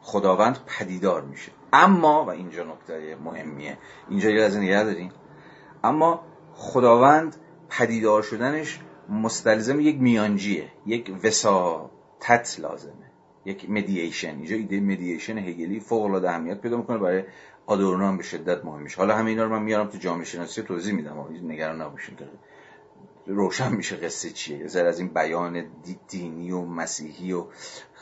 [0.00, 1.52] خداوند پدیدار میشه.
[1.72, 3.78] اما و اینجا نکته مهمیه.
[4.08, 5.12] اینجا یه از نگه داریم
[5.84, 6.24] اما
[6.54, 7.36] خداوند
[7.68, 10.72] پدیدار شدنش مستلزم یک میانجیه.
[10.86, 13.09] یک وساطت لازمه.
[13.44, 17.24] یک مدییشن اینجا ایده مدییشن هگلی فوق العاده اهمیت پیدا می‌کنه برای
[17.66, 20.94] آدورنو هم به شدت مهم میشه حالا اینا رو من میارم تو جامعه شناسی توضیح
[20.94, 21.28] میدم.
[21.42, 22.16] نگران نباشین
[23.26, 24.58] روشن میشه قصه چیه.
[24.58, 25.64] یه ذره از این بیان
[26.08, 27.44] دینی و مسیحی و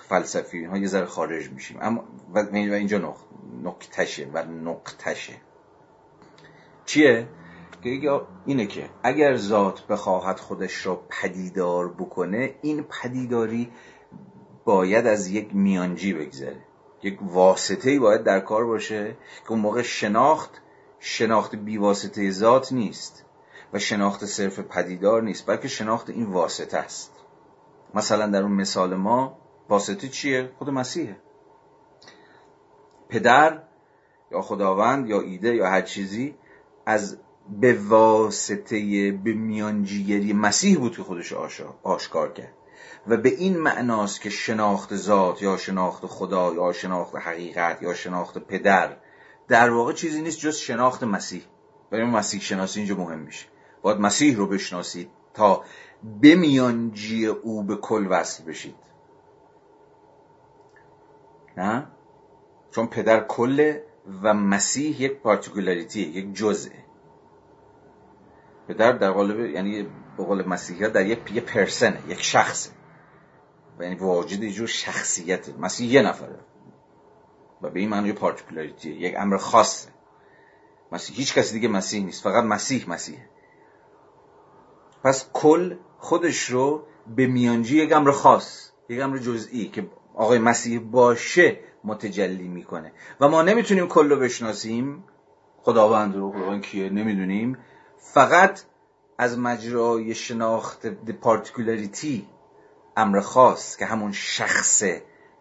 [0.08, 1.78] فلسفی اینها یه ذره خارج میشیم.
[1.80, 2.04] اما
[2.34, 3.16] و اینجا
[3.62, 5.34] نکتشه و نقطشه
[6.86, 7.28] چیه؟
[7.82, 13.70] که اینه که اگر ذات بخواهد خودش را پدیدار بکنه این پدیداری
[14.68, 16.60] باید از یک میانجی بگذره.
[17.02, 20.50] یک واسطه باید در کار باشه که اون موقع شناخت
[20.98, 23.24] شناخت بیواسطه ذات نیست
[23.72, 27.12] و شناخت صرف پدیدار نیست بلکه شناخت این واسطه است.
[27.94, 29.38] مثلا در اون مثال ما
[29.68, 31.16] واسطه چیه؟ خود مسیحه.
[33.08, 33.62] پدر
[34.30, 36.34] یا خداوند یا ایده یا هر چیزی
[36.86, 37.18] از
[37.60, 41.32] به واسطه به میانجیگری مسیح بود که خودش
[41.82, 42.57] آشکار کرد.
[43.06, 48.38] و به این معناست که شناخت ذات یا شناخت خدا یا شناخت حقیقت یا شناخت
[48.38, 48.96] پدر
[49.48, 51.42] در واقع چیزی نیست جز شناخت مسیح.
[51.90, 53.46] برای مسیح شناسی اینجا مهم میشه.
[53.82, 55.64] باید مسیح رو بشناسید تا
[56.20, 58.76] به میانجی او به کل وصل بشید.
[61.56, 61.86] نه؟
[62.70, 63.84] چون پدر کله
[64.22, 66.84] و مسیح یک پارتیکولاریتی یک جزءه.
[68.68, 69.82] پدر در قالب یعنی
[70.16, 72.70] به قول مسیحی در یک پرسنه یک شخصه.
[73.84, 75.58] یعنی واجد یه جور شخصیت.
[75.58, 76.38] مسیح یه نفره.
[77.62, 78.90] و به این معنی پارتیکولاریتی.
[78.90, 79.88] یک امر خاصه.
[80.92, 82.22] مسیح هیچ کسی دیگه مسیح نیست.
[82.22, 83.28] فقط مسیح مسیحه.
[85.04, 86.82] پس کل خودش رو
[87.16, 92.92] به میانجی یک امر خاص یک امر جزئی که آقای مسیح باشه متجلی می‌کنه.
[93.20, 95.04] و ما نمی‌تونیم کل رو بشناسیم.
[95.62, 97.58] خداوند رو خداوند کیه؟ نمی‌دونیم.
[97.98, 98.60] فقط
[99.18, 102.26] از مجرای شناخت پارتیکولاریتی
[102.98, 104.82] امر خاص که همون شخص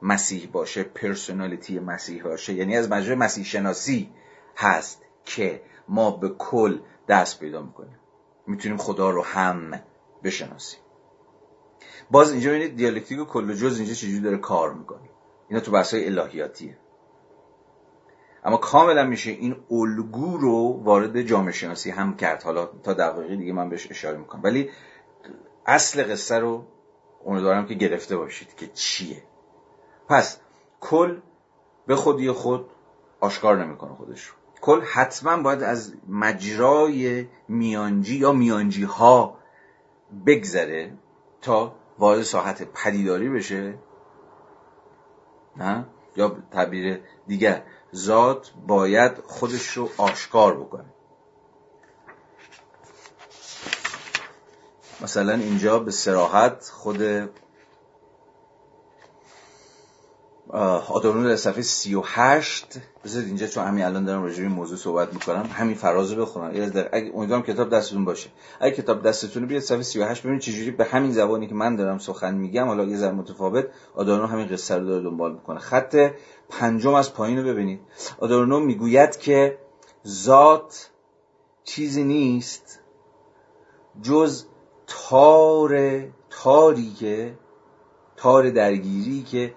[0.02, 2.54] مسیح باشه پرسونالیتی مسیح باشه.
[2.54, 4.14] یعنی از مجرای مسیح شناسی
[4.58, 8.00] هست که ما به کل دست پیدا می‌کنیم.
[8.48, 9.80] می‌تونیم خدا رو هم
[10.24, 10.80] بشناسیم.
[12.12, 15.10] باز اینجا ببینید دیالکتیک و کل جز اینجا چجوری داره کار می‌کنه.
[15.50, 16.78] اینا تو بحث الهیاتیه.
[18.44, 22.44] اما کاملا میشه این الگو رو وارد جامعه شناسی هم کرد.
[22.44, 24.42] حالا تا دقیقی دیگه من بهش اشاره می‌کنم.
[24.44, 24.70] ولی
[25.66, 26.66] اصل قصه رو
[27.26, 29.24] امیدوارم که گرفته باشید که چیه.
[30.10, 30.40] پس
[30.80, 31.20] کل
[31.88, 32.70] به خودی خود
[33.20, 34.36] آشکار نمی‌کنه خودش رو.
[34.62, 39.38] کل حتما باید از مجرای میانجی یا میانجی ها
[40.26, 40.94] بگذره
[41.42, 43.78] تا وارد ساحت پدیداری بشه.
[45.58, 45.86] نه؟
[46.16, 47.64] یا تعبیر دیگر
[47.96, 50.94] ذات باید خودش رو آشکار بکنه.
[55.02, 57.30] مثلا اینجا به سراحت خود
[60.88, 65.50] آدورنو در صفحه 38 بذارید اینجا چون همین الان دارم به موضوع صحبت می‌کنم.
[65.54, 66.52] همین فراز رو بخونم.
[66.92, 68.30] اگه امیدوارم کتاب دستتون باشه.
[68.60, 72.36] اگه کتاب دستتون بیاد صفحه 38 ببینید چجوری به همین زبانی که من دارم سخن
[72.36, 72.68] میگم.
[72.68, 73.68] حالا یه ذره متفاوت.
[73.96, 75.60] آدورنو همین قصه رو داره دنبال می‌کنه.
[75.60, 76.12] خط
[76.50, 77.80] پنجم از پایین رو ببینید.
[78.20, 79.58] آدورنو می‌گوید که
[80.08, 80.90] ذات
[81.64, 82.80] چیزی نیست
[84.02, 84.46] جز
[84.88, 87.38] تار تاری که
[88.18, 89.54] تار درگیری که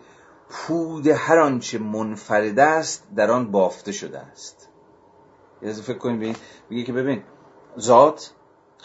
[0.50, 4.68] پود هر آنچه منفرد است در آن بافته شده است.
[5.62, 6.36] یه فکر کنید ببین
[6.70, 7.22] میگه که ببین
[7.78, 8.32] ذات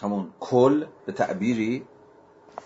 [0.02, 1.86] همون کل به تعبیری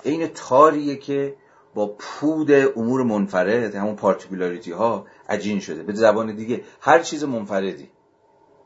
[0.05, 1.37] عین تاریه که
[1.75, 5.83] با پود امور منفرد همون پارتیکولاریتی ها عجین شده.
[5.83, 7.91] به زبان دیگه هر چیز منفردی.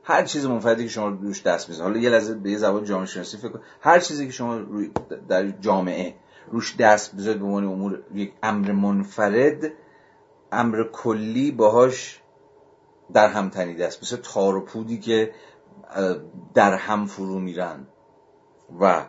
[0.05, 1.89] هر چیز منفردی که شما روش دست می‌زنید.
[1.89, 4.90] حالا یه لحظه به یه زبان جامعه شناسی فکر کنید هر چیزی که شما روی
[5.28, 6.14] در جامعه
[6.51, 9.72] روش دست بذارید به عنوان امور یک امر منفرد
[10.52, 12.20] امر کلی باهاش
[13.12, 14.02] در هم تنیده است.
[14.02, 15.32] مثل تار و پودی که
[16.55, 17.86] در هم فرو میرن
[18.81, 19.05] و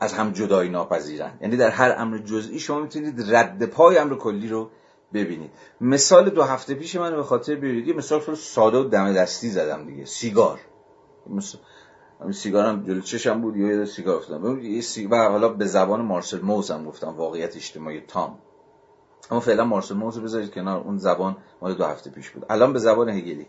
[0.00, 1.38] از هم جدایی ناپذیرن.
[1.40, 4.70] یعنی در هر امر جزئی شما می‌تونید رد پای امر کلی رو
[5.14, 5.50] ببینید
[5.80, 9.48] مثال دو هفته پیش من به خاطر بیارید یه مثال خیلی ساده و دم دستی
[9.48, 10.04] زدم دیگه.
[10.04, 10.60] سیگار.
[11.26, 11.58] مثل
[12.32, 14.60] سیگار هم جلو چشم بود یا سیگار افتادم.
[14.60, 18.38] یه و حالا به زبان مارسل موز هم گفتم واقعیت اجتماعی تام.
[19.30, 22.46] اما فعلا مارسل موز بذارید کنار اون زبان مال دو هفته پیش بود.
[22.50, 23.46] الان به زبان هگلی.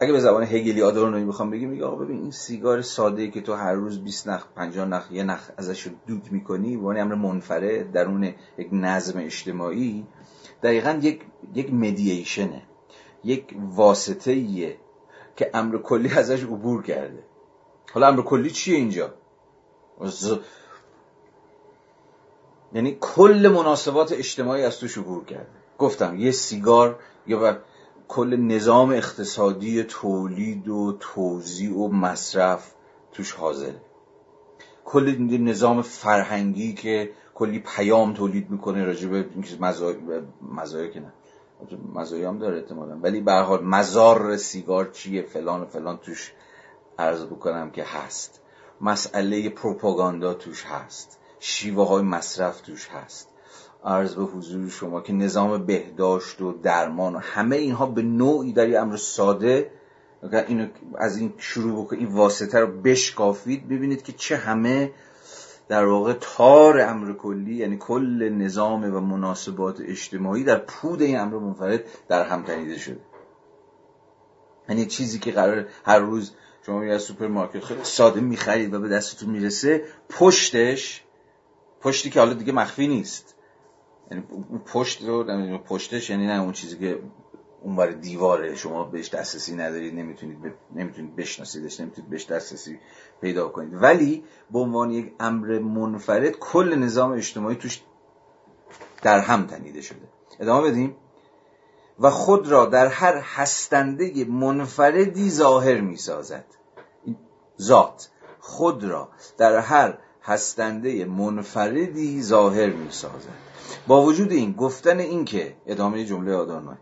[0.00, 3.40] اگه به زبان هگلی آدورنوی می‌خوام بگم میگه آقا ببین این سیگار ساده ای که
[3.40, 7.84] تو هر روز 20 نخ 50 نخ یه نخ ازش دود می‌کنی به امر منفره
[7.84, 8.24] درون
[8.58, 10.06] یک نظم اجتماعی
[10.64, 11.20] دقیقا یک
[11.54, 12.62] یک مدییشنه
[13.24, 14.76] یک واسطه ایه
[15.36, 17.22] که امر کلی ازش عبور کرده.
[17.92, 19.14] حالا امر کلی چیه اینجا؟
[22.74, 25.46] یعنی کل مناسبات اجتماعی از توش عبور کرده.
[25.78, 27.58] گفتم یه سیگار یا
[28.08, 32.72] کل نظام اقتصادی تولید و توزیع و مصرف
[33.12, 33.80] توش حاضره.
[34.84, 39.26] کل نظام فرهنگی که کلی پیام تولید می‌کنه راجع به
[40.42, 41.12] مزایا که نه.
[41.94, 42.98] مزایا هم داره احتمالا.
[43.02, 46.32] ولی به حال مزار سیگار چیه؟ فلان و فلان توش
[46.98, 48.40] عرض بکنم که هست.
[48.80, 51.18] مسئله پروپاگاندا توش هست.
[51.38, 53.28] شیوه های مصرف توش هست.
[53.84, 58.68] عرض به حضور شما که نظام بهداشت و درمان و همه اینها به نوعی در
[58.68, 59.70] یه امر ساده
[60.32, 60.66] اینو
[60.98, 64.90] از این شروع بکنید این واسطه رو بشکافید ببینید که چه همه
[65.68, 71.38] در واقع تار امر کلی یعنی کل نظام و مناسبات اجتماعی در پود این امر
[71.38, 73.00] منفرد در هم تنیده شده.
[74.68, 76.32] یعنی چیزی که قرار هر روز
[76.66, 81.04] شما از سوپرمارکت خیلی ساده می‌خرید و به دستتون می‌رسه پشتش
[81.80, 83.34] پشتی که حالا دیگه مخفی نیست.
[84.10, 84.24] یعنی
[84.66, 86.98] پشت رو پشتش یعنی نه اون چیزی که
[87.64, 90.52] اونور دیواره شما بهش دسترسی ندارید نمی‌تونید ب...
[90.74, 92.78] نمی‌تونید بشناسیدش نمی‌تونید بهش دسترسی
[93.20, 93.82] پیدا کنید.
[93.82, 97.82] ولی به عنوان یک امر منفرد کل نظام اجتماعی توش
[99.02, 100.08] در هم تنیده شده.
[100.40, 100.96] ادامه بدیم.
[101.98, 106.44] و خود را در هر هستنده منفردی ظاهر می سازد
[107.62, 108.08] ذات.
[108.40, 109.08] خود را
[109.38, 113.38] در هر هستنده منفردی ظاهر می سازد
[113.86, 116.76] با وجود این گفتن این که ادامه جمله آدانوی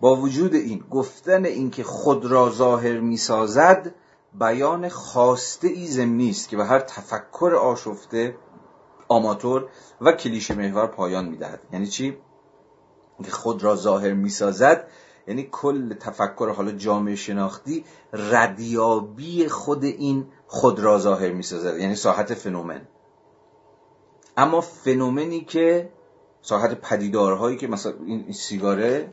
[0.00, 3.94] با وجود این گفتن این که خود را ظاهر می سازد
[4.34, 8.36] بیان خواسته ای زمینی است که به هر تفکر آشفته
[9.08, 9.68] آماتور
[10.00, 11.60] و کلیشه محور پایان می‌دهد.
[11.72, 12.18] یعنی چی؟
[13.24, 14.88] که خود را ظاهر می‌سازد
[15.26, 21.78] یعنی کل تفکر حالا جامعه شناختی ردیابی خود این خود را ظاهر می‌سازد.
[21.78, 22.88] یعنی ساحت فنومن.
[24.36, 25.92] اما فنومنی که
[26.42, 29.12] ساحت پدیدارهایی که مثلا این سیگاره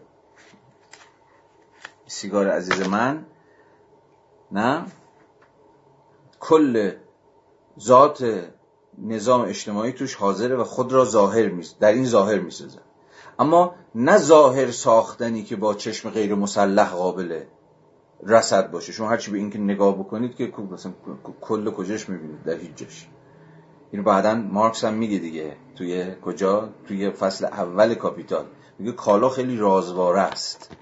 [2.07, 3.25] سیگار عزیز من
[4.51, 4.85] نه؟
[6.39, 6.91] کل
[7.79, 8.43] ذات
[8.97, 12.79] نظام اجتماعی توش حاضره و خود را ظاهر می در این ظاهر می‌سازه
[13.39, 17.43] اما نه ظاهر ساختنی که با چشم غیر مسلح قابل
[18.23, 18.91] رسد باشه.
[18.91, 20.93] شما هرچی به این که نگاه بکنید که مثلا
[21.41, 23.07] کل کجاش می‌بینید؟ در هیچ جاش.
[23.91, 25.57] این بعدا مارکس هم میگه دیگه.
[25.75, 28.45] توی کجا؟ توی فصل اول کاپیتال.
[28.79, 30.75] میگه کالا خیلی رازواره است.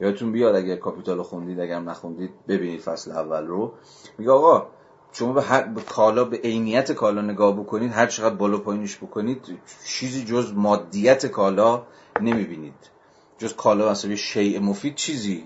[0.00, 3.72] یادتون بیاد اگه کاپیتال خوندید اگر نخوندید ببینید فصل اول رو.
[4.18, 4.66] میگه آقا
[5.12, 9.58] شما به, هر به کالا به عینیت کالا نگاه بکنید هر چقدر بالا پایینش بکنید
[9.86, 11.86] چیزی جز مادیت کالا
[12.20, 12.90] نمی‌بینید.
[13.38, 15.44] جز کالا مثلا شیء مفید چیزی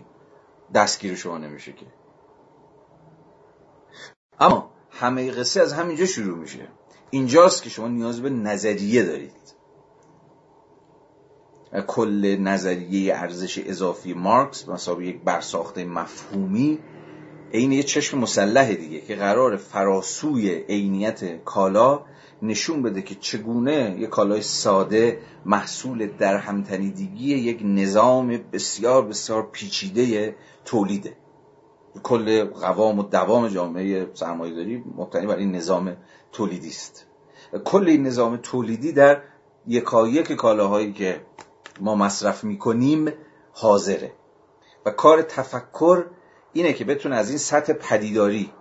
[0.75, 1.87] دستگیر شما نمیشه که.
[4.41, 6.69] اما همه قصه از همینجا شروع میشه.
[7.11, 9.60] اینجاست که شما نیاز به نظریه دارید.
[11.87, 16.79] کل نظریه ارزش اضافی مارکس مثلا یک برساخته مفهومی
[17.53, 22.03] عین یه چشم مسلح دیگه که قرار فراسوی عینیت کالا
[22.43, 30.35] نشون بده که چگونه یک کالای ساده محصول در همتنیدگی یک نظام بسیار بسیار پیچیده
[30.65, 31.17] تولیده.
[32.03, 35.97] کل قوام و دوام جامعه سرمایه‌داری مبتنی بر این نظام
[36.33, 37.07] تولیدی است.
[37.65, 39.23] کل این نظام تولیدی در
[39.67, 41.21] یکایک کالاهایی که
[41.81, 43.13] ما مصرف می‌کنیم
[43.53, 44.13] حاضره.
[44.87, 46.05] و کار تفکر
[46.53, 48.53] اینه که بتونه از این سطح پدیداری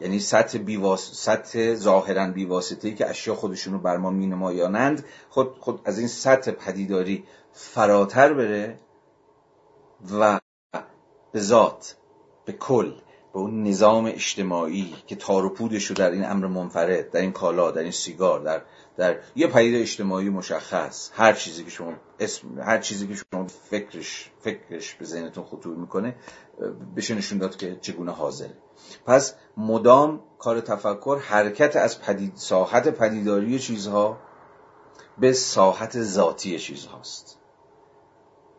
[0.00, 1.12] یعنی سطح, بیواس...
[1.12, 6.50] سطح ظاهرا بیواسطه‌ای که اشیا خودشون رو بر ما مینمایانند خود, خود از این سطح
[6.50, 8.78] پدیداری فراتر بره
[10.20, 10.40] و
[11.32, 11.96] به ذات
[12.44, 12.92] به کل
[13.32, 17.32] به اون نظام اجتماعی که تار و پودش رو در این امر منفرد در این
[17.32, 18.62] کالا در این سیگار در
[18.96, 24.30] در یه پدیده اجتماعی مشخص هر چیزی که شما اسم هر چیزی که شما فکرش
[24.40, 26.16] فکرش به ذهنتون خطور می‌کنه
[26.96, 28.54] بشه نشون داد که چگونه حاضره
[29.06, 34.18] پس مدام کار تفکر حرکت از پدید ساحت پدیداری چیزها
[35.18, 37.38] به ساحت ذاتی چیزهاست.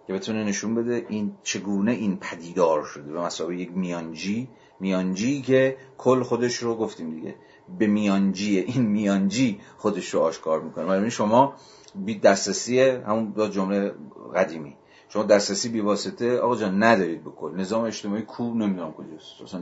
[0.08, 3.12] که بتونه نشون بده این چگونه این پدیدار شده.
[3.12, 4.50] به مسابقه یک میانجی
[4.80, 7.36] میانجی که کل خودش رو گفتیم دیگه.
[7.80, 10.86] به میانجی این میانجی خودش رو آشکار می‌کنه.
[10.86, 11.54] برای شما
[11.96, 13.94] بی دسترسی همون با جمله
[14.36, 14.76] قدیمی.
[15.10, 19.42] شما دسترسی بی واسطه آقا جان ندارید بکن نظام اجتماعی کو نمی‌دونم کجاست.
[19.44, 19.62] اصلا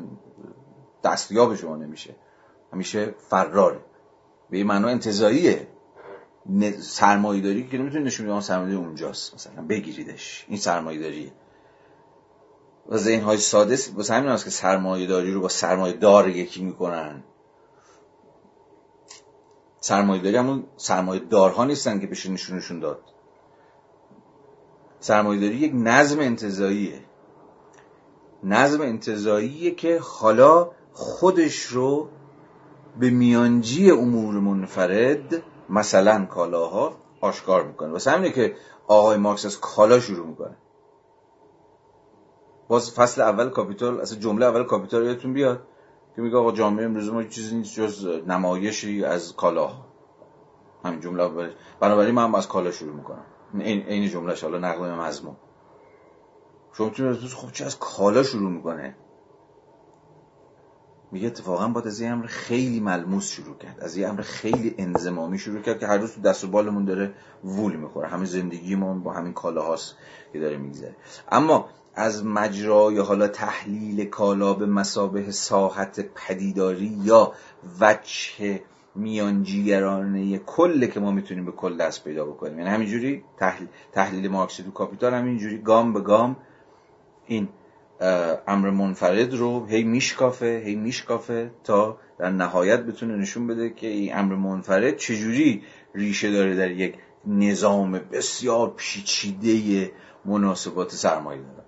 [1.03, 2.15] دستیاب شما نمیشه.
[2.73, 3.79] همیشه فراره.
[4.49, 5.67] به این معنا انتظاییه
[6.79, 9.33] سرمایه داری که نمی‌تونی نشون بدی سرمایه اونجاست.
[9.33, 10.45] مثلا بگیریدش.
[10.47, 11.31] این سرمایه داریه
[12.89, 17.23] و ذهن های ساده واسه همین که سرمایه داری رو با سرمایه دار یکی می‌کنن.
[19.83, 22.99] سرمایه داری همون سرمایه دارها نیستن که بشه نشونشون داد.
[24.99, 26.99] سرمایه داری یک نظم انتظاییه.
[28.43, 32.09] نظم انتزاعیه که حالا خودش رو
[32.99, 37.91] به میانجی امور منفرد مثلا کالاها آشکار می‌کنه.
[37.91, 38.55] واسه همینه که
[38.87, 40.57] آقای مارکس از کالا شروع می‌کنه.
[42.67, 45.59] باز فصل اول کاپیتال اصلا جمله اول کاپیتال یادتون بیاد.
[46.15, 49.71] که میگه آقا جامعه امروز ما چیزی نیست جز نمایشی از کالا.
[50.85, 53.25] همین جمله بنابراین من از کالا شروع می‌کنم.
[53.53, 55.35] این این جمله حالا نقل مضمون.
[56.73, 58.95] شما می‌تونید خب چه از کالا شروع می‌کنه.
[61.13, 63.79] میگه اتفاقا باید از یه امر خیلی ملموس شروع کرد.
[63.79, 67.13] از یه امر خیلی انزمامی شروع کرد که هر روز تو دست و بالمون داره
[67.43, 68.07] وول می‌خوره.
[68.07, 69.95] همین زندگیمون با همین کالاهاست
[70.33, 70.95] که داره میگذره.
[71.31, 77.31] اما از مجرا یا حالا تحلیل کالا به مسابه ساحت پدیداری یا
[77.79, 78.61] وجه
[78.95, 82.59] میانجیگرانه کل که ما می‌تونیم به کل دست پیدا بکنیم.
[82.59, 86.35] یعنی همینجوری تحلیل, تحلیل مارکسی تو کاپیتال همینجوری گام به گام
[87.25, 87.49] این
[88.47, 94.15] امر منفرد رو هی میشکافه هی میشکافه تا در نهایت بتونه نشون بده که این
[94.15, 95.63] امر منفرد چجوری
[95.95, 99.91] ریشه داره در یک نظام بسیار پیچیده
[100.25, 101.63] مناسبات سرمایه داره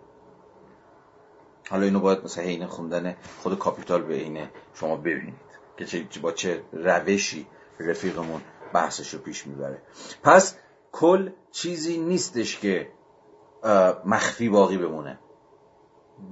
[1.70, 5.34] حالا اینو باید مثلا حین خوندن خود کاپیتال به اینه شما ببینید
[5.78, 7.48] که چه با چه روشی
[7.80, 8.42] رفیقمون
[8.74, 9.82] بحثش رو پیش می‌بره.
[10.24, 10.58] پس
[10.92, 12.88] کل چیزی نیستش که
[14.06, 15.20] مخفی باقی بمونه.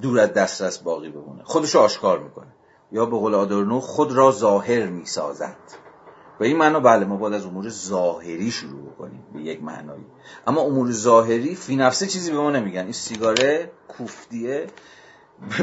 [0.01, 1.43] دور از دسترس باقی بمونه.
[1.43, 2.55] خودشو آشکار می‌کنه.
[2.91, 5.57] یا به قول آدورنو خود را ظاهر می‌سازد.
[6.39, 10.05] به این معنا بله ما باید از امور ظاهری شروع بکنیم به یک معنایی.
[10.47, 12.81] اما امور ظاهری فی نفسه چیزی به ما نمیگن.
[12.81, 14.67] این سیگاره کوفتیه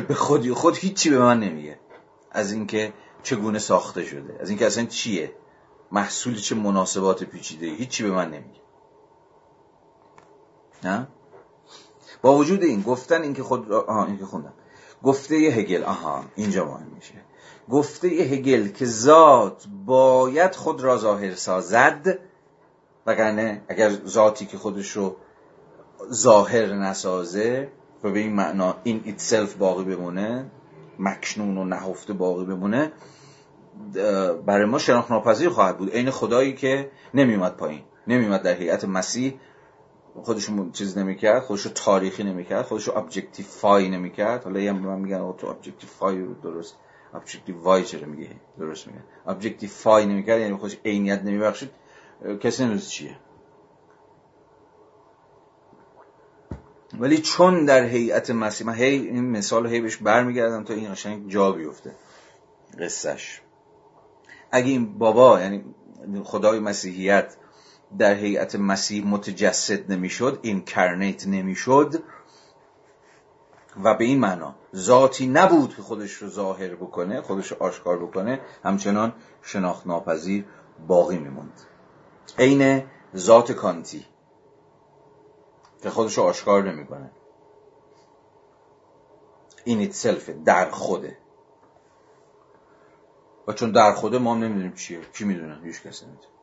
[0.09, 1.79] به خودی خود هیچی به من نمیگه.
[2.31, 2.93] از اینکه
[3.23, 5.33] چگونه ساخته شده از اینکه اصلا چیه
[5.93, 8.61] محصول چه مناسبات پیچیده هیچی به من نمیگه.
[10.85, 11.09] نه؟
[12.23, 14.53] با وجود این گفتن اینکه خود آها این که خوندم.
[15.03, 17.15] گفته هگل آها اینجا مهم میشه.
[17.71, 22.19] گفته هگل که ذات باید خود را ظاهر سازد
[23.07, 25.17] وگرنه اگر ذاتی که خودش رو
[26.13, 27.69] ظاهر نسازه
[28.05, 30.51] و به این معنا in itself باقی بمونه
[30.99, 32.93] مکنون و نهفته باقی بمونه
[34.47, 35.91] برای ما شناخت ناپذیر خواهد بود.
[35.91, 39.35] عین خدایی که نمیومد پایین نمیومد در هیئت مسیح
[40.15, 44.45] خودشو چیز نمی‌کرد خودشو تاریخی نمی‌کرد خودشو objectify نمی‌کرد.
[44.45, 46.77] حالا یه من میگن تو objectify رو درست
[47.15, 51.71] objectify چرا میگه درست میگه objectify نمی‌کرد یعنی خودش عینیت نمیبخشید.
[52.41, 53.17] کسی نمی‌دونه چیه.
[56.99, 61.31] ولی چون در هیئت مسیح من هی این مثال هی بهش برمیگردم تا این قشنگ
[61.31, 61.95] جا بیفته.
[62.81, 63.43] قصهش.
[64.51, 65.65] اگه این بابا یعنی
[66.25, 67.37] خدای مسیحیت
[67.99, 72.03] در هیئت مسیح متجسد نمی‌شد اینکرنیت نمی‌شد
[73.85, 78.41] و به این معنا ذاتی نبود که خودش رو ظاهر بکنه خودش رو آشکار بکنه
[78.65, 79.13] همچنان
[79.43, 80.45] شناخت ناپذیر
[80.89, 81.61] باقی میموند.
[82.39, 82.85] عین
[83.17, 84.07] ذات کانتی
[85.83, 87.11] که خودش رو آشکار نمی‌کنه.
[89.65, 91.19] in itself در خوده
[93.49, 96.40] و چون در خوده ما هم نمی‌دونیم چیه کی می‌دونه؟ هیچ کسی نمی‌دونه.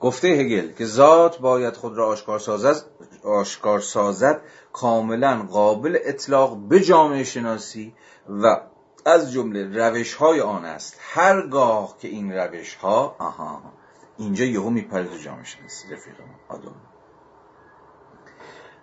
[0.00, 2.84] گفته هگل که ذات باید خود را آشکار سازد
[3.24, 4.40] آشکار سازد
[4.72, 7.94] کاملا قابل اطلاق به جامعه شناسی
[8.28, 8.60] و
[9.04, 10.96] از جمله روش های آن است.
[11.00, 13.62] هرگاه که این روش ها آها
[14.18, 16.14] اینجا یهو میپره جامعه شناسی رفیق
[16.48, 16.74] آدم.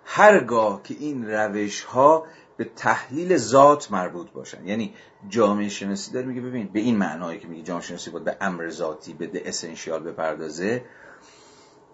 [0.04, 2.26] هرگاه که این روش ها
[2.56, 4.66] به تحلیل ذات مربوط باشن.
[4.66, 4.94] یعنی
[5.28, 8.68] جامعه شناسی داره میگه ببین به این معنایی که میگه جامعه شناسی باید به امر
[8.68, 10.84] ذاتی به اسنشیال بپردازه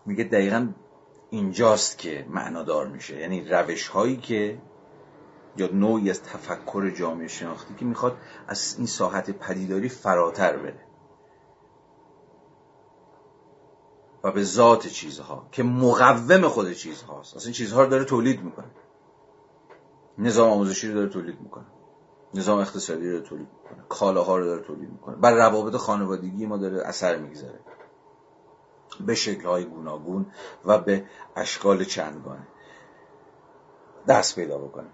[0.07, 0.69] میگه دقیقا
[1.31, 3.21] اینجاست که معنادار میشه.
[3.21, 4.59] یعنی روش هایی که
[5.57, 8.17] یا نوعی از تفکر جامعه شناختی که می‌خواد
[8.49, 10.87] از این ساحت پدیداری فراتر بره.
[14.25, 17.37] و به ذات چیزها که مقوم خود چیزهاست.
[17.37, 18.71] اصلا چیزها رو داره تولید می‌کنه.
[20.19, 21.67] نظام آموزشی رو داره تولید می‌کنه.
[22.35, 23.85] نظام اقتصادی رو تولید می‌کنه.
[23.89, 25.17] کالاها رو داره تولید می‌کنه.
[25.17, 27.61] بر روابط خانوادگی ما داره اثر می‌گذاره.
[29.01, 30.27] به شکلهای گوناگون
[30.65, 31.05] و به
[31.37, 32.47] اشکال چندگانه.
[34.09, 34.89] دست پیدا بکنه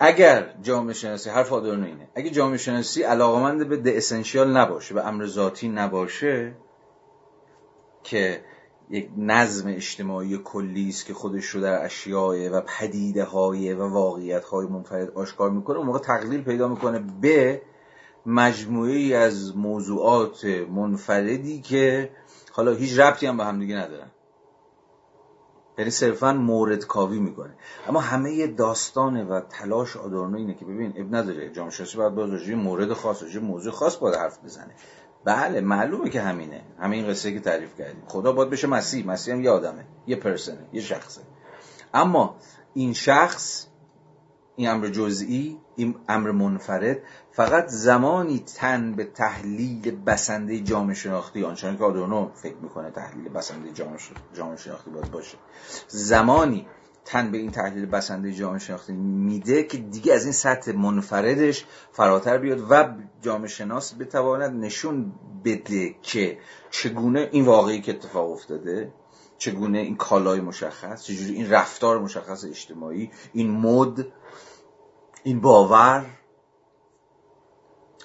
[0.00, 2.08] اگر جامعه شناسی حرف آدرنو اینه.
[2.14, 6.54] اگر جامعه شناسی علاقمند به د اسنشیال نباشه به امر ذاتی نباشه
[8.02, 8.44] که
[8.90, 14.44] یک نظم اجتماعی کلی است که خودش رو در اشیاء و پدیده های و واقعیت
[14.44, 17.62] های منفرد آشکار می‌کنه اون موقع تقلیل پیدا می‌کنه به
[18.26, 22.10] مجموعی از موضوعات منفردی که
[22.56, 24.10] حالا هیچ ربطی هم به هم دیگه ندارن.
[25.78, 27.54] یعنی صرفا مورد کاوی می‌کنه.
[27.88, 32.48] اما همه داستانه و تلاش آدورنو اینه که ببین اب نداره جامعه شناسی باید باز
[32.48, 34.74] مورد خاص راجع موضوع خاص باید حرف بزنه.
[35.24, 36.62] بله معلومه که همینه.
[36.80, 38.02] همه این قصه که تعریف کردیم.
[38.08, 39.06] خدا باید بشه مسیح.
[39.06, 41.20] مسیح هم یه آدمه یه پرسنه یه شخصه.
[41.94, 42.36] اما
[42.74, 43.66] این شخص
[44.56, 46.98] این امر جزئی این امر منفرد
[47.32, 53.72] فقط زمانی تن به تحلیل بسنده جامعه شناختی آنچنان که آدورنو فکر می‌کنه تحلیل بسنده
[54.34, 55.38] جامعه شناختی باید باشه.
[55.88, 56.66] زمانی
[57.04, 62.38] تن به این تحلیل بسنده جامعه شناختی میده که دیگه از این سطح منفردش فراتر
[62.38, 65.12] بیاد و جامعه شناس بتواند نشون
[65.44, 66.38] بده که
[66.70, 68.92] چگونه این واقعی که اتفاق افتاده
[69.38, 74.06] چگونه این کالای مشخص چجوری این رفتار مشخص اجتماعی این مد
[75.26, 76.06] این باور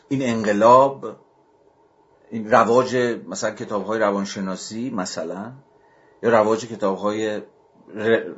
[0.10, 1.16] این انقلاب
[2.30, 2.96] این رواج
[3.28, 5.52] مثلا کتاب های روانشناسی مثلا
[6.24, 7.42] یا رواج کتاب های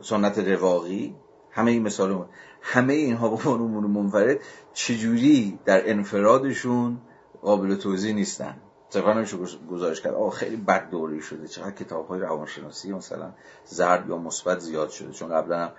[0.01, 1.15] سنت رواقی
[1.51, 2.25] همه این مثال
[2.61, 4.39] همه اینها با عنوان منفرد
[4.73, 6.97] چجوری در انفرادشون
[7.41, 8.57] قابل توضیح نیستن؟
[8.89, 9.37] صرفا نمیشه
[9.71, 10.13] گزارش کرد.
[10.13, 11.47] آه خیلی بد دوری شده.
[11.47, 13.33] چقدر کتاب های روانشناسی مثلا
[13.65, 15.11] زرد یا مثبت زیاد شده.
[15.11, 15.71] چون قبلا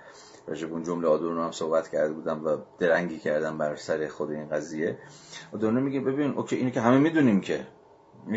[0.47, 4.49] راجب اون جمله آدورنو هم صحبت کرده بودم و درنگی کردم بر سر خود این
[4.49, 4.97] قضیه.
[5.53, 7.67] آدورنو میگه ببین اوکی اینو که همه می‌دونیم که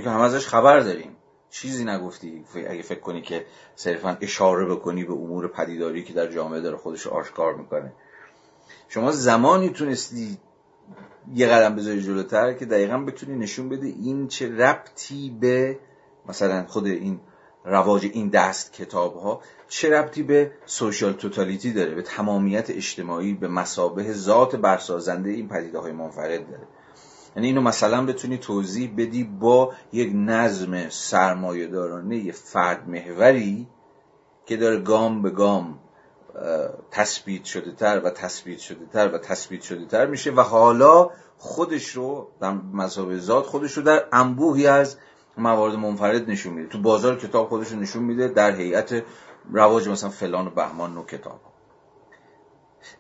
[0.05, 1.17] که همه ازش خبر داریم.
[1.51, 6.61] چیزی نگفتی اگه فکر کنی که صرفا اشاره بکنی به امور پدیداری که در جامعه
[6.61, 7.93] داره خودش آشکار می‌کنه.
[8.89, 10.39] شما زمانی تونستی
[11.35, 15.79] یه قدم بذاری جلوتر که دقیقا بتونی نشون بده این چه ربطی به
[16.27, 17.21] مثلا خود این
[17.69, 23.49] رواج این دست کتاب ها چه ربطی به سوشال توتالیتی داره به تمامیت اجتماعی به
[23.49, 26.67] مسابه ذات برسازنده این پدیده های منفرد داره؟
[27.37, 33.67] یعنی اینو مثلا بتونی توضیح بدی با یک نظم سرمایه دارانه فرد محوری
[34.47, 35.79] که داره گام به گام
[36.91, 41.89] تثبیت شده تر و تثبیت شده تر و تثبیت شده تر میشه و حالا خودش
[41.89, 44.97] رو در مذهب ذات خودش رو در انبوهی از
[45.39, 46.69] موارد منفرد نشون میده.
[46.69, 49.03] تو بازار کتاب خودش نشون میده در هیئت
[49.53, 51.41] رواج مثلا فلان و بهمان نو کتاب.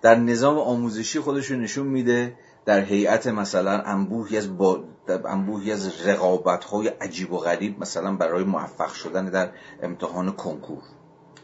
[0.03, 2.35] در نظام آموزشی خودش نشون میده
[2.65, 8.45] در هیئت مثلا انبوهی از با انبوهی از رقابت های عجیب و غریب مثلا برای
[8.45, 9.51] موفق شدن در
[9.83, 10.83] امتحان کنکور.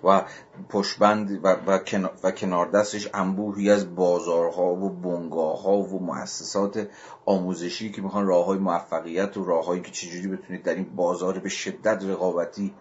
[0.05, 0.23] و
[0.69, 1.79] پشبند و, و,
[2.23, 6.89] و کنار دستش انبوهی از بازارها و بنگاه ها و مؤسسات
[7.27, 11.49] آموزشی که می‌خوان راه های موفقیت و راههایی که چجوری بتونید در این بازار به
[11.49, 12.75] شدت رقابتی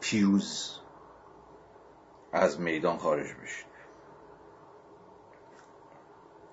[0.00, 0.78] پیروز
[2.32, 3.70] از میدان خارج بشید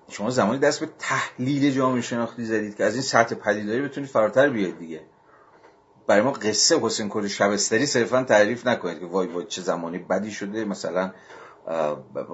[0.08, 4.50] شما زمانی دست به تحلیل جامعه شناختی زدید که از این سطح پدیداری بتونید فراتر
[4.50, 5.02] بیاید دیگه.
[6.08, 10.30] برای ما قصه حسین کلی شبستری صرفا تعریف نکنید که وای وای چه زمانی بدی
[10.30, 10.64] شده.
[10.64, 11.12] مثلا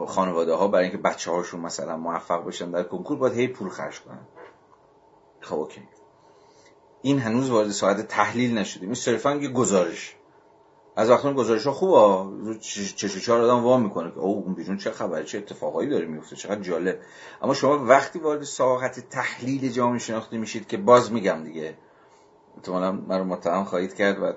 [0.06, 4.00] خانواده ها برای اینکه بچه هاشون مثلا موفق بشن در کنکور باید هی پول خرج
[4.00, 4.26] کنن.
[5.40, 5.82] خب اوکی.
[7.02, 8.88] این هنوز وارد ساعت تحلیل نشدیم.
[8.88, 10.16] این صرفا یه گزارش.
[10.96, 14.90] از وقتی گزارش ها خوبه چه چهار آدم وام می‌کنه که او اون بیرون چه
[14.90, 16.98] خبره چه اتفاقایی داره میفته چقدر جالب.
[17.42, 21.76] اما شما وقتی وارد ساحت تحلیل جامعه شناختی میشید که باز میگم دیگه
[22.56, 24.32] احتمالا من رو متهم خواهید کرد و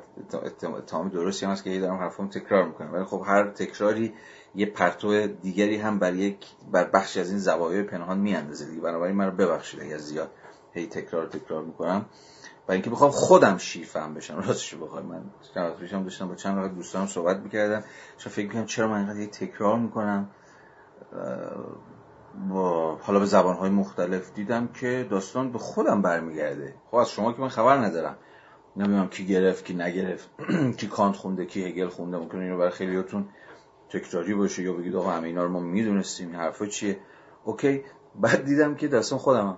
[0.78, 2.94] اتهام درستی هم هست که دارم حرفم تکرار می‌کنم.
[2.94, 4.14] ولی خب هر تکراری
[4.56, 6.38] یه پرتو دیگری هم بر یک
[6.72, 8.82] بر بخش از این زوایای پنهان میاندازه دیگه.
[8.82, 10.32] بنابراین من رو ببخشید اگر زیاد
[10.74, 12.06] هی تکرار تکرار می‌کنم.
[12.68, 15.06] و اینکه بخوام خودم شیر فهم بشم راستش بخوام.
[15.06, 15.24] من
[15.54, 17.84] چند پیشم داشتم با چند وقت دوستانم صحبت می‌کردم.
[18.18, 20.30] چون فکر می‌کنم چرا من اینقدر تکرار می‌کنم؟
[22.50, 26.76] با حالا به زبانهای مختلف دیدم که داستان به خودم برمیگرده.
[26.92, 28.18] خب از شما که من خبر ندارم.
[28.76, 30.30] نمی‌دونم کی گرفت کی نگرفت
[30.78, 32.18] کی کانت خونده کی هگل خونده.
[32.18, 33.30] ممکنه اینو برای خیلیاتون
[33.90, 37.00] تکراری باشه یا بگید آقا همه اینا رو ما می‌دونستیم حرفا چیه؟
[37.44, 37.84] اوکی.
[38.16, 39.58] بعد دیدم که داستان خودمم.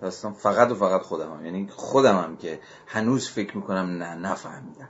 [0.00, 1.44] داستان فقط و فقط خودمم.
[1.44, 4.88] یعنی خودمم که هنوز فکر می‌کنم نه نفهمیدم.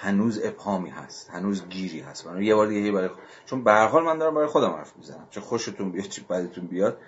[0.00, 2.26] هنوز ابهامی هست هنوز گیری هست.
[2.26, 3.10] من یه بار دیگه برای
[3.46, 5.26] چون به هر حال من دارم برای خودم حرف می‌زنم.
[5.30, 6.98] چه خوشتون بیاد چه بدتون بیاد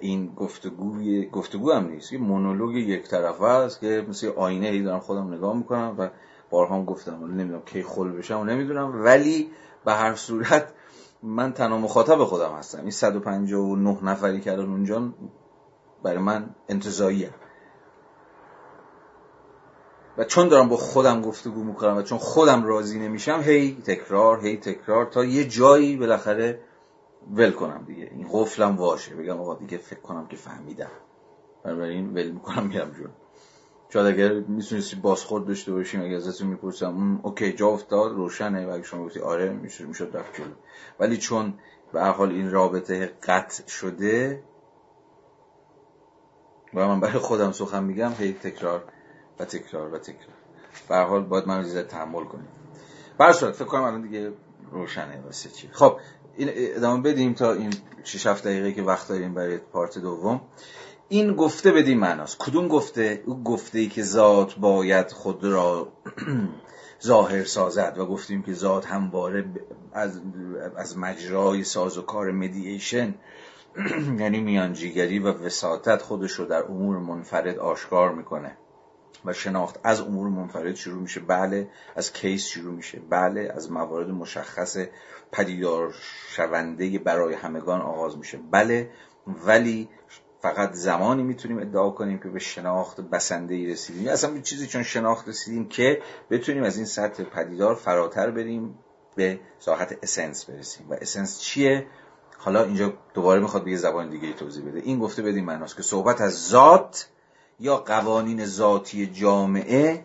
[0.00, 2.12] این گفتگوی گفتگو هم نیست.
[2.12, 6.10] یه مونولوگ یک طرفه است که مثل آینه ای دارم خودم نگاه می‌کنم و
[6.50, 7.24] بارها هم گفتم.
[7.24, 9.04] نمی‌دونم کی خل بشم و نمی‌دونم.
[9.04, 9.50] ولی
[9.84, 10.72] به هر صورت
[11.22, 12.80] من تنها مخاطب خودم هستم.
[12.80, 15.12] این 159 نفری که الان اونجا
[16.02, 17.30] برای من انتظاییه
[20.18, 24.56] و چون دارم با خودم گفتگو می‌کنم و چون خودم راضی نمیشم هی تکرار هی
[24.56, 26.60] تکرار تا یه جایی بالاخره
[27.32, 28.10] ول کنم دیگه.
[28.12, 29.14] این قفلم واشه.
[29.14, 30.90] بگم آقا دیگه فکر کنم که فهمیدم.
[31.64, 33.10] بنابراین ول می‌کنم میرم جون
[33.88, 38.66] شاید اگر می‌تونستی بازخورد داشته باشیم اگر ازتون می‌پرسم اوکی جا افتاد روشنه.
[38.66, 40.54] و اگه شما گفتی آره میشه می‌شد رفت جلو.
[41.00, 41.54] ولی چون
[41.92, 44.42] به هر حال این رابطه قطع شده
[46.74, 48.84] و من برای خودم سخن میگم هی تکرار.
[49.38, 50.36] و تکرار و تکرار.
[50.88, 52.48] به حال باید من رو تحمل کنیم
[53.18, 54.32] برای فکر کنم الان دیگه
[54.70, 55.20] روشنه.
[55.24, 55.68] واسه چی.
[55.72, 55.98] خب
[56.36, 57.74] این ادامه بدیم تا این
[58.04, 60.40] 6 7 دقیقه که وقت داریم برای پارت دوم.
[61.08, 62.38] این گفته بدیم معناست.
[62.38, 65.88] کدوم گفته؟ او گفته ای که ذات باید خود را
[67.04, 67.98] ظاهر سازد.
[67.98, 69.44] و گفتیم که ذات همواره
[69.92, 70.20] از,
[70.76, 73.14] از مجرای ساز و کار مدییشن
[74.20, 78.56] یعنی میانجیگری و وساطت خودش رو در امور منفرد آشکار می‌کنه.
[79.24, 81.20] و شناخت از امور منفرد شروع میشه.
[81.20, 83.00] بله از کیس شروع میشه.
[83.10, 84.76] بله از موارد مشخص
[85.32, 85.94] پدیدار
[86.28, 88.38] شونده برای همگان آغاز میشه.
[88.50, 88.90] بله
[89.26, 89.88] ولی
[90.42, 94.08] فقط زمانی می‌تونیم ادعا کنیم که به شناخت بسنده ای رسیدیم.
[94.08, 98.78] اصلا به چیزی چون شناخت رسیدیم که بتونیم از این سطح پدیدار فراتر بریم
[99.16, 100.90] به ساحت اسنس برسیم.
[100.90, 101.86] و اسنس چیه؟
[102.38, 104.80] حالا اینجا دوباره می‌خواد به یه زبان دیگه توضیح بده.
[104.80, 107.08] این گفته بدیم معناست که صحبت از ذات
[107.60, 110.04] یا قوانین ذاتی جامعه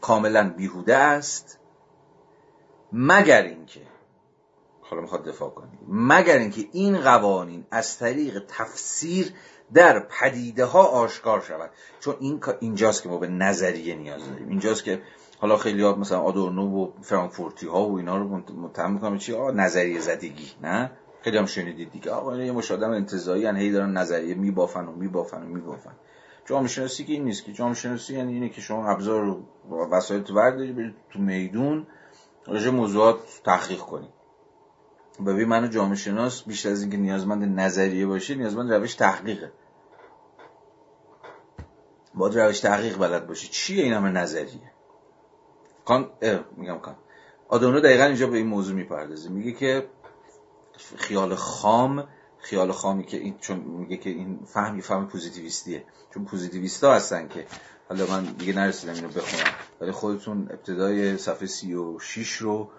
[0.00, 1.58] کاملا بیهوده است؟
[2.92, 3.80] مگر اینکه
[4.80, 9.32] حالا می‌خواد دفاع کنید مگر اینکه این قوانین از طریق تفسیر
[9.74, 11.70] در پدیده ها آشکار شود؟
[12.00, 14.48] چون این اینجاست که ما به نظریه نیاز داریم.
[14.48, 15.02] اینجاست که
[15.38, 19.52] حالا خیلی ها مثلا آدورنو و فرانکفورتی ها و اینا رو متهم می‌کنم چی؟ آه
[19.52, 20.90] نظریه زدگی نه؟
[21.22, 22.10] خیلی هم شنیدید دیگه.
[22.10, 25.92] آقا یه مش آدم انتزاعی هی دارن نظریه میبافن و میبافن و میبافن.
[26.46, 29.44] جامعه شناسی که این نیست که جامعه شناسی یعنی اینه که شما ابزار و
[29.90, 31.86] وسایل تو برداری برید تو میدون
[32.46, 34.16] راجع موضوعات تحقیق کنید
[35.26, 39.52] ببین منو جامعه شناس بیشتر از اینکه نیازمند نظریه باشه نیازمند روش تحقیقه.
[42.14, 44.72] باید روش تحقیق بلد باشه چیه این همه نظریه؟
[45.84, 46.10] کان
[46.56, 46.96] میگم کان.
[47.48, 49.86] آدونو دقیقا اینجا به این موضوع می‌پردازه میگه که
[50.96, 52.08] خیال خام
[52.46, 55.84] خیال خامی که این چون میگه که این فهمی فهم پوزیتیویستیه.
[56.14, 57.46] چون پوزیتیویستا هستن که
[57.88, 59.54] حالا من دیگه نرسیدم اینو بخونم.
[59.80, 62.70] ولی خودتون ابتدای صفحه 36 رو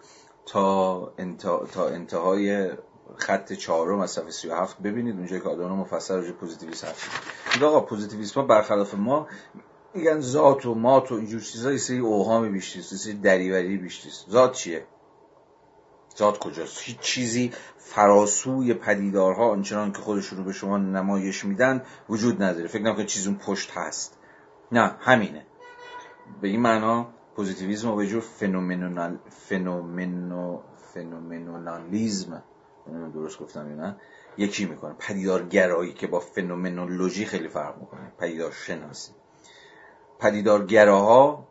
[0.46, 1.66] تا, انتا...
[1.66, 2.72] تا انتهای
[3.16, 5.16] خط چهارم از صفحه 37 ببینید.
[5.16, 9.28] اونجا که آدورنو مفصل راجع پوزیتیویسم حرف آقا پوزیتیویسم برخلاف ما
[9.94, 14.10] میگن ذات و مات و اینجور چیزا یه سری اوهام بیشتر یه سری دریوری بیشتر
[14.32, 14.86] ذات چیه؟
[16.18, 22.44] ذات کجاست؟ هیچ چیزی فراسوی پدیدارها آنچنان که خودشون رو به شما نمایش میدن وجود
[22.44, 22.68] نداره.
[22.68, 24.18] فکر نکنید چیزی اون پشت هست.
[24.72, 25.46] نه همینه.
[26.42, 30.60] به این معنا پوزیتیویسم به جور فنومنال فنومنو
[30.94, 32.44] فنومنالیزم
[33.14, 33.96] درست گفتم نه.
[34.38, 34.96] یکی می‌کنه.
[35.00, 38.12] پدیدارگرایی که با فنومنولوژی خیلی فرق می‌کنه.
[38.20, 39.12] پدیدار شناسی
[40.20, 41.48] پدیدارگراها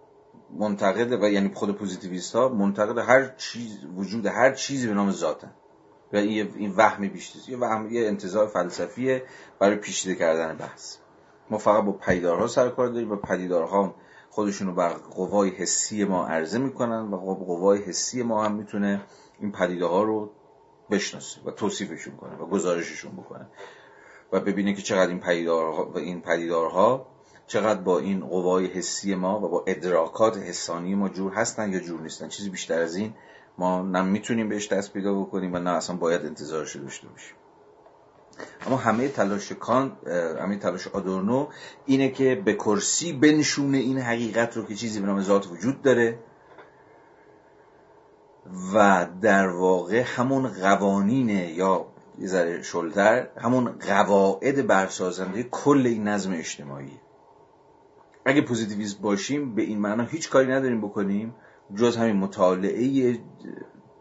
[0.51, 5.51] منتقد و یعنی خود پوزیتیویست ها منتقد هر چیز وجود هر چیزی به نام ذاتن.
[6.13, 9.23] و این وهم بیشتر یه وهم یه انتظار فلسفیه
[9.59, 10.97] برای پیشیده کردن بحث.
[11.51, 13.95] ما فقط با پدیدارها سر کار داریم و پدیدارها
[14.31, 19.03] خودشون رو بر قوای حسی ما عرضه می‌کنن و قوای حسی ما هم می‌تونه
[19.41, 20.31] این پدیده ها رو
[20.91, 23.47] بشناسه و توصیفشون کنه و گزارششون بکنه.
[24.33, 27.07] و ببینه که چقدر این پدیدارها و این پدیدارها
[27.47, 32.01] چقدر با این قوای حسی ما و با ادراکات حسانی ما جور هستن یا جور
[32.01, 33.15] نیستن؟ چیزی بیشتر از این
[33.59, 37.37] ما نه بهش دست پیدا بکنیم و نه اصلا باید انتظارش داشته باشیم.
[38.67, 39.97] اما همه تلاش کان
[40.41, 41.49] همه تلاش آدورنو
[41.87, 46.19] اینه که به کرسی بنشونه این حقیقت رو که چیزی به نام ذات وجود داره
[48.75, 51.87] و در واقع همون قوانین یا
[52.19, 57.01] یه ذره شلتر همون قواعد برسازنده کل این نظم اجتماعی
[58.27, 61.35] اگه پوزیتیویست باشیم به این معنا هیچ کاری نداریم بکنیم
[61.75, 63.19] جز همین مطالعه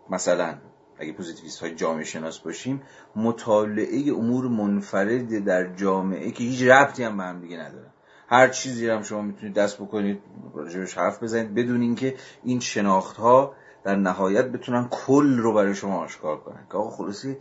[0.10, 0.58] مثلا
[1.00, 2.82] اگه پوزیتیویست های جامعه شناس باشیم
[3.16, 7.92] مطالعه امور منفرد در جامعه که هیچ ربطی هم به هم دیگه ندارن.
[8.28, 10.22] هر چیزی هم شما می‌تونید دست بکنید
[10.54, 13.54] راجبش حرف بزنید بدون اینکه این شناخت ها
[13.84, 16.68] در نهایت بتونن کل رو برای شما آشکار کنن.
[16.72, 17.38] که آقا خلاصی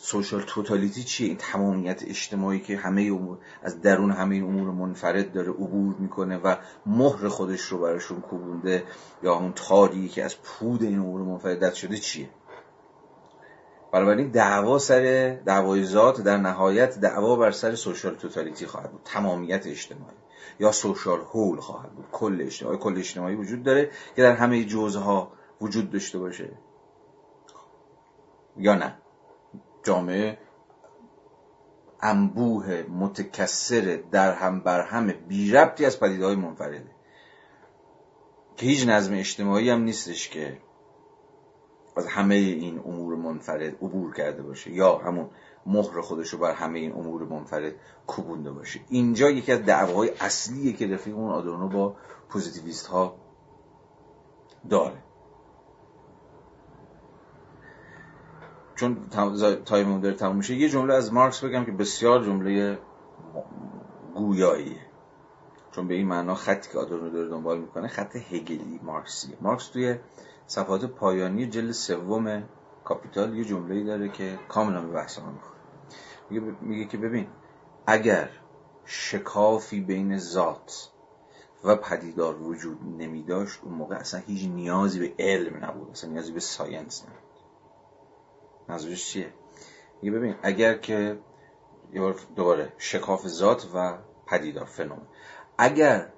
[0.00, 5.50] social totality چیه؟ این تمامیت اجتماعی که همه امور از درون همه امور منفرد داره
[5.50, 6.56] عبور می‌کنه و
[6.86, 8.84] مهر خودش رو براشون کوبونده
[9.22, 12.28] یا اون تاری که از پود این امور منفرد شده چیه؟
[13.92, 19.00] بنابراین دعوا سر دعوای ذات در نهایت دعوا بر سر سوشال توتالیتی خواهد بود.
[19.04, 20.16] تمامیت اجتماعی
[20.60, 22.06] یا سوشال هول خواهد بود.
[22.12, 26.50] کل اجتماعی کل اجتماعی وجود داره که در همه جزها وجود داشته باشه.
[28.56, 28.96] یا نه؟
[29.82, 30.38] جامعه
[32.00, 36.90] انبوه متکسر در هم بر همه بی ربطی از پدیده های منفرده.
[38.56, 40.58] که هیچ نظم اجتماعی هم نیستش که
[41.96, 45.30] از همه این امور منفرد عبور کرده باشه یا همون
[45.66, 47.74] مهر خودش رو بر همه این امور منفرد
[48.06, 48.80] کوبونده باشه.
[48.88, 51.96] اینجا یکی از دعواهای اصلیه که رفیق اون آدورنو با
[52.28, 53.16] پوزیتیویست ها
[54.70, 55.02] داره.
[58.78, 58.96] چون
[59.64, 62.78] time داره تموم میشه یه جمله از مارکس بگم که بسیار جمله
[64.14, 64.80] گویاییه
[65.72, 69.36] چون به این معنا خطی که آدورنو داره دنبال می‌کنه خط هگلی مارکسیه.
[69.40, 69.96] مارکس توی
[70.46, 72.42] صفحات پایانی جلد سوم
[72.84, 75.32] کاپیتال یه جمله داره که کاملا به بحث ما
[76.30, 77.26] میگه, میگه که ببین
[77.86, 78.30] اگر
[78.84, 80.90] شکافی بین ذات
[81.64, 86.32] و پدیدار وجود نمی داشت اون موقع اصلا هیچ نیازی به علم نبود اصلا نیازی
[86.32, 87.27] به science نبود.
[88.68, 89.32] منظورش چیه؟
[90.02, 91.18] میگه ببین اگر که
[91.92, 95.06] یه دوباره شکاف ذات و پدیدار فنومن
[95.58, 96.12] اگر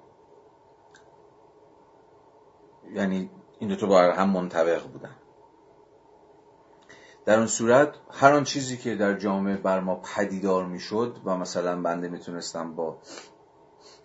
[2.93, 3.29] یعنی
[3.59, 5.15] این دو تا با هم منطبق بودن.
[7.25, 11.81] در اون صورت هر آن چیزی که در جامعه بر ما پدیدار می‌شد و مثلا
[11.81, 12.97] بنده می‌تونستم با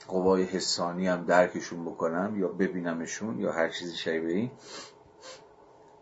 [0.09, 4.51] قوای حسانی هم درکشون بکنم یا ببینمشون یا هر چیزی شبیه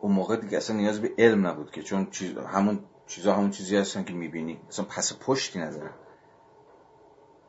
[0.04, 3.76] اون موقع دیگه اصلا نیاز به علم نبود که چون چیز همون چیزها همون چیزی
[3.76, 4.60] هستن که می‌بینی.
[4.68, 5.90] اصلا پس پشتی نداره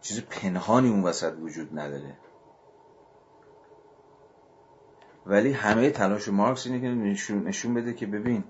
[0.02, 2.18] چیز پنهانی اون وسط وجود نداره.
[5.26, 8.44] ولی همه تلاش مارکس اینه که نشون, نشون بده که ببین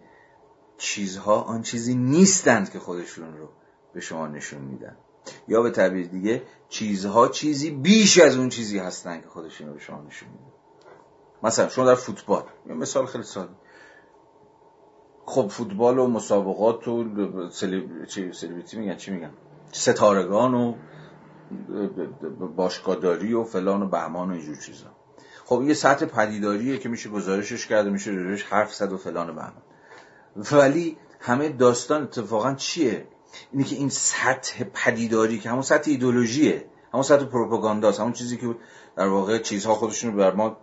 [0.78, 3.50] چیزها آن چیزی نیستند که خودشون رو
[3.94, 4.98] به شما نشون میدن.
[5.48, 9.80] یا به تعبیر دیگه چیزها چیزی بیش از اون چیزی هستن که خودشون رو به
[9.80, 10.54] شما نشون میدن.
[11.44, 13.65] مثلا شما در فوتبال یه مثال خیلی ساده.
[15.26, 17.04] خب فوتبال و مسابقات و
[17.52, 19.32] سلیبریتی میگن چی میگن؟
[19.72, 20.76] ستارگان و
[22.56, 24.88] باشگاهداری و فلان و بهمان و اینجور چیزا.
[25.46, 29.34] خب یه سطح پدیداریه که میشه گزارشش کرده میشه روش حرف زد و فلان و
[29.34, 29.62] بهمان.
[30.52, 33.08] ولی همه داستان اتفاقا چیه؟
[33.52, 38.56] اینه که این سطح پدیداری که همون سطح ایدولوژیه همون سطح پروپاگانداست همون چیزی که
[38.96, 40.58] در واقع چیزها خودشون رو بر ما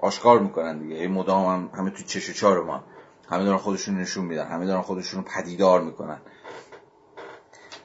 [0.00, 1.08] آشکار می‌کنن دیگه.
[1.08, 2.84] مدام هم همه تو چش چار ما
[3.30, 6.20] همه دارن خودشون نشون میدن همه دارن خودشون پدیدار می‌کنن.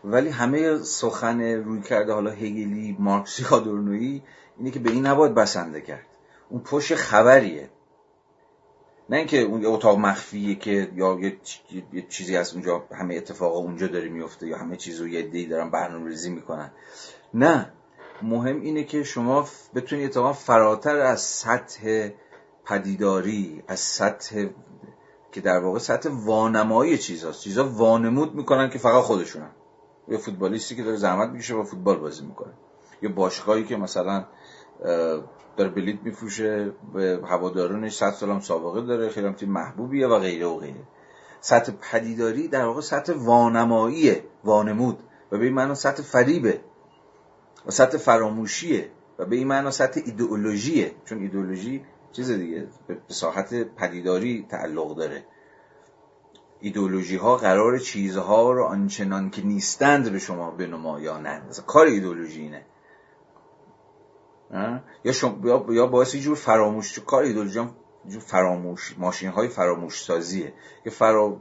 [0.03, 4.23] ولی همه سخن روی کرده حالا هگلی مارکسی آدورنویی
[4.57, 6.05] اینه که به این نباید بسنده کرد.
[6.49, 7.69] اون پشت خبریه.
[9.09, 11.37] نه اینکه اون اتاق مخفیه که یا یه
[12.09, 15.69] چیزی از اونجا همه اتفاق اونجا داره میفته یا همه چیز رو یه دی دارن
[15.69, 16.71] برنامه ریزی می‌کنن.
[17.33, 17.71] نه.
[18.21, 22.09] مهم اینه که شما بتونید اتفاقا فراتر از سطح
[22.65, 24.47] پدیداری از سطح
[25.35, 29.51] که در واقع سطح وانمایی چیزهاست چیزها وانمود می‌کنن که فقط خودشونن.
[30.07, 32.53] یه فوتبالیستی که داره زحمت می‌کشه و فوتبال بازی می‌کنه.
[33.01, 34.25] یه باشگاهی که مثلا
[35.57, 40.45] داره بلیت میفروشه به هوادارانش صد سال هم سابقه داره خیلی هم محبوبیه و غیره
[40.45, 40.83] و غیره.
[41.41, 44.99] سطح پدیداری در واقع سطح وانماییه وانمود.
[45.31, 46.61] و به این معنا سطح فریبه.
[47.65, 48.89] و سطح فراموشیه.
[49.19, 50.91] و به این معنا سطح ایدئولوژیه.
[51.05, 51.85] چون ایدئولوژی
[52.15, 55.25] چیز دیگه به ساحت پدیداری تعلق داره.
[56.59, 62.65] ایدئولوژی ها قرار چیزها رو آنچنان که نیستند به شما بنمایانند مثلا کار ایدئولوژی اینه.
[65.03, 67.75] یا, شما یا باعث یه جور فراموش کار ایدئولوژی هم
[68.19, 71.37] فراموش ماشین های فراموش سازیه که فرا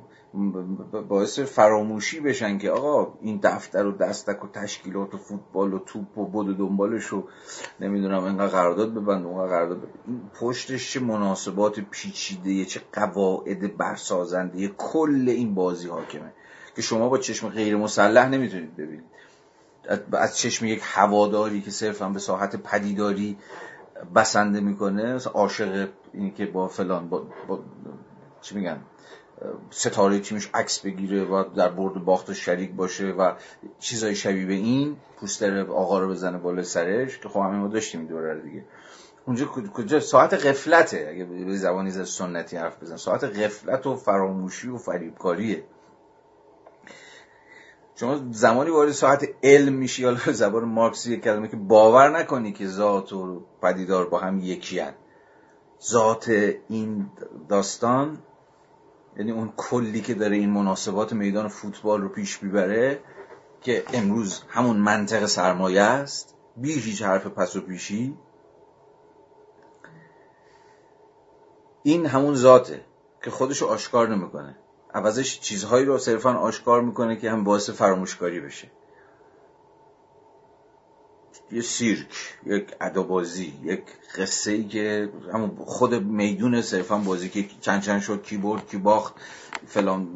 [1.09, 6.19] باعث فراموشی بشن که آقا این دفتر و دستک و تشکیلات و فوتبال و توپ
[6.19, 7.29] و بود و دنبالش رو
[7.81, 15.25] نمی‌دونم اینقدر قرارداد ببند اونقدر قرارداد این پشتش چه مناسبات پیچیده چه قواعد برسازنده کل
[15.29, 16.33] این بازی حاکمه.
[16.77, 19.05] که شما با چشم غیر مسلح نمی‌تونید ببینید.
[20.13, 23.37] از چشم یک هواداری که صرفا به ساحت پدیداری
[24.15, 27.59] بسنده می‌کنه عاشق اینی که با فلان با, با
[28.41, 28.81] چی میگن؟
[29.71, 33.33] ستاره تیمش عکس بگیره و در برد باخت شریک باشه و
[33.79, 38.07] چیزای شبیه به این پوستر آقا رو بزنه بالا سرش که خب همه ما داشتیم
[38.07, 38.65] دوره دیگه.
[39.27, 41.07] اونجا کجا؟ ساعت غفلته.
[41.11, 42.97] اگه به زبانی از سنتی حرف بزن.
[42.97, 45.65] ساعت غفلت و فراموشی و فریبکاریه.
[47.97, 53.13] شما زمانی وارد ساعت علم میشی یا زبان مارکسی کلمه که باور نکنی که ذات
[53.13, 54.95] و پدیدار با هم یکی هن.
[55.83, 56.29] ذات
[56.69, 57.11] این
[57.49, 58.19] داستان
[59.17, 63.01] یعنی اون کلی که داره این مناسبات میدان فوتبال رو پیش می‌بره
[63.61, 68.19] که امروز همون منطق سرمایه است بی هیچ حرف پس و پیشی.
[71.83, 72.85] این همون ذاته
[73.23, 74.57] که خودشو آشکار نمی‌کنه.
[74.95, 78.71] عوضش چیزهایی رو صرفا آشکار می‌کنه که هم باعث فراموشکاری بشه.
[81.55, 83.83] یه سیرک یک ادابازی یک
[84.19, 88.77] قصه ای که همون خود میدون صرفا بازی که چند چند شد کی برد کی
[88.77, 89.15] باخت
[89.67, 90.09] فلان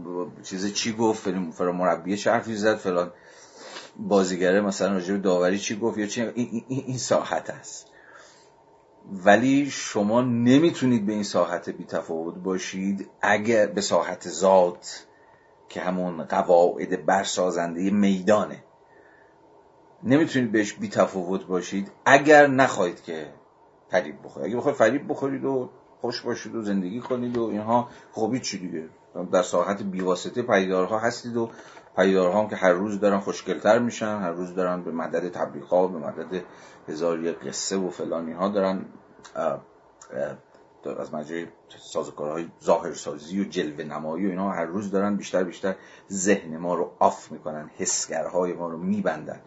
[0.42, 3.12] چیز چی گفت فلان مربی چه حرفی زد فلان
[3.96, 7.86] بازیگره مثلا راجع داوری چی گفت یا چی این, این ساحت است.
[9.12, 15.06] ولی شما نمی‌تونید به این ساحت بی تفاوت باشید اگر به ساحت ذات
[15.68, 18.64] که همون قواعد برسازنده میدانه.
[20.02, 21.92] نمی‌تونید بهش بی تفاوت باشید.
[22.04, 23.26] اگر نخواهید که
[23.90, 24.48] فریب بخورید.
[24.48, 25.70] اگه بخواید فریب بخورید و
[26.00, 28.88] خوش باشید و زندگی کنید و اینها خوبی چی دیگه.
[29.32, 31.50] در ساحت بیواسطه پیدارها هستید و
[31.96, 35.98] پیدارها هم که هر روز دارن خوشگلتر میشن هر روز دارن به مدد تبلیغات به
[35.98, 36.42] مدد
[36.88, 38.84] هزار یک قصه و فلانی ها دارن
[40.98, 41.46] از مجرای
[41.78, 45.74] سازوکارهای ظاهرسازی و جلوه نمایی و اینا هر روز دارن بیشتر بیشتر
[46.12, 49.40] ذهن ما رو آف می‌کنن حسگرهای ما رو میبندن.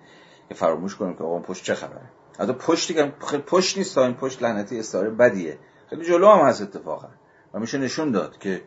[0.49, 2.09] که فراموش کنیم که آقا پشت چه خبره.
[2.39, 5.57] حتی پشتی که خیلی پشت نیست این پشت لعنتی استاره بدیه.
[5.89, 7.07] خیلی جلو هم هست اتفاقا.
[7.53, 8.61] و میشه نشون داد که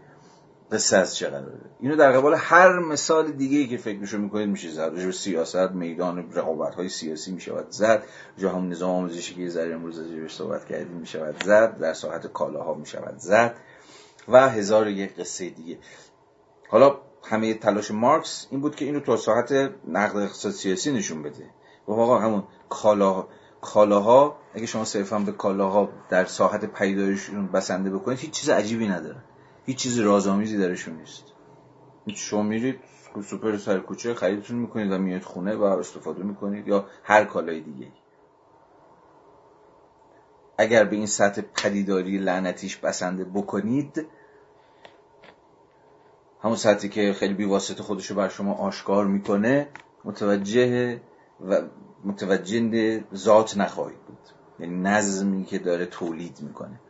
[0.73, 1.61] قصه از چه قراره.
[1.81, 4.81] اینو در قبال هر مثال دیگه که فکرشو می‌کنید میشه زد.
[4.81, 8.05] راجع سیاست میدان رقابت های سیاسی می‌شود زد.
[8.39, 11.79] جا هم نظام آموزشی که ذره امروز راجعش صحبت کردیم می‌شود زد.
[11.79, 13.57] در ساحت کالاها می‌شود زد.
[14.29, 15.79] و هزار یک قصه دیگه.
[16.69, 19.53] حالا همه تلاش مارکس این بود که اینو تو ساحت
[19.89, 21.51] نقد اقتصاد سیاسی نشون بده.
[21.89, 23.27] و آقا همون کالا
[23.61, 29.23] کالاها اگه شما صرفا به کالاها در ساحت پیدایشون بسنده بکنید هیچ چیز عجیبی نداره.
[29.67, 31.25] هیچ چیز رازآمیزی درشون نیست.
[32.15, 32.81] شما میرید
[33.25, 37.89] سوپر سر کوچه خریدتون می‌کنید و میاد خونه و استفاده می‌کنید یا هر کالای دیگه
[40.59, 44.07] اگر به این سطح پدیداری لعنتیش بسنده بکنید
[46.43, 49.69] همون سطحی که خیلی بیواسطه خودشو بر شما آشکار می‌کنه
[50.05, 51.01] متوجه
[51.41, 51.63] و
[52.05, 54.19] متوجه ذات نخواهید بود.
[54.59, 56.81] یعنی نظمی که داره تولید می‌کنه.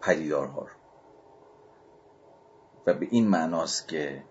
[0.00, 0.68] پدیدارها رو.
[2.86, 4.24] و به این معناست که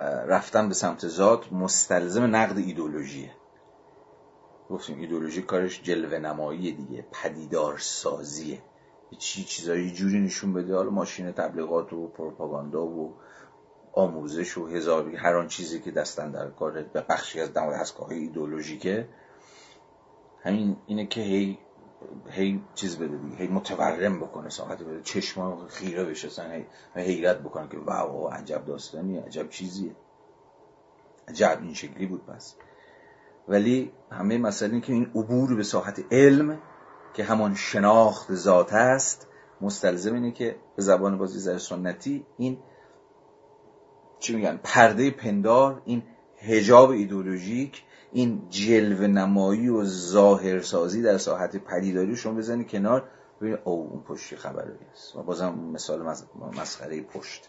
[0.00, 3.30] رفتن به سمت ذات مستلزم نقد ایدولوژیه.
[4.70, 8.62] گفتیم ایدولوژی کارش جلوه نمایی دیگه پدیدار سازیه
[9.18, 10.74] چی چیزایی جوری نشون بده.
[10.74, 13.14] حالا ماشین تبلیغات و پروپاگاندا و
[13.94, 18.10] آموزش و هزار هر آن چیزی که دستن در کار به بخشی از دمای هستگاه
[18.10, 19.08] ایدولوژیکه
[20.42, 21.58] همین اینه که هی
[22.30, 27.38] هی چیز بده دیگه هی متورم بکنه ساعت بده چشما خیره بشه اصلا هی حیرت
[27.38, 29.96] بکنه که واو عجب داستانی عجب چیزیه.
[31.28, 32.56] عجب این شکلی بود پس.
[33.48, 36.58] ولی همه مسئله که این عبور به ساحت علم
[37.14, 39.28] که همان شناخت ذات است
[39.60, 42.58] مستلزم اینه که به زبان بازی سنتی این
[44.24, 46.02] چی میگن پرده پندار این
[46.38, 47.82] هجاب ایدولوژیک
[48.12, 53.08] این جلو نمایی و ظاهرسازی در ساحت پدیداری شما بزنی کنار
[53.40, 55.16] ببینید او اون پشت خبری است.
[55.16, 56.02] و بازم مثال
[56.56, 57.48] مسخره پشت.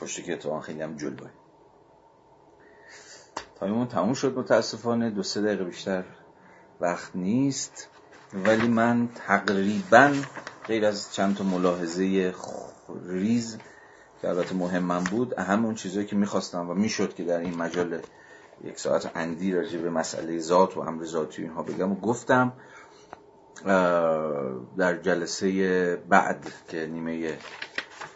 [0.00, 1.30] پشتی که تو خیلی هم جلوه.
[3.60, 5.10] تایمون تموم شد متاسفانه.
[5.10, 6.04] دو سه دقیقه بیشتر
[6.80, 7.88] وقت نیست.
[8.34, 10.14] ولی من تقریبا
[10.66, 12.34] غیر از چند تا ملاحظه
[13.04, 13.58] ریز
[14.22, 17.56] که البته مهم من بود اهم اون چیزهایی که می‌خواستم و می‌شد که در این
[17.56, 18.00] مجال
[18.64, 22.52] یک ساعت اندی راجع به مسئله ذات و امر ذاتی اینها بگم و گفتم
[24.76, 27.38] در جلسه بعد که نیمه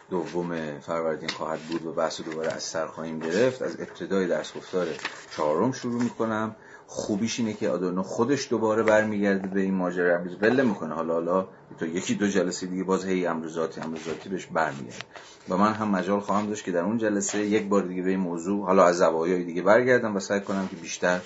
[0.09, 4.87] دوم فروردین خواهد بود و بحث دوباره از سر خواهیم گرفت از ابتدای درس گفتار
[5.31, 6.55] چهارم شروع می‌کنم.
[6.93, 10.35] خوبیش اینه که آدورنو خودش دوباره برمیگرده به این ماجرا امروز.
[10.35, 11.47] بله می‌کنه حالا حالا
[11.79, 15.05] تو یکی دو جلسه دیگه باز هی امروزاتی امروزاتی بهش برمیگرده.
[15.49, 18.19] و من هم مجال خواهم داشت که در اون جلسه یک بار دیگه به این
[18.19, 21.19] موضوع حالا از زوایای دیگه برگردم و سعی کنم که بیشتر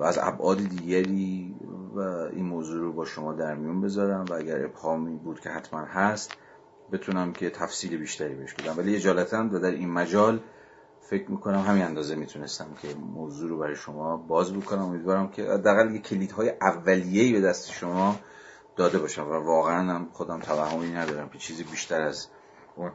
[0.00, 1.54] و از ابعاد دیگری
[1.94, 5.80] و این موضوع رو با شما در میون بذارم و اگر ابهامی بود که حتما
[5.80, 6.32] هست
[6.92, 8.74] بتونم که تفصیل بیشتری بهش بدم.
[8.76, 10.40] ولی اجالتا در این مجال
[11.12, 14.82] فکر می‌کنم همین اندازه می‌تونستم که موضوع رو برای شما باز بکنم.
[14.82, 18.16] امیدوارم که حداقل یه کلیدهای اولیه‌ای به دست شما
[18.76, 22.28] داده باشم و واقعا هم خودم توهمی ندارم که چیزی بیشتر از
[22.76, 22.92] اون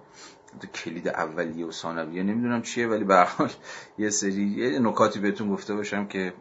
[0.74, 3.52] کلید اولیه و ثانویه نمی‌دونم چیه ولی به حال
[3.98, 6.34] یه سری یه نکاتی بهتون گفته باشم که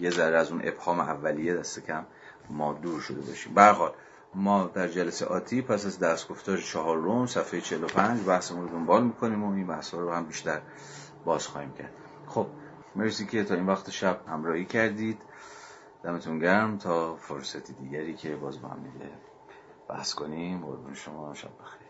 [0.00, 2.06] یه ذره از اون ابهام اولیه دست کم
[2.50, 3.54] ما دور شده باشیم.
[3.54, 3.92] به حال
[4.34, 9.04] ما در جلسه آتی پس از درس گفتار چهار روم صفحه 45 بحثمون رو دنبال
[9.04, 10.60] می‌کنیم و این بحث رو هم بیشتر
[11.24, 11.92] باز خواهیم کرد.
[12.26, 12.46] خب
[12.96, 15.22] مرسی که تا این وقت شب همراهی کردید.
[16.02, 18.84] دمتون گرم تا فرصتی دیگری که باز با هم
[19.88, 20.60] بحث کنیم.
[20.66, 21.87] قربون شما شب بخیر.